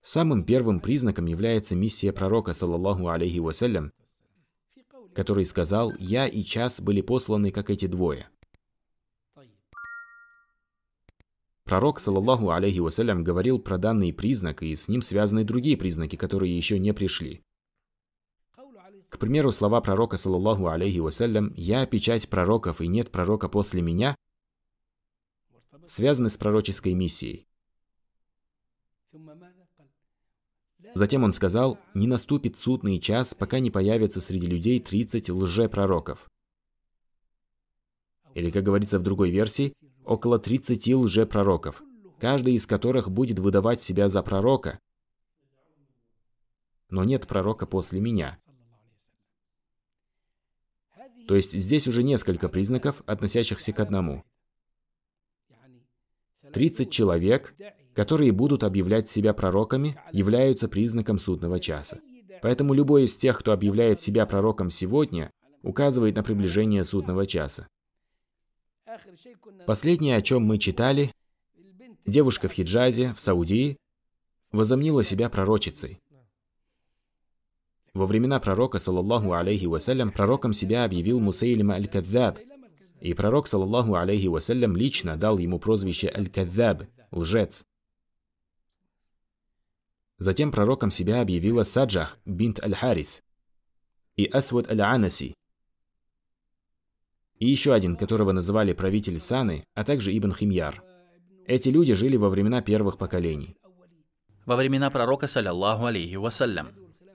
Самым 0.01 0.43
первым 0.43 0.81
признаком 0.81 1.27
является 1.27 1.77
миссия 1.77 2.14
пророка, 2.14 2.55
саллаллаху 2.55 3.09
алейхи 3.09 3.41
вассалям, 3.41 3.93
который 5.14 5.45
сказал 5.45 5.93
«Я 5.99 6.27
и 6.27 6.43
час 6.43 6.81
были 6.81 7.03
посланы, 7.03 7.51
как 7.51 7.68
эти 7.68 7.87
двое». 7.87 8.27
Пророк, 11.64 12.01
саллаллаху 12.01 12.49
алейхи 12.49 12.79
вассалям, 12.79 13.23
говорил 13.23 13.59
про 13.59 13.77
данный 13.77 14.14
признак, 14.14 14.62
и 14.62 14.75
с 14.75 14.89
ним 14.89 15.03
связаны 15.03 15.45
другие 15.45 15.77
признаки, 15.77 16.16
которые 16.16 16.57
еще 16.57 16.79
не 16.79 16.95
пришли. 16.95 17.43
К 19.11 19.18
примеру, 19.18 19.53
слова 19.53 19.83
пророка, 19.83 20.16
саллаллаху 20.16 20.68
алейхи 20.68 21.01
вассалям, 21.01 21.53
«Я 21.55 21.85
печать 21.85 22.31
пророков, 22.31 22.81
и 22.81 22.89
нет 22.89 23.11
пророка 23.11 23.51
после 23.51 23.83
меня», 23.83 24.16
связаны 25.87 26.28
с 26.28 26.37
пророческой 26.37 26.95
миссией. 26.95 27.47
Затем 30.95 31.24
он 31.24 31.33
сказал, 31.33 31.78
«Не 31.95 32.07
наступит 32.07 32.57
судный 32.57 32.99
час, 32.99 33.35
пока 33.35 33.61
не 33.61 33.70
появится 33.70 34.20
среди 34.20 34.47
людей 34.47 34.80
30 34.80 35.30
лжепророков». 35.30 36.30
Или, 38.35 38.51
как 38.51 38.64
говорится 38.64 38.99
в 38.99 39.03
другой 39.03 39.30
версии, 39.30 39.74
около 40.05 40.39
30 40.39 40.95
лжепророков, 40.95 41.83
каждый 42.18 42.55
из 42.55 42.66
которых 42.66 43.11
будет 43.11 43.39
выдавать 43.39 43.83
себя 43.83 44.09
за 44.09 44.22
пророка, 44.22 44.78
но 46.89 47.05
нет 47.05 47.26
пророка 47.26 47.66
после 47.66 48.01
меня. 48.01 48.39
То 51.26 51.37
есть 51.37 51.53
здесь 51.53 51.87
уже 51.87 52.03
несколько 52.03 52.49
признаков, 52.49 53.03
относящихся 53.07 53.72
к 53.72 53.80
одному. 53.80 54.24
30 56.53 56.90
человек, 56.90 57.55
которые 57.95 58.32
будут 58.32 58.64
объявлять 58.64 59.09
себя 59.09 59.32
пророками, 59.34 60.01
являются 60.12 60.68
признаком 60.68 61.18
судного 61.18 61.61
часа. 61.61 62.01
Поэтому 62.40 62.74
любой 62.74 63.05
из 63.05 63.16
тех, 63.16 63.38
кто 63.38 63.53
объявляет 63.53 64.01
себя 64.01 64.26
пророком 64.26 64.70
сегодня, 64.70 65.30
указывает 65.62 66.16
на 66.16 66.22
приближение 66.22 66.84
судного 66.84 67.26
часа. 67.26 67.68
Последнее, 69.66 70.16
о 70.16 70.22
чем 70.22 70.43
мы 70.43 70.59
читали, 70.59 71.14
девушка 72.05 72.49
в 72.49 72.53
хиджазе, 72.53 73.14
в 73.14 73.20
Саудии, 73.20 73.76
возомнила 74.51 75.05
себя 75.05 75.30
пророчицей. 75.30 75.99
Во 77.95 78.07
времена 78.07 78.40
пророка, 78.40 78.78
саллаллаху 78.78 79.32
алейхи 79.32 79.66
вассалям, 79.66 80.12
пророком 80.12 80.53
себя 80.53 80.84
объявил 80.84 81.20
Мусейлима 81.20 81.74
аль-Кадзаб, 81.74 82.38
и 83.03 83.15
пророк, 83.15 83.49
саллаллаху 83.49 83.97
алейхи 83.97 84.29
вассалям, 84.29 84.77
лично 84.77 85.17
дал 85.17 85.39
ему 85.39 85.59
прозвище 85.59 86.09
аль-Кадзаб, 86.09 86.85
лжец. 87.11 87.65
Затем 90.19 90.53
пророком 90.53 90.93
себя 90.93 91.21
объявила 91.21 91.65
Саджах 91.65 92.19
бинт 92.25 92.63
аль-Харис 92.63 93.23
и 94.15 94.25
Асвад 94.27 94.71
аль-Анаси, 94.71 95.35
и 97.41 97.51
еще 97.51 97.75
один, 97.75 97.97
которого 97.97 98.31
называли 98.31 98.73
правитель 98.73 99.19
Саны, 99.19 99.65
а 99.75 99.83
также 99.83 100.17
Ибн 100.17 100.33
Химьяр. 100.33 100.85
Эти 101.45 101.71
люди 101.71 101.95
жили 101.95 102.17
во 102.17 102.29
времена 102.29 102.63
первых 102.63 102.99
поколений. 102.99 103.57
Во 104.47 104.55
времена 104.55 104.91
пророка, 104.91 105.27
саллаллаху 105.27 105.87
алейхи 105.87 106.15
вассалям. 106.15 106.69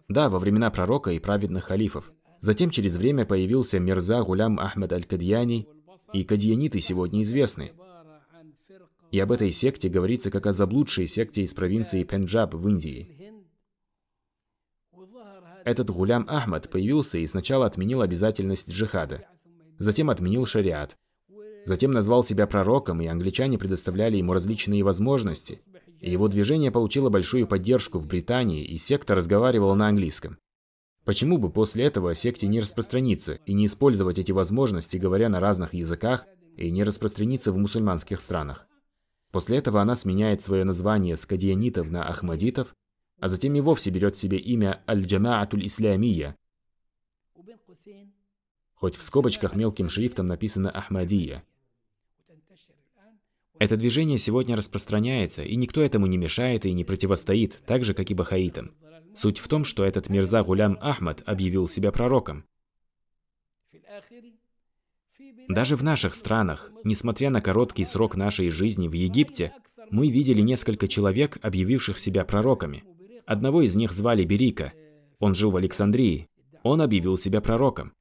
Да, 0.10 0.30
во 0.30 0.40
времена 0.40 0.70
пророка 0.70 1.12
и 1.12 1.20
праведных 1.20 1.64
халифов. 1.64 2.12
Затем 2.42 2.72
через 2.72 2.98
время 2.98 3.26
появился 3.26 3.80
Мирза 3.80 4.22
Гулям 4.22 4.60
Ахмад 4.60 4.92
Аль-Кадьяни, 4.92 5.66
и 6.14 6.24
кадьяниты 6.24 6.80
сегодня 6.82 7.22
известны. 7.24 7.74
И 9.12 9.20
об 9.20 9.32
этой 9.32 9.51
секте 9.51 9.89
говорится 9.89 10.32
как 10.32 10.45
о 10.47 10.53
заблудшей 10.53 11.08
секте 11.08 11.41
из 11.41 11.53
провинции 11.53 12.03
Пенджаб 12.03 12.53
в 12.53 12.68
Индии. 12.68 13.18
Этот 15.64 15.89
Гулям 15.89 16.26
Ахмад 16.30 16.70
появился 16.70 17.18
и 17.18 17.28
сначала 17.28 17.66
отменил 17.66 18.01
обязательность 18.01 18.70
джихада, 18.70 19.28
затем 19.80 20.10
отменил 20.10 20.45
шариат, 20.45 20.97
затем 21.66 21.91
назвал 21.91 22.24
себя 22.24 22.47
пророком, 22.47 23.01
и 23.01 23.08
англичане 23.08 23.58
предоставляли 23.58 24.18
ему 24.18 24.34
различные 24.34 24.84
возможности, 24.84 25.62
и 25.99 26.10
его 26.10 26.30
движение 26.30 26.72
получило 26.72 27.10
большую 27.10 27.47
поддержку 27.47 27.99
в 27.99 28.08
Британии, 28.08 28.64
и 28.64 28.78
секта 28.78 29.16
разговаривала 29.16 29.76
на 29.76 29.89
английском. 29.89 30.38
Почему 31.08 31.38
бы 31.38 31.49
после 31.49 31.86
этого 31.86 32.14
секте 32.14 32.49
не 32.49 32.60
распространиться 32.60 33.36
и 33.45 33.53
не 33.53 33.68
использовать 33.68 34.18
эти 34.20 34.34
возможности, 34.34 34.97
говоря 34.97 35.30
на 35.30 35.39
разных 35.39 35.74
языках, 35.74 36.26
и 36.58 36.70
не 36.70 36.84
распространиться 36.84 37.53
в 37.53 37.58
мусульманских 37.58 38.20
странах? 38.20 38.68
После 39.32 39.58
этого 39.58 39.82
она 39.82 39.95
сменяет 39.95 40.41
свое 40.41 40.66
название 40.66 41.16
с 41.16 41.26
кадианитов 41.26 41.89
на 41.89 42.03
ахмадитов, 42.03 42.76
а 43.22 43.30
затем 43.30 43.55
и 43.55 43.62
вовсе 43.62 43.89
берет 43.89 44.18
себе 44.18 44.38
имя 44.38 44.84
Аль-Джамаатуль 44.86 45.66
Исламия, 45.66 46.36
хоть 48.74 48.97
в 48.97 49.01
скобочках 49.01 49.55
мелким 49.55 49.88
шрифтом 49.88 50.28
написано 50.28 50.70
Ахмадия. 50.72 51.41
Это 53.60 53.78
движение 53.78 54.18
сегодня 54.18 54.58
распространяется, 54.58 55.41
и 55.41 55.55
никто 55.55 55.82
этому 55.82 56.05
не 56.05 56.18
мешает 56.18 56.66
и 56.66 56.74
не 56.74 56.84
противостоит, 56.84 57.62
так 57.66 57.86
же, 57.86 57.93
как 57.93 58.12
и 58.12 58.14
бахаитам. 58.14 58.76
Суть 59.18 59.39
в 59.39 59.47
том, 59.47 59.65
что 59.65 59.84
этот 59.84 60.09
Мирза 60.09 60.43
Гулям 60.43 60.78
Ахмад 60.80 61.24
объявил 61.26 61.68
себя 61.68 61.91
пророком. 61.91 62.45
Даже 65.49 65.76
в 65.76 65.84
наших 65.84 66.13
странах, 66.13 66.72
несмотря 66.84 67.32
на 67.32 67.41
короткий 67.41 67.84
срок 67.84 68.15
нашей 68.15 68.51
жизни 68.51 68.88
в 68.88 68.93
Египте, 68.93 69.53
мы 69.89 70.11
видели 70.11 70.41
несколько 70.41 70.88
человек, 70.88 71.39
объявивших 71.41 71.97
себя 71.97 72.26
пророками. 72.26 72.84
Одного 73.26 73.63
из 73.63 73.76
них 73.76 73.91
звали 73.91 74.24
Берика. 74.24 74.72
Он 75.18 75.34
жил 75.34 75.49
в 75.49 75.55
Александрии. 75.55 76.30
Он 76.61 76.80
объявил 76.80 77.18
себя 77.18 77.41
пророком. 77.41 77.93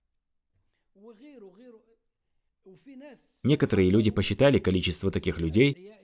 Некоторые 3.43 3.89
люди 3.89 4.11
посчитали 4.11 4.59
количество 4.59 5.11
таких 5.11 5.39
людей, 5.39 5.95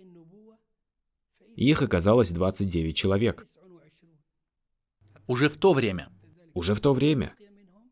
и 1.54 1.68
их 1.68 1.82
оказалось 1.82 2.30
29 2.30 2.96
человек. 2.96 3.44
Уже 5.32 5.48
в 5.48 5.56
то 5.56 5.72
время. 5.72 6.10
Уже 6.52 6.74
в 6.74 6.80
то 6.80 6.92
время. 6.92 7.34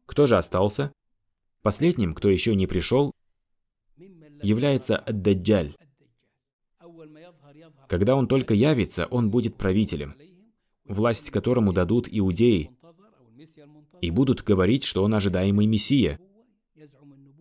Кто 0.05 0.27
же 0.27 0.37
остался? 0.37 0.93
Последним, 1.63 2.15
кто 2.15 2.29
еще 2.29 2.55
не 2.55 2.67
пришел, 2.67 3.13
является 4.43 4.99
Ад-Даджаль. 4.99 5.75
Когда 7.89 8.15
он 8.15 8.29
только 8.29 8.53
явится, 8.53 9.07
он 9.07 9.31
будет 9.31 9.57
правителем, 9.57 10.15
власть 10.85 11.31
которому 11.31 11.73
дадут 11.73 12.09
иудеи, 12.11 12.73
и 14.03 14.11
будут 14.11 14.43
говорить, 14.43 14.85
что 14.85 15.03
он 15.03 15.15
ожидаемый 15.15 15.65
Мессия– 15.65 16.21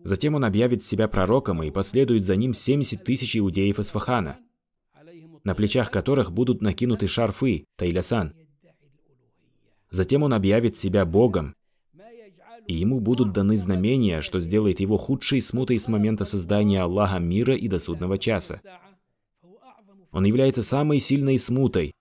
Затем 0.02 0.34
он 0.34 0.46
объявит 0.46 0.82
себя 0.82 1.08
пророком, 1.08 1.62
и 1.62 1.70
последует 1.70 2.24
за 2.24 2.34
ним 2.34 2.54
70 2.54 3.04
тысяч 3.04 3.36
иудеев 3.36 3.78
из 3.78 3.90
Фахана, 3.90 4.38
на 5.44 5.54
плечах 5.54 5.90
которых 5.90 6.32
будут 6.32 6.62
накинуты 6.62 7.06
шарфы, 7.06 7.66
тайлясан. 7.76 8.34
Затем 9.90 10.22
он 10.22 10.32
объявит 10.32 10.76
себя 10.76 11.04
Богом, 11.04 11.54
и 12.66 12.74
ему 12.74 13.00
будут 13.00 13.32
даны 13.32 13.56
знамения, 13.56 14.20
что 14.20 14.38
сделает 14.38 14.80
его 14.80 14.96
худшей 14.96 15.40
смутой 15.40 15.78
с 15.78 15.88
момента 15.88 16.24
создания 16.24 16.82
Аллаха 16.82 17.18
мира 17.18 17.56
и 17.56 17.66
до 17.68 17.78
судного 17.78 18.18
часа. 18.18 18.60
Он 20.12 20.24
является 20.24 20.62
самой 20.62 21.00
сильной 21.00 21.38
смутой. 21.38 21.92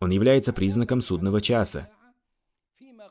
Он 0.00 0.10
является 0.10 0.52
признаком 0.52 1.00
судного 1.00 1.40
часа. 1.40 1.88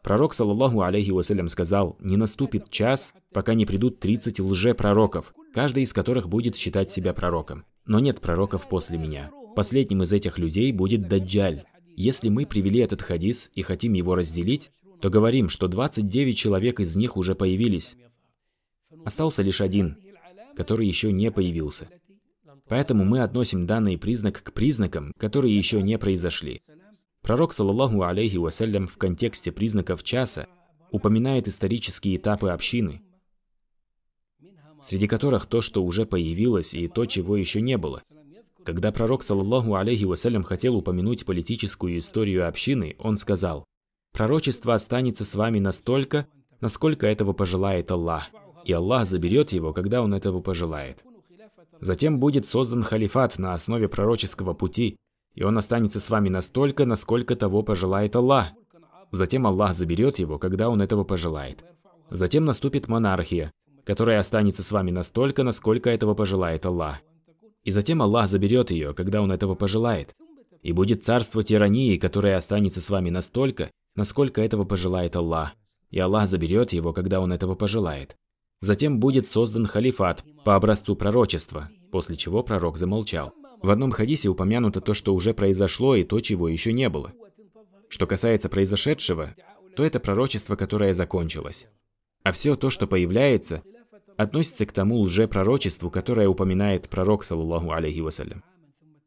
Пророк, 0.03 0.33
саллаллаху 0.33 0.81
алейхи 0.81 1.11
вассалям, 1.11 1.47
сказал, 1.47 1.95
«Не 1.99 2.17
наступит 2.17 2.69
час, 2.69 3.13
пока 3.31 3.53
не 3.53 3.65
придут 3.65 3.99
30 3.99 4.39
лже-пророков, 4.39 5.33
каждый 5.53 5.83
из 5.83 5.93
которых 5.93 6.27
будет 6.27 6.55
считать 6.55 6.89
себя 6.89 7.13
пророком. 7.13 7.65
Но 7.85 7.99
нет 7.99 8.19
пророков 8.19 8.67
после 8.67 8.97
меня. 8.97 9.31
Последним 9.55 10.03
из 10.03 10.11
этих 10.11 10.37
людей 10.37 10.71
будет 10.71 11.07
Даджаль. 11.07 11.63
Если 11.95 12.29
мы 12.29 12.45
привели 12.45 12.79
этот 12.79 13.01
хадис 13.01 13.51
и 13.53 13.61
хотим 13.61 13.93
его 13.93 14.15
разделить, 14.15 14.71
то 15.01 15.09
говорим, 15.09 15.49
что 15.49 15.67
29 15.67 16.37
человек 16.37 16.79
из 16.79 16.95
них 16.95 17.17
уже 17.17 17.35
появились. 17.35 17.97
Остался 19.03 19.41
лишь 19.41 19.61
один, 19.61 19.97
который 20.55 20.87
еще 20.87 21.11
не 21.11 21.31
появился. 21.31 21.89
Поэтому 22.67 23.03
мы 23.03 23.21
относим 23.21 23.65
данный 23.65 23.97
признак 23.97 24.43
к 24.43 24.53
признакам, 24.53 25.11
которые 25.17 25.57
еще 25.57 25.81
не 25.81 25.97
произошли. 25.97 26.61
Пророк, 27.21 27.53
саллаллаху 27.53 28.01
алейхи 28.03 28.37
вассалям, 28.37 28.87
в 28.87 28.97
контексте 28.97 29.51
признаков 29.51 30.03
часа 30.03 30.47
упоминает 30.91 31.47
исторические 31.47 32.17
этапы 32.17 32.49
общины, 32.49 33.01
среди 34.81 35.07
которых 35.07 35.45
то, 35.45 35.61
что 35.61 35.83
уже 35.83 36.05
появилось, 36.05 36.73
и 36.73 36.87
то, 36.87 37.05
чего 37.05 37.37
еще 37.37 37.61
не 37.61 37.77
было. 37.77 38.03
Когда 38.65 38.91
пророк, 38.91 39.23
саллаллаху 39.23 39.75
алейхи 39.75 40.03
вассалям, 40.03 40.43
хотел 40.43 40.75
упомянуть 40.75 41.25
политическую 41.25 41.97
историю 41.97 42.47
общины, 42.47 42.95
он 42.99 43.17
сказал, 43.17 43.65
Пророчество 44.13 44.73
останется 44.73 45.23
с 45.23 45.35
вами 45.35 45.59
настолько, 45.59 46.27
насколько 46.59 47.07
этого 47.07 47.33
пожелает 47.33 47.89
Аллах, 47.91 48.29
и 48.65 48.73
Аллах 48.73 49.07
заберет 49.07 49.51
его, 49.51 49.73
когда 49.73 50.01
Он 50.01 50.13
этого 50.13 50.41
пожелает. 50.41 51.03
Затем 51.79 52.19
будет 52.19 52.45
создан 52.45 52.83
халифат 52.83 53.39
на 53.39 53.53
основе 53.53 53.87
пророческого 53.87 54.53
пути, 54.53 54.97
и 55.33 55.43
он 55.43 55.57
останется 55.57 55.99
с 55.99 56.09
вами 56.09 56.29
настолько, 56.29 56.85
насколько 56.85 57.35
того 57.35 57.63
пожелает 57.63 58.15
Аллах. 58.15 58.49
Затем 59.11 59.47
Аллах 59.47 59.73
заберет 59.73 60.19
его, 60.19 60.37
когда 60.37 60.69
Он 60.69 60.81
этого 60.81 61.03
пожелает. 61.03 61.63
Затем 62.09 62.43
наступит 62.43 62.89
монархия, 62.89 63.51
которая 63.85 64.19
останется 64.19 64.61
с 64.61 64.71
вами 64.71 64.91
настолько, 64.91 65.43
насколько 65.43 65.89
этого 65.89 66.13
пожелает 66.13 66.65
Аллах. 66.65 66.99
И 67.63 67.71
затем 67.71 68.01
Аллах 68.01 68.27
заберет 68.27 68.71
ее, 68.71 68.93
когда 68.93 69.21
Он 69.21 69.31
этого 69.31 69.55
пожелает. 69.55 70.15
И 70.61 70.71
будет 70.71 71.03
царство 71.03 71.43
тирании, 71.43 71.97
которое 71.97 72.35
останется 72.35 72.81
с 72.81 72.89
вами 72.89 73.09
настолько, 73.09 73.71
насколько 73.95 74.41
этого 74.41 74.63
пожелает 74.63 75.15
Аллах, 75.15 75.53
и 75.89 75.99
Аллах 75.99 76.27
заберет 76.27 76.73
его, 76.73 76.93
когда 76.93 77.19
Он 77.19 77.31
этого 77.33 77.55
пожелает. 77.55 78.15
Затем 78.61 78.99
будет 78.99 79.27
создан 79.27 79.65
халифат 79.65 80.23
по 80.45 80.55
образцу 80.55 80.95
пророчества, 80.95 81.69
после 81.91 82.15
чего 82.15 82.43
пророк 82.43 82.77
замолчал. 82.77 83.33
В 83.61 83.69
одном 83.69 83.91
хадисе 83.91 84.29
упомянуто 84.29 84.81
то, 84.81 84.93
что 84.93 85.13
уже 85.13 85.33
произошло, 85.33 85.95
и 85.95 86.03
то, 86.03 86.19
чего 86.19 86.47
еще 86.47 86.73
не 86.73 86.89
было. 86.89 87.13
Что 87.89 88.07
касается 88.07 88.49
произошедшего, 88.49 89.35
то 89.75 89.83
это 89.83 89.99
пророчество, 89.99 90.55
которое 90.55 90.93
закончилось. 90.93 91.67
А 92.23 92.31
все 92.31 92.55
то, 92.55 92.69
что 92.69 92.87
появляется, 92.87 93.63
относится 94.21 94.65
к 94.65 94.71
тому 94.71 94.99
лжепророчеству, 94.99 95.89
которое 95.89 96.27
упоминает 96.27 96.89
пророк, 96.89 97.23
саллаллаху 97.23 97.71
алейхи 97.71 97.99
вассалям. 97.99 98.43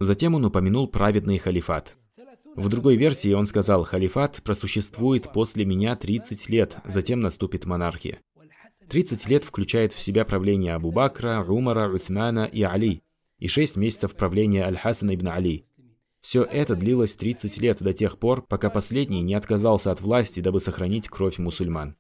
Затем 0.00 0.34
он 0.34 0.44
упомянул 0.44 0.88
праведный 0.88 1.38
халифат, 1.38 1.96
в 2.56 2.68
другой 2.68 2.96
версии 2.96 3.32
он 3.32 3.46
сказал, 3.46 3.82
халифат 3.82 4.40
просуществует 4.44 5.32
после 5.32 5.64
меня 5.64 5.96
30 5.96 6.48
лет, 6.48 6.76
затем 6.86 7.20
наступит 7.20 7.64
монархия. 7.64 8.20
30 8.88 9.28
лет 9.28 9.44
включает 9.44 9.92
в 9.92 10.00
себя 10.00 10.24
правление 10.24 10.74
Абу 10.74 10.92
Бакра, 10.92 11.44
Умара, 11.44 11.88
Уthмана 11.92 12.44
и 12.44 12.62
Али, 12.62 13.02
и 13.38 13.48
6 13.48 13.76
месяцев 13.76 14.14
правления 14.14 14.64
Аль-Хасана 14.64 15.16
ибн 15.16 15.28
Али. 15.28 15.66
Все 16.20 16.44
это 16.44 16.76
длилось 16.76 17.16
30 17.16 17.58
лет 17.58 17.82
до 17.82 17.92
тех 17.92 18.18
пор, 18.18 18.42
пока 18.42 18.70
последний 18.70 19.20
не 19.20 19.34
отказался 19.34 19.90
от 19.90 20.00
власти, 20.00 20.40
дабы 20.40 20.60
сохранить 20.60 21.08
кровь 21.08 21.38
мусульман. 21.38 21.96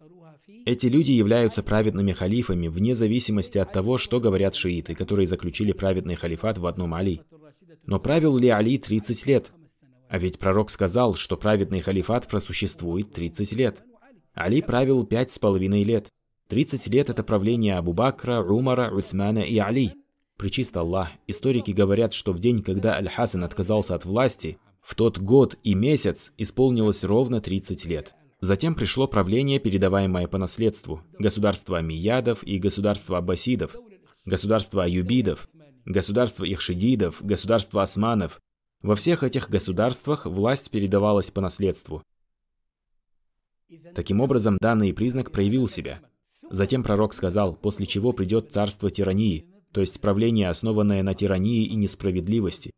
Эти 0.66 0.86
люди 0.86 1.10
являются 1.10 1.62
праведными 1.62 2.12
халифами 2.12 2.68
вне 2.68 2.94
зависимости 2.94 3.58
от 3.58 3.72
того, 3.72 3.98
что 3.98 4.18
говорят 4.18 4.54
шииты, 4.54 4.94
которые 4.94 5.26
заключили 5.26 5.72
праведный 5.72 6.14
халифат 6.14 6.56
в 6.56 6.66
одном 6.66 6.94
Али. 6.94 7.20
Но 7.86 8.00
правил 8.00 8.38
ли 8.38 8.48
Али 8.48 8.78
30 8.78 9.26
лет? 9.26 9.52
А 10.08 10.18
ведь 10.18 10.38
пророк 10.38 10.70
сказал, 10.70 11.16
что 11.16 11.36
праведный 11.36 11.80
халифат 11.80 12.28
просуществует 12.28 13.12
30 13.12 13.52
лет. 13.52 13.82
Али 14.32 14.62
правил 14.62 15.04
пять 15.04 15.30
с 15.30 15.38
половиной 15.38 15.84
лет. 15.84 16.08
30 16.48 16.86
лет 16.88 17.10
это 17.10 17.22
правление 17.22 17.76
Абу 17.76 17.92
Бакра, 17.92 18.42
Умара, 18.42 18.90
Уthмана 18.90 19.40
и 19.40 19.58
Али. 19.58 19.92
Причист 20.38 20.76
Аллах, 20.76 21.10
историки 21.26 21.72
говорят, 21.72 22.12
что 22.12 22.32
в 22.32 22.38
день, 22.38 22.62
когда 22.62 22.94
Аль-Хасан 22.94 23.44
отказался 23.44 23.94
от 23.94 24.04
власти, 24.04 24.58
в 24.80 24.94
тот 24.94 25.18
год 25.18 25.58
и 25.62 25.74
месяц 25.74 26.32
исполнилось 26.38 27.04
ровно 27.04 27.40
30 27.40 27.84
лет. 27.84 28.14
Затем 28.44 28.74
пришло 28.74 29.08
правление, 29.08 29.58
передаваемое 29.58 30.28
по 30.28 30.36
наследству, 30.36 31.00
государство 31.18 31.78
Амиядов 31.78 32.42
и 32.42 32.58
государство 32.58 33.16
Аббасидов, 33.16 33.74
государство 34.26 34.84
Аюбидов, 34.84 35.48
государство 35.86 36.44
Ихшидидов, 36.44 37.24
государство 37.24 37.82
Османов, 37.82 38.42
во 38.82 38.96
всех 38.96 39.22
этих 39.22 39.48
государствах 39.48 40.26
власть 40.26 40.70
передавалась 40.70 41.30
по 41.30 41.40
наследству. 41.40 42.02
Таким 43.94 44.20
образом, 44.20 44.58
данный 44.60 44.92
признак 44.92 45.30
проявил 45.30 45.66
себя. 45.66 46.02
Затем 46.50 46.82
пророк 46.82 47.14
сказал, 47.14 47.56
после 47.56 47.86
чего 47.86 48.12
придет 48.12 48.52
царство 48.52 48.90
тирании, 48.90 49.46
то 49.72 49.80
есть 49.80 50.02
правление, 50.02 50.50
основанное 50.50 51.02
на 51.02 51.14
тирании 51.14 51.64
и 51.64 51.74
несправедливости. 51.76 52.72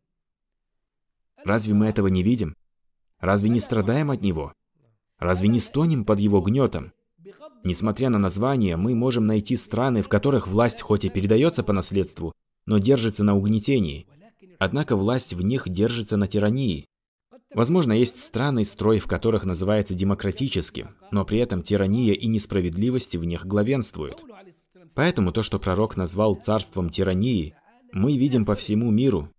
Разве 1.43 1.73
мы 1.73 1.87
этого 1.87 2.07
не 2.07 2.23
видим? 2.23 2.55
Разве 3.19 3.49
не 3.49 3.59
страдаем 3.59 4.11
от 4.11 4.21
него? 4.21 4.53
Разве 5.19 5.47
не 5.47 5.59
стонем 5.59 6.05
под 6.05 6.19
его 6.19 6.41
гнетом? 6.41 6.93
Несмотря 7.63 8.09
на 8.09 8.19
название, 8.19 8.77
мы 8.77 8.95
можем 8.95 9.25
найти 9.25 9.55
страны, 9.55 10.01
в 10.01 10.09
которых 10.09 10.47
власть 10.47 10.81
хоть 10.81 11.05
и 11.05 11.09
передается 11.09 11.63
по 11.63 11.73
наследству, 11.73 12.33
но 12.65 12.77
держится 12.77 13.23
на 13.23 13.35
угнетении– 13.35 14.07
Однако 14.59 14.95
власть 14.95 15.33
в 15.33 15.41
них 15.41 15.69
держится 15.69 16.17
на 16.17 16.27
тирании. 16.27 16.87
Возможно, 17.53 17.93
есть 17.93 18.19
страны, 18.19 18.65
строй 18.65 18.99
в 18.99 19.07
которых 19.07 19.45
называется 19.45 19.93
демократическим, 19.93 20.95
но 21.11 21.25
при 21.25 21.39
этом 21.39 21.63
тирания 21.63 22.13
и 22.13 22.27
несправедливости 22.27 23.17
в 23.17 23.23
них 23.23 23.45
главенствуют. 23.45 24.23
Поэтому 24.95 25.31
то, 25.31 25.43
что 25.43 25.59
пророк 25.59 25.95
назвал 25.95 26.35
царством 26.35 26.89
тирании, 26.89 27.55
мы 27.91 28.17
видим 28.17 28.45
по 28.45 28.55
всему 28.55 28.91
миру 28.91 29.29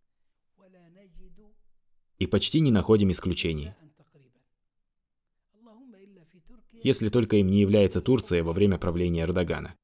и 2.19 2.27
почти 2.27 2.61
не 2.61 2.71
находим 2.71 3.11
исключений. 3.11 3.75
Если 6.83 7.09
только 7.09 7.37
им 7.37 7.49
не 7.49 7.61
является 7.61 8.01
Турция 8.01 8.43
во 8.43 8.53
время 8.53 8.79
правления 8.79 9.23
Эрдогана. 9.23 9.75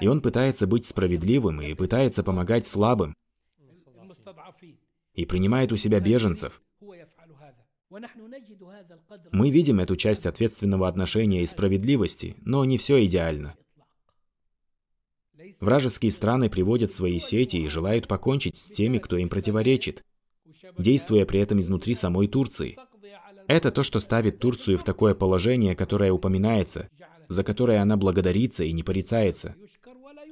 И 0.00 0.08
он 0.08 0.20
пытается 0.20 0.66
быть 0.66 0.86
справедливым 0.86 1.62
и 1.62 1.74
пытается 1.74 2.22
помогать 2.22 2.66
слабым. 2.66 3.14
И 5.14 5.24
принимает 5.24 5.72
у 5.72 5.76
себя 5.76 6.00
беженцев. 6.00 6.60
Мы 9.32 9.50
видим 9.50 9.80
эту 9.80 9.96
часть 9.96 10.26
ответственного 10.26 10.88
отношения 10.88 11.42
и 11.42 11.46
справедливости, 11.46 12.36
но 12.40 12.64
не 12.64 12.76
все 12.76 13.04
идеально. 13.06 13.56
Вражеские 15.60 16.10
страны 16.10 16.50
приводят 16.50 16.90
свои 16.92 17.18
сети 17.18 17.58
и 17.58 17.68
желают 17.68 18.08
покончить 18.08 18.58
с 18.58 18.70
теми, 18.70 18.98
кто 18.98 19.16
им 19.16 19.28
противоречит, 19.28 20.04
действуя 20.76 21.24
при 21.24 21.40
этом 21.40 21.60
изнутри 21.60 21.94
самой 21.94 22.28
Турции. 22.28 22.76
Это 23.48 23.70
то, 23.70 23.82
что 23.82 24.00
ставит 24.00 24.38
Турцию 24.38 24.78
в 24.78 24.84
такое 24.84 25.14
положение, 25.14 25.76
которое 25.76 26.12
упоминается, 26.12 26.88
за 27.28 27.44
которое 27.44 27.80
она 27.80 27.96
благодарится 27.96 28.64
и 28.64 28.72
не 28.72 28.82
порицается. 28.82 29.54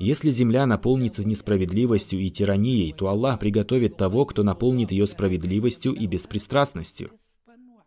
Если 0.01 0.31
земля 0.31 0.67
наполнится 0.67 1.27
несправедливостью 1.27 2.21
и 2.21 2.29
тиранией, 2.29 2.93
то 2.93 3.09
Аллах 3.09 3.39
приготовит 3.39 3.97
того, 3.97 4.25
кто 4.25 4.43
наполнит 4.43 4.91
ее 4.91 5.07
справедливостью 5.07 5.93
и 5.93 6.07
беспристрастностью. 6.07 7.13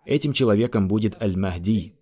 Этим 0.05 0.31
человеком 0.31 0.87
будет 0.87 1.21
Аль-Махди. 1.21 1.93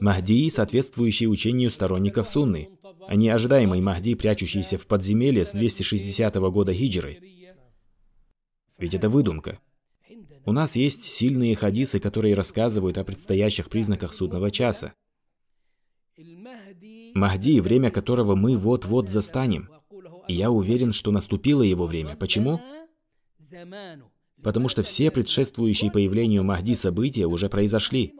Махди, 0.00 0.50
соответствующий 0.50 1.28
учению 1.28 1.70
сторонников 1.70 2.28
Сунны, 2.28 2.68
а 3.06 3.14
не 3.14 3.28
ожидаемый 3.28 3.80
Махди, 3.80 4.14
прячущийся 4.14 4.76
в 4.76 4.86
подземелье 4.86 5.44
с 5.44 5.52
260 5.52 6.34
года 6.50 6.74
хиджры. 6.74 7.18
Ведь 8.78 8.94
это 8.94 9.08
выдумка. 9.08 9.60
У 10.46 10.52
нас 10.52 10.76
есть 10.76 11.02
сильные 11.02 11.54
хадисы, 11.56 12.00
которые 12.00 12.34
рассказывают 12.34 12.98
о 12.98 13.04
предстоящих 13.04 13.68
признаках 13.68 14.14
судного 14.14 14.50
часа. 14.50 14.94
Махди, 17.14 17.60
время 17.60 17.90
которого 17.90 18.36
мы 18.36 18.56
вот-вот 18.56 19.08
застанем. 19.08 19.68
И 20.28 20.34
я 20.34 20.50
уверен, 20.50 20.92
что 20.92 21.10
наступило 21.10 21.62
его 21.62 21.86
время. 21.86 22.16
Почему? 22.16 22.60
потому 24.42 24.68
что 24.68 24.82
все 24.82 25.10
предшествующие 25.10 25.90
появлению 25.90 26.44
Махди 26.44 26.74
события 26.74 27.26
уже 27.26 27.48
произошли. 27.48 28.14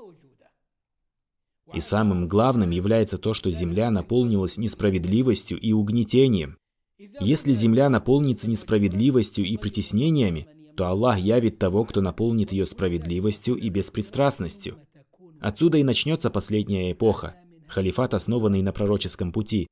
И 1.75 1.81
самым 1.81 2.27
главным 2.27 2.71
является 2.71 3.19
то, 3.19 3.35
что 3.35 3.51
земля 3.51 3.91
наполнилась 3.91 4.57
несправедливостью 4.57 5.59
и 5.59 5.73
угнетением. 5.73 6.59
Если 7.21 7.53
земля 7.53 7.91
наполнится 7.91 8.49
несправедливостью 8.49 9.45
и 9.45 9.57
притеснениями, 9.57 10.49
то 10.77 10.89
Аллах 10.89 11.19
явит 11.19 11.59
того, 11.59 11.85
кто 11.85 12.01
наполнит 12.01 12.53
ее 12.53 12.67
справедливостью 12.67 13.55
и 13.57 13.69
беспристрастностью. 13.71 14.77
Отсюда 15.41 15.79
и 15.79 15.83
начнется 15.83 16.31
последняя 16.31 16.93
эпоха, 16.93 17.35
халифат, 17.67 18.15
основанный 18.15 18.63
на 18.63 18.73
пророческом 18.73 19.33
пути. 19.33 19.67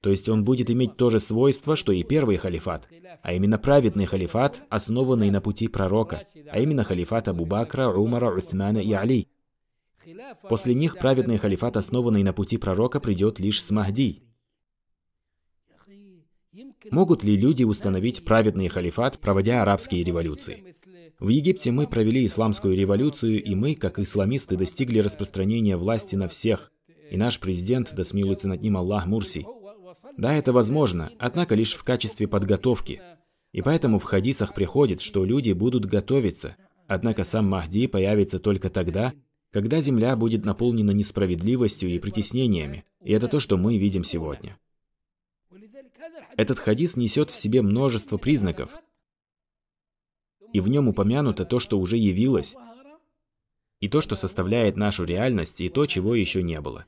То 0.00 0.10
есть 0.10 0.28
он 0.28 0.44
будет 0.44 0.70
иметь 0.70 0.96
то 0.96 1.10
же 1.10 1.18
свойство, 1.18 1.74
что 1.74 1.92
и 1.92 2.04
первый 2.04 2.36
халифат, 2.36 2.88
а 3.22 3.32
именно 3.32 3.58
праведный 3.58 4.04
халифат, 4.04 4.62
основанный 4.68 5.30
на 5.30 5.40
пути 5.40 5.66
пророка, 5.66 6.26
а 6.50 6.60
именно 6.60 6.84
халифат 6.84 7.28
Абу 7.28 7.46
Бакра, 7.46 7.88
Умара, 7.88 8.32
Уthмана 8.32 8.78
и 8.78 8.92
Али. 8.92 9.28
После 10.48 10.74
них 10.74 10.98
праведный 10.98 11.38
халифат, 11.38 11.76
основанный 11.76 12.22
на 12.22 12.32
пути 12.32 12.58
пророка, 12.58 13.00
придет 13.00 13.40
лишь 13.40 13.62
с 13.62 13.70
Махди. 13.70 14.22
Могут 16.90 17.24
ли 17.24 17.36
люди 17.36 17.64
установить 17.64 18.24
праведный 18.24 18.68
халифат, 18.68 19.18
проводя 19.18 19.62
арабские 19.62 20.04
революции? 20.04 20.76
В 21.18 21.28
Египте 21.28 21.70
мы 21.70 21.86
провели 21.86 22.24
исламскую 22.24 22.76
революцию, 22.76 23.42
и 23.42 23.54
мы, 23.54 23.74
как 23.74 23.98
исламисты, 23.98 24.56
достигли 24.56 25.00
распространения 25.00 25.76
власти 25.76 26.14
на 26.14 26.28
всех. 26.28 26.70
И 27.10 27.16
наш 27.16 27.40
президент, 27.40 27.92
да 27.94 28.04
смилуется 28.04 28.48
над 28.48 28.62
ним 28.62 28.76
Аллах 28.76 29.06
Мурси. 29.06 29.46
Да, 30.16 30.34
это 30.34 30.52
возможно, 30.52 31.10
однако 31.18 31.54
лишь 31.54 31.74
в 31.74 31.82
качестве 31.82 32.28
подготовки. 32.28 33.00
И 33.52 33.62
поэтому 33.62 33.98
в 33.98 34.04
хадисах 34.04 34.54
приходит, 34.54 35.00
что 35.00 35.24
люди 35.24 35.52
будут 35.52 35.86
готовиться. 35.86 36.56
Однако 36.86 37.24
сам 37.24 37.48
Махди 37.48 37.86
появится 37.86 38.38
только 38.38 38.70
тогда, 38.70 39.12
когда 39.50 39.80
земля 39.80 40.16
будет 40.16 40.44
наполнена 40.44 40.90
несправедливостью 40.90 41.90
и 41.90 41.98
притеснениями. 41.98 42.84
И 43.02 43.12
это 43.12 43.28
то, 43.28 43.40
что 43.40 43.56
мы 43.56 43.78
видим 43.78 44.04
сегодня. 44.04 44.56
Этот 46.36 46.58
хадис 46.58 46.96
несет 46.96 47.30
в 47.30 47.36
себе 47.36 47.62
множество 47.62 48.16
признаков, 48.16 48.70
и 50.52 50.60
в 50.60 50.68
нем 50.68 50.88
упомянуто 50.88 51.44
то, 51.44 51.58
что 51.58 51.78
уже 51.78 51.96
явилось, 51.96 52.56
и 53.80 53.88
то, 53.88 54.00
что 54.00 54.16
составляет 54.16 54.76
нашу 54.76 55.04
реальность, 55.04 55.60
и 55.60 55.68
то, 55.68 55.86
чего 55.86 56.14
еще 56.14 56.42
не 56.42 56.60
было. 56.60 56.86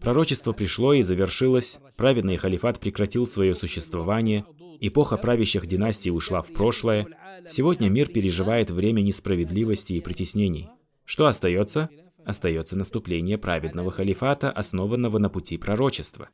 Пророчество 0.00 0.52
пришло 0.52 0.92
и 0.92 1.02
завершилось, 1.02 1.78
праведный 1.96 2.36
халифат 2.36 2.78
прекратил 2.80 3.26
свое 3.26 3.54
существование, 3.54 4.44
эпоха 4.80 5.16
правящих 5.16 5.66
династий 5.66 6.10
ушла 6.10 6.42
в 6.42 6.52
прошлое, 6.52 7.06
сегодня 7.46 7.88
мир 7.88 8.08
переживает 8.08 8.70
время 8.70 9.00
несправедливости 9.00 9.94
и 9.94 10.00
притеснений. 10.00 10.68
Что 11.04 11.26
остается? 11.26 11.88
Остается 12.24 12.76
наступление 12.76 13.38
праведного 13.38 13.90
халифата, 13.90 14.50
основанного 14.50 15.18
на 15.18 15.28
пути 15.28 15.56
пророчества. 15.58 16.28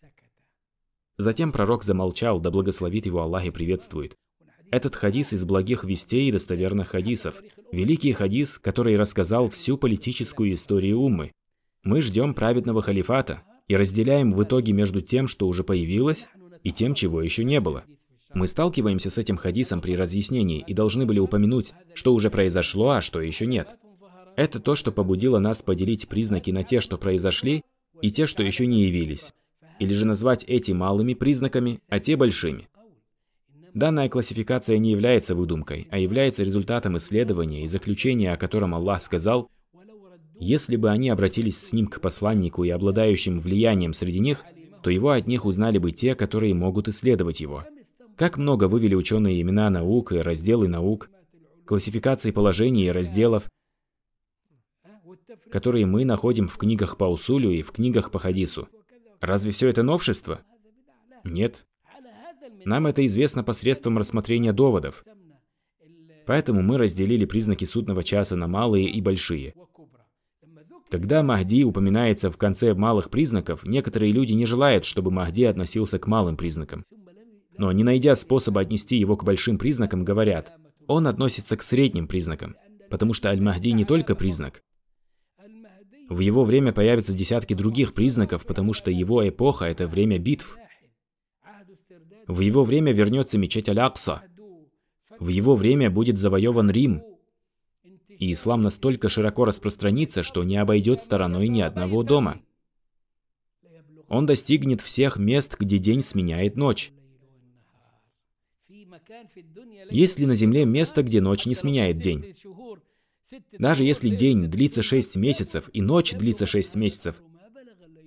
Затем 1.19 1.51
пророк 1.51 1.83
замолчал, 1.83 2.41
да 2.41 2.51
благословит 2.51 3.05
его 3.05 3.21
Аллах 3.21 3.45
и 3.45 3.51
приветствует. 3.51 4.17
Этот 4.71 4.95
хадис 4.95 5.33
из 5.33 5.45
благих 5.45 5.83
вестей 5.83 6.29
и 6.29 6.33
достоверных 6.33 6.89
хадисов. 6.89 7.43
Великий 7.73 8.13
хадис, 8.13 8.59
который 8.59 8.97
рассказал 8.97 9.49
всю 9.49 9.77
политическую 9.77 10.53
историю 10.53 11.01
уммы. 11.01 11.33
Мы 11.83 12.03
ждем 12.03 12.35
праведного 12.35 12.83
халифата 12.83 13.43
и 13.67 13.77
разделяем 13.77 14.33
в 14.33 14.43
итоге 14.43 14.73
между 14.73 15.01
тем, 15.01 15.27
что 15.27 15.49
уже 15.49 15.65
появилось, 15.65 16.29
и 16.63 16.71
тем, 16.71 16.95
чего 16.95 17.21
еще 17.23 17.45
не 17.45 17.61
было. 17.61 17.85
Мы 18.35 18.47
сталкиваемся 18.47 19.11
с 19.11 19.19
этим 19.19 19.39
хадисом 19.39 19.81
при 19.81 19.97
разъяснении 19.97 20.63
и 20.67 20.75
должны 20.75 21.07
были 21.07 21.19
упомянуть, 21.19 21.73
что 21.95 22.15
уже 22.15 22.31
произошло, 22.31 22.91
а 22.91 23.01
что 23.01 23.21
еще 23.21 23.47
нет. 23.47 23.77
Это 24.37 24.61
то, 24.61 24.77
что 24.77 24.93
побудило 24.93 25.39
нас 25.39 25.63
поделить 25.63 26.09
признаки 26.09 26.51
на 26.51 26.63
те, 26.63 26.81
что 26.81 26.99
произошли, 26.99 27.63
и 28.03 28.11
те, 28.11 28.27
что 28.27 28.43
еще 28.43 28.67
не 28.67 28.85
явились. 28.85 29.33
Или 29.79 29.93
же 29.93 30.07
назвать 30.07 30.45
эти 30.45 30.73
малыми 30.73 31.15
признаками, 31.15 31.81
а 31.89 32.01
те 32.01 32.17
большими. 32.17 32.69
Данная 33.75 34.09
классификация 34.09 34.79
не 34.79 34.91
является 34.91 35.35
выдумкой, 35.35 35.87
а 35.91 35.99
является 35.99 36.43
результатом 36.43 36.97
исследования 36.97 37.65
и 37.65 37.69
заключения, 37.69 38.33
о 38.33 38.37
котором 38.37 38.75
Аллах 38.75 39.03
сказал, 39.03 39.51
«Если 40.41 40.77
бы 40.77 40.91
они 40.91 41.11
обратились 41.11 41.59
с 41.59 41.73
ним 41.73 41.87
к 41.87 42.01
посланнику 42.01 42.65
и 42.65 42.71
обладающим 42.71 43.41
влиянием 43.41 43.93
среди 43.93 44.21
них, 44.21 44.45
то 44.83 44.91
его 44.91 45.11
от 45.11 45.27
них 45.27 45.45
узнали 45.45 45.79
бы 45.79 45.91
те, 45.93 46.15
которые 46.15 46.55
могут 46.55 46.89
исследовать 46.89 47.41
его». 47.41 47.65
Как 48.19 48.37
много 48.37 48.67
вывели 48.67 48.97
ученые 48.97 49.41
имена 49.41 49.71
наук 49.71 50.11
и 50.11 50.17
разделы 50.17 50.67
наук, 50.67 51.09
классификации 51.65 52.33
положений 52.33 52.87
и 52.87 52.91
разделов, 52.91 53.49
которые 55.53 55.87
мы 55.87 56.05
находим 56.05 56.49
в 56.49 56.57
книгах 56.57 56.97
по 56.97 57.05
усулю 57.05 57.53
и 57.53 57.63
в 57.63 57.71
книгах 57.71 58.11
по 58.11 58.19
хадису. 58.19 58.69
Разве 59.21 59.53
все 59.53 59.69
это 59.69 59.83
новшество? 59.83 60.41
Нет. 61.25 61.67
Нам 62.65 62.87
это 62.87 63.05
известно 63.07 63.43
посредством 63.43 63.99
рассмотрения 63.99 64.53
доводов. 64.53 65.05
Поэтому 66.27 66.63
мы 66.63 66.79
разделили 66.79 67.25
признаки 67.25 67.65
судного 67.65 68.03
часа 68.03 68.37
на 68.37 68.47
малые 68.47 68.89
и 68.89 69.01
большие. 69.01 69.55
Когда 70.91 71.23
Махди 71.23 71.65
упоминается 71.65 72.31
в 72.31 72.37
конце 72.37 72.75
малых 72.75 73.11
признаков, 73.11 73.65
некоторые 73.65 74.13
люди 74.13 74.33
не 74.33 74.47
желают, 74.47 74.85
чтобы 74.85 75.11
Махди 75.11 75.45
относился 75.45 75.99
к 75.99 76.07
малым 76.07 76.37
признакам. 76.37 76.85
Но 77.59 77.73
не 77.73 77.85
найдя 77.85 78.15
способа 78.15 78.61
отнести 78.61 78.97
его 78.97 79.17
к 79.17 79.25
большим 79.25 79.59
признакам, 79.59 80.05
говорят, 80.05 80.53
он 80.87 81.07
относится 81.07 81.57
к 81.57 81.63
средним 81.63 82.09
признакам, 82.09 82.57
потому 82.89 83.13
что 83.13 83.29
Аль-Махди 83.29 83.73
не 83.73 83.85
только 83.85 84.15
признак. 84.15 84.63
В 86.09 86.21
его 86.21 86.45
время 86.45 86.73
появятся 86.73 87.13
десятки 87.13 87.55
других 87.55 87.95
признаков, 87.95 88.47
потому 88.47 88.73
что 88.73 88.91
его 88.91 89.29
эпоха– 89.29 89.65
это 89.67 89.87
время 89.87 90.19
битв– 90.19 90.57
в 92.29 92.41
его 92.41 92.63
время 92.63 92.93
вернется 92.93 93.39
мечеть 93.39 93.71
Аль-Акса. 93.71 94.23
В 95.19 95.29
его 95.29 95.57
время 95.57 95.91
будет 95.91 96.19
завоеван 96.19 96.71
Рим. 96.71 97.03
И 98.09 98.33
ислам 98.33 98.61
настолько 98.61 99.09
широко 99.09 99.47
распространится, 99.47 100.23
что 100.23 100.45
не 100.45 100.59
обойдет 100.59 101.01
стороной 101.01 101.49
ни 101.49 101.63
одного 101.63 102.03
дома. 102.03 102.41
Он 104.09 104.27
достигнет 104.27 104.83
всех 104.83 105.17
мест, 105.17 105.57
где 105.59 105.79
день 105.79 106.03
сменяет 106.03 106.57
ночь. 106.57 106.93
Есть 109.91 110.19
ли 110.19 110.27
на 110.27 110.35
Земле 110.35 110.67
место, 110.67 111.03
где 111.03 111.23
ночь 111.23 111.47
не 111.47 111.55
сменяет 111.55 111.99
день? 111.99 112.35
Даже 113.59 113.85
если 113.85 114.09
день 114.09 114.47
длится 114.47 114.83
6 114.83 115.17
месяцев 115.17 115.69
и 115.73 115.81
ночь 115.83 116.13
длится 116.15 116.47
6 116.47 116.77
месяцев, 116.77 117.23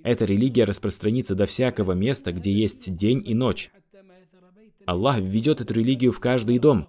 эта 0.03 0.25
религия 0.25 0.63
распространится 0.63 1.35
до 1.35 1.45
всякого 1.45 1.91
места, 1.91 2.31
где 2.31 2.51
есть 2.51 2.95
день 2.95 3.21
и 3.25 3.33
ночь. 3.33 3.71
Аллах 4.85 5.19
введет 5.19 5.61
эту 5.61 5.73
религию 5.75 6.11
в 6.11 6.19
каждый 6.19 6.57
дом. 6.57 6.87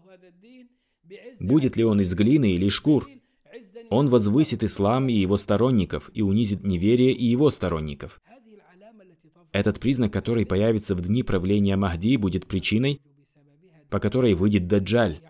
Будет 1.38 1.76
ли 1.76 1.84
он 1.84 2.00
из 2.00 2.14
глины 2.14 2.52
или 2.52 2.68
шкур? 2.68 3.08
Он 3.90 4.08
возвысит 4.08 4.64
ислам 4.64 5.08
и 5.08 5.12
его 5.12 5.36
сторонников, 5.36 6.10
и 6.14 6.22
унизит 6.22 6.64
неверие 6.64 7.12
и 7.12 7.26
его 7.26 7.50
сторонников. 7.50 8.22
Этот 9.50 9.78
признак, 9.78 10.12
который 10.12 10.46
появится 10.46 10.94
в 10.94 11.02
дни 11.02 11.22
правления 11.22 11.76
Махди, 11.76 12.16
будет 12.16 12.46
причиной, 12.46 13.02
по 13.90 14.00
которой 14.00 14.32
выйдет 14.32 14.66
Даджаль. 14.66 15.20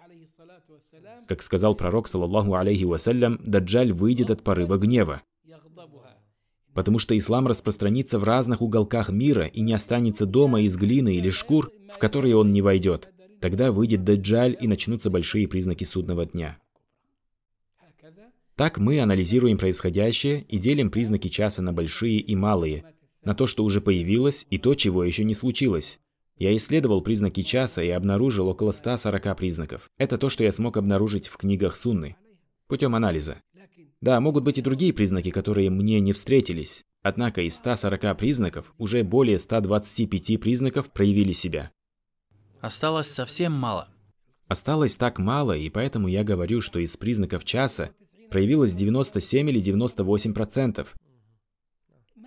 Как 1.33 1.41
сказал 1.43 1.74
пророк, 1.74 2.09
саллаллаху 2.09 2.57
алейхи 2.57 2.85
вассалям, 2.85 3.41
Даджаль 3.43 3.91
выйдет 3.91 4.30
от 4.30 4.43
порыва 4.43 4.76
гнева. 4.76 5.22
Потому 6.74 6.99
что 6.99 7.16
ислам 7.16 7.47
распространится 7.47 8.18
в 8.18 8.24
разных 8.24 8.61
уголках 8.61 9.09
мира 9.09 9.47
и 9.47 9.62
не 9.62 9.72
останется 9.72 10.26
дома 10.26 10.61
из 10.61 10.76
глины 10.76 11.14
или 11.14 11.30
шкур, 11.30 11.72
в 11.91 11.97
которые 11.97 12.37
он 12.37 12.53
не 12.53 12.61
войдет. 12.61 13.09
Тогда 13.41 13.72
выйдет 13.72 14.05
Даджаль 14.05 14.55
и 14.61 14.68
начнутся 14.68 15.09
большие 15.09 15.49
признаки 15.49 15.85
судного 15.85 16.26
дня. 16.26 16.59
Так 18.55 18.76
мы 18.76 19.01
анализируем 19.01 19.57
происходящее 19.57 20.43
и 20.43 20.59
делим 20.59 20.91
признаки 20.91 21.28
часа 21.28 21.62
на 21.62 21.72
большие 21.72 22.18
и 22.18 22.37
малые, 22.37 22.85
на 23.24 23.35
то, 23.35 23.47
что 23.47 23.64
уже 23.64 23.80
появилось, 23.80 24.47
и 24.51 24.59
то, 24.59 24.74
чего 24.74 25.03
еще 25.03 25.24
не 25.24 25.35
случилось. 25.35 25.99
Я 26.37 26.55
исследовал 26.57 27.03
признаки 27.03 27.43
часа 27.43 27.83
и 27.83 27.89
обнаружил 27.91 28.49
около 28.49 28.72
140 28.72 29.37
признаков. 29.37 29.91
Это 29.99 30.18
то, 30.18 30.28
что 30.30 30.45
я 30.45 30.53
смог 30.53 30.76
обнаружить 30.76 31.28
в 31.28 31.37
книгах 31.37 31.76
Сунны, 31.76 32.16
путем 32.66 32.95
анализа. 32.95 33.43
Да, 34.01 34.20
могут 34.20 34.43
быть 34.43 34.59
и 34.59 34.62
другие 34.62 34.93
признаки, 34.93 35.30
которые 35.30 35.70
мне 35.70 36.01
не 36.01 36.12
встретились. 36.12 36.85
Однако 37.03 37.43
из 37.43 37.57
140 37.57 38.16
признаков 38.16 38.72
уже 38.78 39.03
более 39.03 39.39
125 39.39 40.41
признаков 40.41 40.91
проявили 40.93 41.33
себя. 41.33 41.70
Осталось 42.61 43.09
совсем 43.09 43.53
мало. 43.53 43.89
Осталось 44.49 44.97
так 44.97 45.18
мало, 45.18 45.57
и 45.57 45.68
поэтому 45.70 46.09
я 46.09 46.24
говорю, 46.24 46.61
что 46.61 46.78
из 46.78 46.97
признаков 46.97 47.45
часа 47.45 47.91
проявилось 48.30 48.74
97 48.74 49.49
или 49.51 49.61
98 49.61 50.33
процентов. 50.33 50.95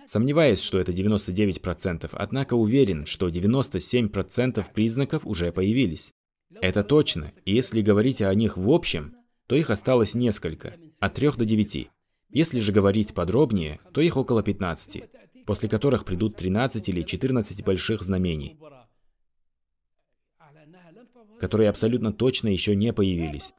Сомневаюсь, 0.06 0.60
что 0.60 0.78
это 0.78 0.92
99 0.92 1.60
процентов, 1.60 2.10
однако 2.14 2.54
уверен, 2.54 3.06
что 3.06 3.28
97 3.28 4.08
процентов 4.08 4.72
признаков 4.72 5.26
уже 5.26 5.50
появились. 5.50 6.12
Это 6.60 6.84
точно, 6.84 7.32
и 7.44 7.52
если 7.52 7.82
говорить 7.82 8.22
о 8.22 8.32
них 8.34 8.56
в 8.56 8.70
общем, 8.70 9.16
то 9.46 9.56
их 9.56 9.68
осталось 9.70 10.14
несколько, 10.14 10.74
от 11.00 11.14
трех 11.14 11.36
до 11.36 11.44
девяти. 11.44 11.90
Если 12.30 12.60
же 12.60 12.72
говорить 12.72 13.14
подробнее, 13.14 13.80
то 13.92 14.00
их 14.00 14.16
около 14.16 14.42
15, 14.42 15.04
после 15.44 15.68
которых 15.68 16.04
придут 16.04 16.36
13 16.36 16.88
или 16.88 17.02
14 17.02 17.64
больших 17.64 18.02
знамений, 18.02 18.58
которые 21.40 21.68
абсолютно 21.68 22.12
точно 22.12 22.48
еще 22.48 22.76
не 22.76 22.92
появились. 22.92 23.52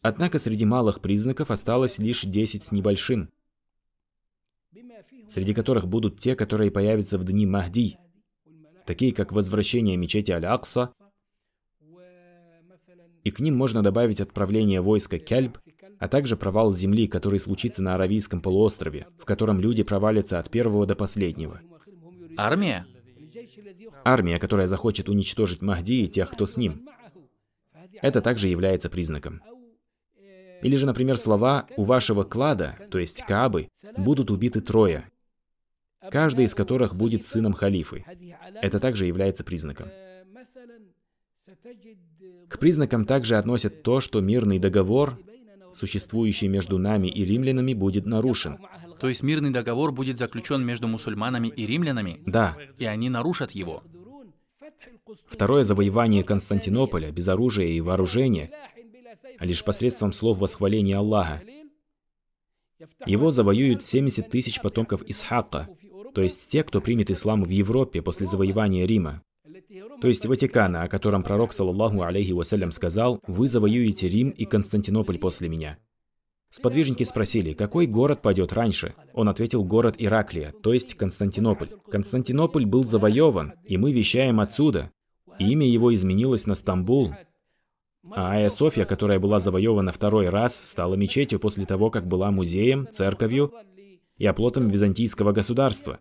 Однако 0.00 0.38
среди 0.38 0.64
малых 0.64 1.00
признаков 1.00 1.50
осталось 1.50 1.98
лишь 1.98 2.22
10 2.22 2.62
с 2.62 2.72
небольшим, 2.72 3.30
среди 5.28 5.54
которых 5.54 5.86
будут 5.86 6.18
те, 6.18 6.34
которые 6.34 6.70
появятся 6.70 7.18
в 7.18 7.24
дни 7.24 7.46
Махди, 7.46 7.98
такие 8.86 9.12
как 9.12 9.32
возвращение 9.32 9.96
мечети 9.96 10.30
Аль-Акса, 10.32 10.92
и 13.24 13.30
к 13.30 13.40
ним 13.40 13.56
можно 13.56 13.82
добавить 13.82 14.20
отправление 14.20 14.80
войска 14.80 15.18
Кельб, 15.18 15.58
а 15.98 16.08
также 16.08 16.36
провал 16.36 16.72
земли, 16.72 17.06
который 17.08 17.40
случится 17.40 17.82
на 17.82 17.94
Аравийском 17.94 18.40
полуострове, 18.40 19.06
в 19.18 19.24
котором 19.24 19.60
люди 19.60 19.82
провалятся 19.82 20.38
от 20.38 20.48
первого 20.50 20.86
до 20.86 20.94
последнего. 20.94 21.60
Армия? 22.36 22.86
Армия, 24.04 24.38
которая 24.38 24.68
захочет 24.68 25.08
уничтожить 25.08 25.60
Махди 25.60 26.04
и 26.04 26.08
тех, 26.08 26.30
кто 26.30 26.46
с 26.46 26.56
ним. 26.56 26.88
Это 28.00 28.20
также 28.20 28.48
является 28.48 28.88
признаком. 28.88 29.42
Или 30.62 30.76
же, 30.76 30.86
например, 30.86 31.18
слова 31.18 31.66
«у 31.76 31.84
вашего 31.84 32.24
клада», 32.24 32.76
то 32.90 32.98
есть 32.98 33.22
Каабы, 33.26 33.68
будут 33.96 34.30
убиты 34.30 34.60
трое, 34.60 35.10
каждый 36.10 36.44
из 36.44 36.54
которых 36.54 36.94
будет 36.94 37.24
сыном 37.24 37.52
халифы. 37.52 38.04
Это 38.60 38.80
также 38.80 39.06
является 39.06 39.44
признаком. 39.44 39.88
К 42.48 42.58
признакам 42.58 43.04
также 43.04 43.36
относят 43.36 43.82
то, 43.82 44.00
что 44.00 44.20
мирный 44.20 44.58
договор, 44.58 45.18
существующий 45.74 46.48
между 46.48 46.78
нами 46.78 47.08
и 47.08 47.24
римлянами, 47.24 47.74
будет 47.74 48.06
нарушен. 48.06 48.58
То 49.00 49.08
есть 49.08 49.22
мирный 49.22 49.50
договор 49.50 49.92
будет 49.92 50.16
заключен 50.16 50.64
между 50.64 50.88
мусульманами 50.88 51.48
и 51.48 51.66
римлянами? 51.66 52.20
Да. 52.26 52.56
И 52.78 52.84
они 52.84 53.10
нарушат 53.10 53.52
его? 53.52 53.82
Второе 55.26 55.64
завоевание 55.64 56.24
Константинополя 56.24 57.10
без 57.10 57.28
оружия 57.28 57.66
и 57.66 57.80
вооружения, 57.80 58.50
а 59.38 59.46
лишь 59.46 59.64
посредством 59.64 60.12
слов 60.12 60.38
восхваления 60.38 60.98
Аллаха. 60.98 61.42
Его 63.06 63.30
завоюют 63.30 63.82
70 63.82 64.28
тысяч 64.28 64.60
потомков 64.60 65.02
Исхака, 65.06 65.68
то 66.14 66.22
есть 66.22 66.50
те, 66.50 66.62
кто 66.64 66.80
примет 66.80 67.10
ислам 67.10 67.44
в 67.44 67.50
Европе 67.50 68.02
после 68.02 68.26
завоевания 68.26 68.86
Рима. 68.86 69.22
То 70.00 70.08
есть 70.08 70.26
Ватикана, 70.26 70.82
о 70.82 70.88
котором 70.88 71.22
пророк, 71.22 71.52
саллаллаху 71.52 72.02
алейхи 72.02 72.32
вассалям, 72.32 72.72
сказал, 72.72 73.20
«Вы 73.26 73.48
завоюете 73.48 74.08
Рим 74.08 74.30
и 74.30 74.44
Константинополь 74.44 75.18
после 75.18 75.48
меня». 75.48 75.78
Сподвижники 76.50 77.02
спросили, 77.02 77.52
какой 77.52 77.86
город 77.86 78.22
пойдет 78.22 78.54
раньше? 78.54 78.94
Он 79.12 79.28
ответил, 79.28 79.64
город 79.64 79.96
Ираклия, 79.98 80.54
то 80.62 80.72
есть 80.72 80.94
Константинополь. 80.94 81.68
Константинополь 81.90 82.64
был 82.64 82.84
завоеван, 82.84 83.52
и 83.64 83.76
мы 83.76 83.92
вещаем 83.92 84.40
отсюда. 84.40 84.90
Имя 85.38 85.68
его 85.68 85.94
изменилось 85.94 86.46
на 86.46 86.54
Стамбул. 86.54 87.12
А 88.10 88.32
Айя 88.32 88.48
Софья, 88.48 88.86
которая 88.86 89.18
была 89.18 89.40
завоевана 89.40 89.92
второй 89.92 90.30
раз, 90.30 90.56
стала 90.56 90.94
мечетью 90.94 91.38
после 91.38 91.66
того, 91.66 91.90
как 91.90 92.06
была 92.06 92.30
музеем, 92.30 92.88
церковью 92.88 93.52
и 94.18 94.26
оплотом 94.26 94.68
византийского 94.68 95.32
государства. 95.32 96.00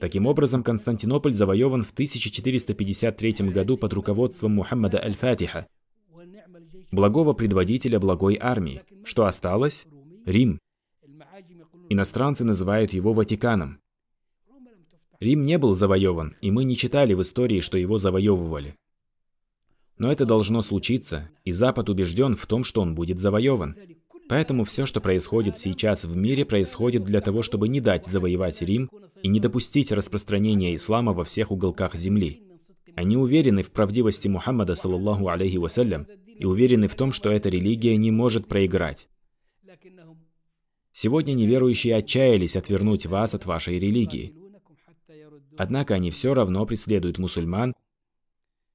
Таким 0.00 0.26
образом, 0.26 0.62
Константинополь 0.62 1.32
завоеван 1.32 1.82
в 1.82 1.92
1453 1.92 3.32
году 3.50 3.76
под 3.76 3.92
руководством 3.92 4.52
Мухаммада 4.54 5.02
Аль-Фатиха, 5.02 5.66
благого 6.90 7.32
предводителя 7.32 8.00
благой 8.00 8.38
армии. 8.40 8.82
Что 9.04 9.26
осталось? 9.26 9.86
Рим. 10.24 10.58
Иностранцы 11.88 12.44
называют 12.44 12.92
его 12.92 13.12
Ватиканом. 13.12 13.80
Рим 15.20 15.44
не 15.44 15.56
был 15.56 15.74
завоеван, 15.74 16.36
и 16.40 16.50
мы 16.50 16.64
не 16.64 16.76
читали 16.76 17.14
в 17.14 17.22
истории, 17.22 17.60
что 17.60 17.78
его 17.78 17.96
завоевывали. 17.96 18.74
Но 19.98 20.12
это 20.12 20.26
должно 20.26 20.60
случиться, 20.60 21.30
и 21.44 21.52
Запад 21.52 21.88
убежден 21.88 22.36
в 22.36 22.46
том, 22.46 22.64
что 22.64 22.82
он 22.82 22.94
будет 22.94 23.18
завоеван. 23.18 23.76
Поэтому 24.28 24.64
все, 24.64 24.86
что 24.86 25.00
происходит 25.00 25.56
сейчас 25.56 26.04
в 26.04 26.16
мире, 26.16 26.44
происходит 26.44 27.04
для 27.04 27.20
того, 27.20 27.42
чтобы 27.42 27.68
не 27.68 27.80
дать 27.80 28.06
завоевать 28.06 28.60
Рим 28.60 28.90
и 29.22 29.28
не 29.28 29.38
допустить 29.38 29.92
распространения 29.92 30.74
ислама 30.74 31.12
во 31.12 31.24
всех 31.24 31.52
уголках 31.52 31.94
земли. 31.94 32.42
Они 32.96 33.16
уверены 33.16 33.62
в 33.62 33.70
правдивости 33.70 34.26
Мухаммада, 34.26 34.74
саллаллаху 34.74 35.28
алейхи 35.28 35.58
вассалям, 35.58 36.06
и 36.26 36.44
уверены 36.44 36.88
в 36.88 36.94
том, 36.96 37.12
что 37.12 37.30
эта 37.30 37.48
религия 37.48 37.96
не 37.96 38.10
может 38.10 38.48
проиграть. 38.48 39.08
Сегодня 40.92 41.34
неверующие 41.34 41.94
отчаялись 41.94 42.56
отвернуть 42.56 43.06
вас 43.06 43.34
от 43.34 43.44
вашей 43.44 43.78
религии. 43.78 44.34
Однако 45.58 45.94
они 45.94 46.10
все 46.10 46.34
равно 46.34 46.64
преследуют 46.66 47.18
мусульман 47.18 47.74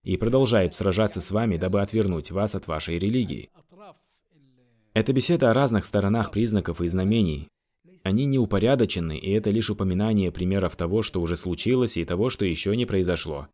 и 0.03 0.17
продолжают 0.17 0.75
сражаться 0.75 1.19
с 1.19 1.31
вами, 1.31 1.57
дабы 1.57 1.81
отвернуть 1.81 2.31
вас 2.31 2.55
от 2.55 2.67
вашей 2.67 2.99
религии. 2.99 3.49
Это 4.93 5.13
беседа 5.13 5.49
о 5.49 5.53
разных 5.53 5.85
сторонах 5.85 6.31
признаков 6.31 6.81
и 6.81 6.87
знамений. 6.89 7.47
Они 8.03 8.25
не 8.25 8.37
упорядочены, 8.37 9.17
и 9.17 9.31
это 9.31 9.49
лишь 9.49 9.69
упоминание 9.69 10.31
примеров 10.33 10.75
того, 10.75 11.01
что 11.01 11.21
уже 11.21 11.37
случилось, 11.37 11.95
и 11.95 12.03
того, 12.03 12.29
что 12.29 12.43
еще 12.43 12.75
не 12.75 12.85
произошло. 12.85 13.47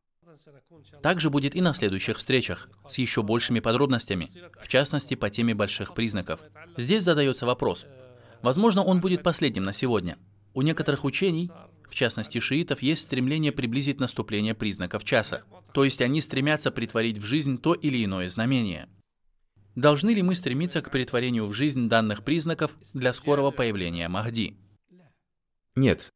Также 1.04 1.30
будет 1.30 1.56
и 1.56 1.62
на 1.62 1.76
следующих 1.76 2.18
встречах, 2.18 2.70
с 2.90 2.98
еще 2.98 3.22
большими 3.22 3.60
подробностями, 3.60 4.30
в 4.64 4.68
частности 4.68 5.14
по 5.14 5.30
теме 5.30 5.54
больших 5.54 5.94
признаков. 5.94 6.40
Здесь 6.76 7.04
задается 7.04 7.46
вопрос. 7.46 7.86
Возможно, 8.42 8.84
он 8.84 9.00
будет 9.00 9.22
последним 9.22 9.64
на 9.64 9.74
сегодня. 9.74 10.18
У 10.56 10.64
некоторых 10.64 11.06
учений, 11.06 11.52
в 11.88 11.94
частности 11.94 12.40
шиитов, 12.40 12.82
есть 12.82 13.04
стремление 13.04 13.52
приблизить 13.52 14.00
наступление 14.00 14.56
признаков 14.56 15.04
часа. 15.04 15.44
То 15.72 15.84
есть 15.84 16.02
они 16.02 16.20
стремятся 16.20 16.72
притворить 16.72 17.20
в 17.20 17.26
жизнь 17.26 17.60
то 17.60 17.74
или 17.76 18.04
иное 18.04 18.28
знамение– 18.32 18.90
Должны 19.78 20.10
ли 20.10 20.24
мы 20.24 20.34
стремиться 20.34 20.82
к 20.82 20.90
перетворению 20.90 21.46
в 21.46 21.54
жизнь 21.54 21.88
данных 21.88 22.24
признаков 22.24 22.76
для 22.96 23.14
скорого 23.14 23.52
появления 23.52 24.10
Махди? 24.10 24.58
Нет, 25.76 26.12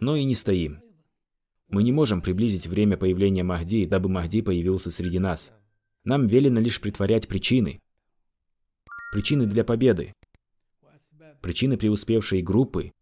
но 0.00 0.16
и 0.16 0.24
не 0.24 0.34
стоим. 0.34 0.80
Мы 1.68 1.82
не 1.82 1.92
можем 1.92 2.22
приблизить 2.22 2.66
время 2.66 2.96
появления 2.96 3.42
Махди, 3.42 3.84
дабы 3.84 4.08
Махди 4.08 4.40
появился 4.40 4.90
среди 4.90 5.18
нас. 5.18 5.52
Нам 6.04 6.26
велено 6.26 6.58
лишь 6.58 6.80
притворять 6.80 7.28
причины. 7.28 7.82
Причины 9.12 9.44
для 9.44 9.62
победы. 9.62 10.14
Причины 11.42 11.76
преуспевшей 11.76 12.40
группы. 12.40 12.94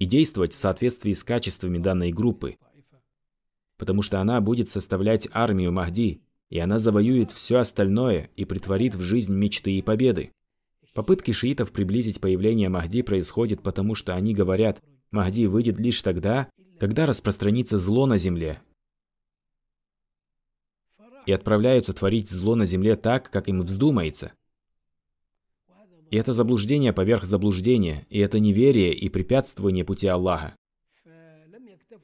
И 0.00 0.06
действовать 0.06 0.54
в 0.54 0.58
соответствии 0.58 1.12
с 1.12 1.22
качествами 1.22 1.78
данной 1.78 2.10
группы. 2.10 2.56
Потому 3.76 4.02
что 4.02 4.20
она 4.20 4.40
будет 4.40 4.68
составлять 4.68 5.28
армию 5.30 5.70
Махди, 5.70 6.20
и 6.52 6.58
она 6.58 6.78
завоюет 6.78 7.30
все 7.30 7.60
остальное 7.60 8.28
и 8.36 8.44
притворит 8.44 8.94
в 8.94 9.00
жизнь 9.00 9.34
мечты 9.34 9.72
и 9.72 9.80
победы. 9.80 10.32
Попытки 10.92 11.30
шиитов 11.30 11.72
приблизить 11.72 12.20
появление 12.20 12.68
Махди 12.68 13.00
происходят 13.00 13.62
потому, 13.62 13.94
что 13.94 14.14
они 14.14 14.34
говорят, 14.34 14.82
Махди 15.10 15.46
выйдет 15.46 15.78
лишь 15.78 16.02
тогда, 16.02 16.50
когда 16.78 17.06
распространится 17.06 17.78
зло 17.78 18.04
на 18.04 18.18
земле. 18.18 18.60
И 21.24 21.32
отправляются 21.32 21.94
творить 21.94 22.28
зло 22.28 22.54
на 22.54 22.66
земле 22.66 22.96
так, 22.96 23.30
как 23.30 23.48
им 23.48 23.62
вздумается. 23.62 24.34
И 26.10 26.16
это 26.18 26.34
заблуждение 26.34 26.92
поверх 26.92 27.24
заблуждения, 27.24 28.06
и 28.10 28.18
это 28.18 28.40
неверие 28.40 28.92
и 28.92 29.08
препятствование 29.08 29.86
пути 29.86 30.06
Аллаха. 30.06 30.54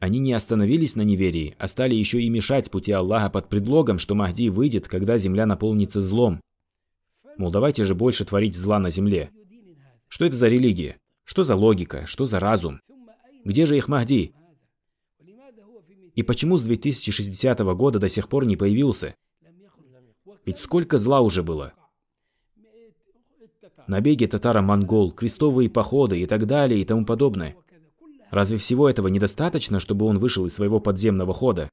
Они 0.00 0.20
не 0.20 0.32
остановились 0.32 0.94
на 0.94 1.02
неверии, 1.02 1.56
а 1.58 1.66
стали 1.66 1.94
еще 1.94 2.22
и 2.22 2.28
мешать 2.28 2.70
пути 2.70 2.92
Аллаха 2.92 3.30
под 3.30 3.48
предлогом, 3.48 3.98
что 3.98 4.14
Махди 4.14 4.48
выйдет, 4.48 4.86
когда 4.86 5.18
земля 5.18 5.44
наполнится 5.44 6.00
злом. 6.00 6.40
Мол, 7.36 7.50
давайте 7.50 7.84
же 7.84 7.94
больше 7.94 8.24
творить 8.24 8.56
зла 8.56 8.78
на 8.78 8.90
земле. 8.90 9.30
Что 10.06 10.24
это 10.24 10.36
за 10.36 10.48
религия? 10.48 10.98
Что 11.24 11.42
за 11.42 11.56
логика? 11.56 12.06
Что 12.06 12.26
за 12.26 12.38
разум? 12.38 12.80
Где 13.44 13.66
же 13.66 13.76
их 13.76 13.88
Махди? 13.88 14.32
И 16.14 16.22
почему 16.22 16.58
с 16.58 16.62
2060 16.62 17.58
года 17.58 17.98
до 17.98 18.08
сих 18.08 18.28
пор 18.28 18.46
не 18.46 18.56
появился? 18.56 19.16
Ведь 20.44 20.58
сколько 20.58 20.98
зла 20.98 21.20
уже 21.20 21.42
было? 21.42 21.72
Набеги 23.88 24.26
татаро-монгол, 24.26 25.12
крестовые 25.12 25.70
походы 25.70 26.20
и 26.20 26.26
так 26.26 26.46
далее 26.46 26.80
и 26.80 26.84
тому 26.84 27.04
подобное– 27.04 27.56
Разве 28.30 28.58
всего 28.58 28.88
этого 28.88 29.08
недостаточно, 29.08 29.80
чтобы 29.80 30.06
он 30.06 30.18
вышел 30.18 30.44
из 30.46 30.54
своего 30.54 30.80
подземного 30.80 31.32
хода? 31.32 31.68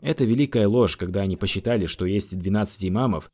Это 0.00 0.24
великая 0.24 0.66
ложь, 0.66 0.96
когда 0.96 1.20
они 1.20 1.36
посчитали, 1.36 1.86
что 1.86 2.04
есть 2.04 2.36
12 2.36 2.84
имамов, 2.86 3.30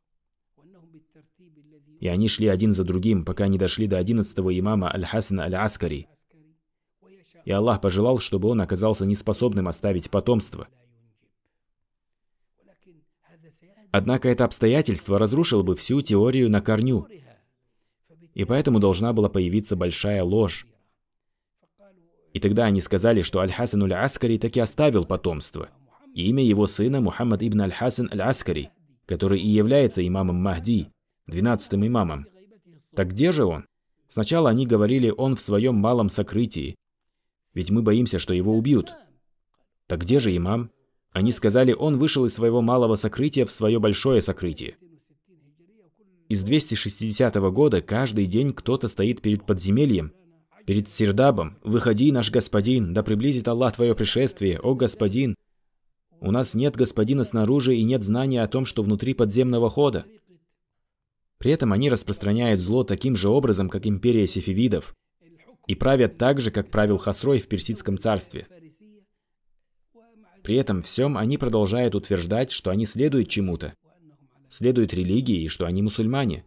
и 2.00 2.06
они 2.06 2.28
шли 2.28 2.46
один 2.46 2.72
за 2.72 2.84
другим, 2.84 3.24
пока 3.24 3.48
не 3.48 3.58
дошли 3.58 3.86
до 3.86 3.98
11 3.98 4.38
имама 4.38 4.92
Аль-Хасана 4.92 5.44
Аль-Аскари. 5.44 6.06
И 7.44 7.50
Аллах 7.50 7.80
пожелал, 7.80 8.18
чтобы 8.18 8.48
он 8.48 8.60
оказался 8.60 9.06
неспособным 9.06 9.68
оставить 9.68 10.10
потомство. 10.10 10.68
Однако 13.90 14.28
это 14.28 14.44
обстоятельство 14.44 15.18
разрушило 15.18 15.62
бы 15.62 15.74
всю 15.74 16.02
теорию 16.02 16.50
на 16.50 16.60
корню. 16.60 17.08
И 18.34 18.44
поэтому 18.44 18.78
должна 18.78 19.12
была 19.12 19.28
появиться 19.28 19.74
большая 19.74 20.22
ложь. 20.22 20.66
И 22.38 22.40
тогда 22.40 22.66
они 22.66 22.80
сказали, 22.80 23.22
что 23.22 23.40
Аль-Хасан 23.40 23.82
Аль-Аскари 23.82 24.38
таки 24.38 24.60
оставил 24.60 25.04
потомство. 25.04 25.70
И 26.14 26.28
имя 26.28 26.44
его 26.44 26.68
сына 26.68 27.00
Мухаммад 27.00 27.42
ибн 27.42 27.62
Аль-Хасан 27.62 28.08
Аль-Аскари, 28.12 28.70
который 29.06 29.40
и 29.40 29.48
является 29.48 30.06
имамом 30.06 30.36
Махди, 30.36 30.86
двенадцатым 31.26 31.84
имамом. 31.84 32.28
Так 32.94 33.08
где 33.08 33.32
же 33.32 33.44
он? 33.44 33.66
Сначала 34.06 34.50
они 34.50 34.68
говорили, 34.68 35.10
он 35.10 35.34
в 35.34 35.40
своем 35.40 35.74
малом 35.74 36.08
сокрытии. 36.08 36.76
Ведь 37.54 37.72
мы 37.72 37.82
боимся, 37.82 38.20
что 38.20 38.32
его 38.32 38.56
убьют. 38.56 38.94
Так 39.88 40.02
где 40.02 40.20
же 40.20 40.36
имам? 40.36 40.70
Они 41.10 41.32
сказали, 41.32 41.72
он 41.72 41.98
вышел 41.98 42.24
из 42.24 42.34
своего 42.34 42.62
малого 42.62 42.94
сокрытия 42.94 43.46
в 43.46 43.52
свое 43.52 43.80
большое 43.80 44.22
сокрытие. 44.22 44.76
Из 46.28 46.44
260 46.44 47.34
года 47.50 47.82
каждый 47.82 48.26
день 48.26 48.52
кто-то 48.52 48.86
стоит 48.86 49.22
перед 49.22 49.44
подземельем, 49.44 50.12
перед 50.68 50.86
Сирдабом. 50.86 51.56
«Выходи, 51.64 52.12
наш 52.12 52.30
господин, 52.30 52.92
да 52.92 53.02
приблизит 53.02 53.48
Аллах 53.48 53.76
твое 53.76 53.94
пришествие, 53.94 54.60
о 54.60 54.74
господин!» 54.74 55.34
У 56.20 56.30
нас 56.30 56.52
нет 56.52 56.76
господина 56.76 57.24
снаружи 57.24 57.74
и 57.74 57.82
нет 57.82 58.02
знания 58.02 58.42
о 58.42 58.48
том, 58.48 58.66
что 58.66 58.82
внутри 58.82 59.14
подземного 59.14 59.70
хода. 59.70 60.04
При 61.38 61.52
этом 61.52 61.72
они 61.72 61.88
распространяют 61.88 62.60
зло 62.60 62.84
таким 62.84 63.16
же 63.16 63.30
образом, 63.30 63.70
как 63.70 63.86
империя 63.86 64.26
сефевидов, 64.26 64.94
и 65.66 65.74
правят 65.74 66.18
так 66.18 66.38
же, 66.38 66.50
как 66.50 66.70
правил 66.70 66.98
Хасрой 66.98 67.38
в 67.38 67.48
Персидском 67.48 67.96
царстве. 67.96 68.46
При 70.42 70.56
этом 70.56 70.82
всем 70.82 71.16
они 71.16 71.38
продолжают 71.38 71.94
утверждать, 71.94 72.50
что 72.50 72.68
они 72.68 72.84
следуют 72.84 73.30
чему-то, 73.30 73.72
следуют 74.50 74.92
религии 74.92 75.44
и 75.44 75.48
что 75.48 75.64
они 75.64 75.80
мусульмане. 75.80 76.44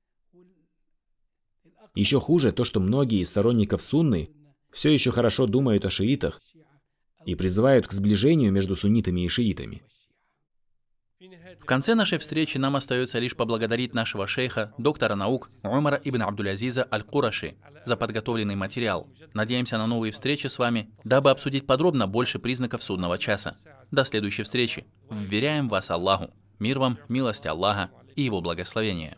Еще 1.94 2.20
хуже 2.20 2.52
то, 2.52 2.64
что 2.64 2.80
многие 2.80 3.20
из 3.20 3.30
сторонников 3.30 3.84
сунны 3.84 4.30
все 4.72 4.89
еще 4.89 5.12
хорошо 5.12 5.46
думают 5.46 5.86
о 5.86 5.89
шиитах 5.89 6.42
и 7.26 7.36
призывают 7.36 7.88
к 7.88 7.92
сближению 7.92 8.52
между 8.52 8.76
суннитами 8.76 9.22
и 9.22 9.28
шиитами. 9.28 9.84
В 11.60 11.66
конце 11.66 11.94
нашей 11.94 12.18
встречи 12.18 12.58
нам 12.58 12.76
остается 12.76 13.20
лишь 13.20 13.36
поблагодарить 13.36 13.94
нашего 13.94 14.26
шейха, 14.26 14.74
доктора 14.78 15.16
наук 15.16 15.52
Умара 15.64 16.00
ибн 16.04 16.24
Абдулязиза 16.24 16.88
Аль-Кураши 16.92 17.56
за 17.86 17.96
подготовленный 17.98 18.56
материал. 18.56 19.08
Надеемся 19.34 19.78
на 19.78 19.86
новые 19.86 20.12
встречи 20.12 20.48
с 20.48 20.58
вами, 20.58 20.92
дабы 21.04 21.30
обсудить 21.30 21.68
подробно 21.68 22.08
больше 22.08 22.39
признаков 22.39 22.82
судного 22.82 23.18
часа. 23.18 23.56
До 23.92 24.06
следующей 24.06 24.44
встречи. 24.44 24.86
Вверяем 25.10 25.70
вас 25.70 25.92
Аллаху. 25.92 26.34
Мир 26.60 26.80
вам, 26.80 26.98
милость 27.10 27.46
Аллаха 27.46 27.92
и 28.16 28.24
Его 28.24 28.42
благословения. 28.42 29.18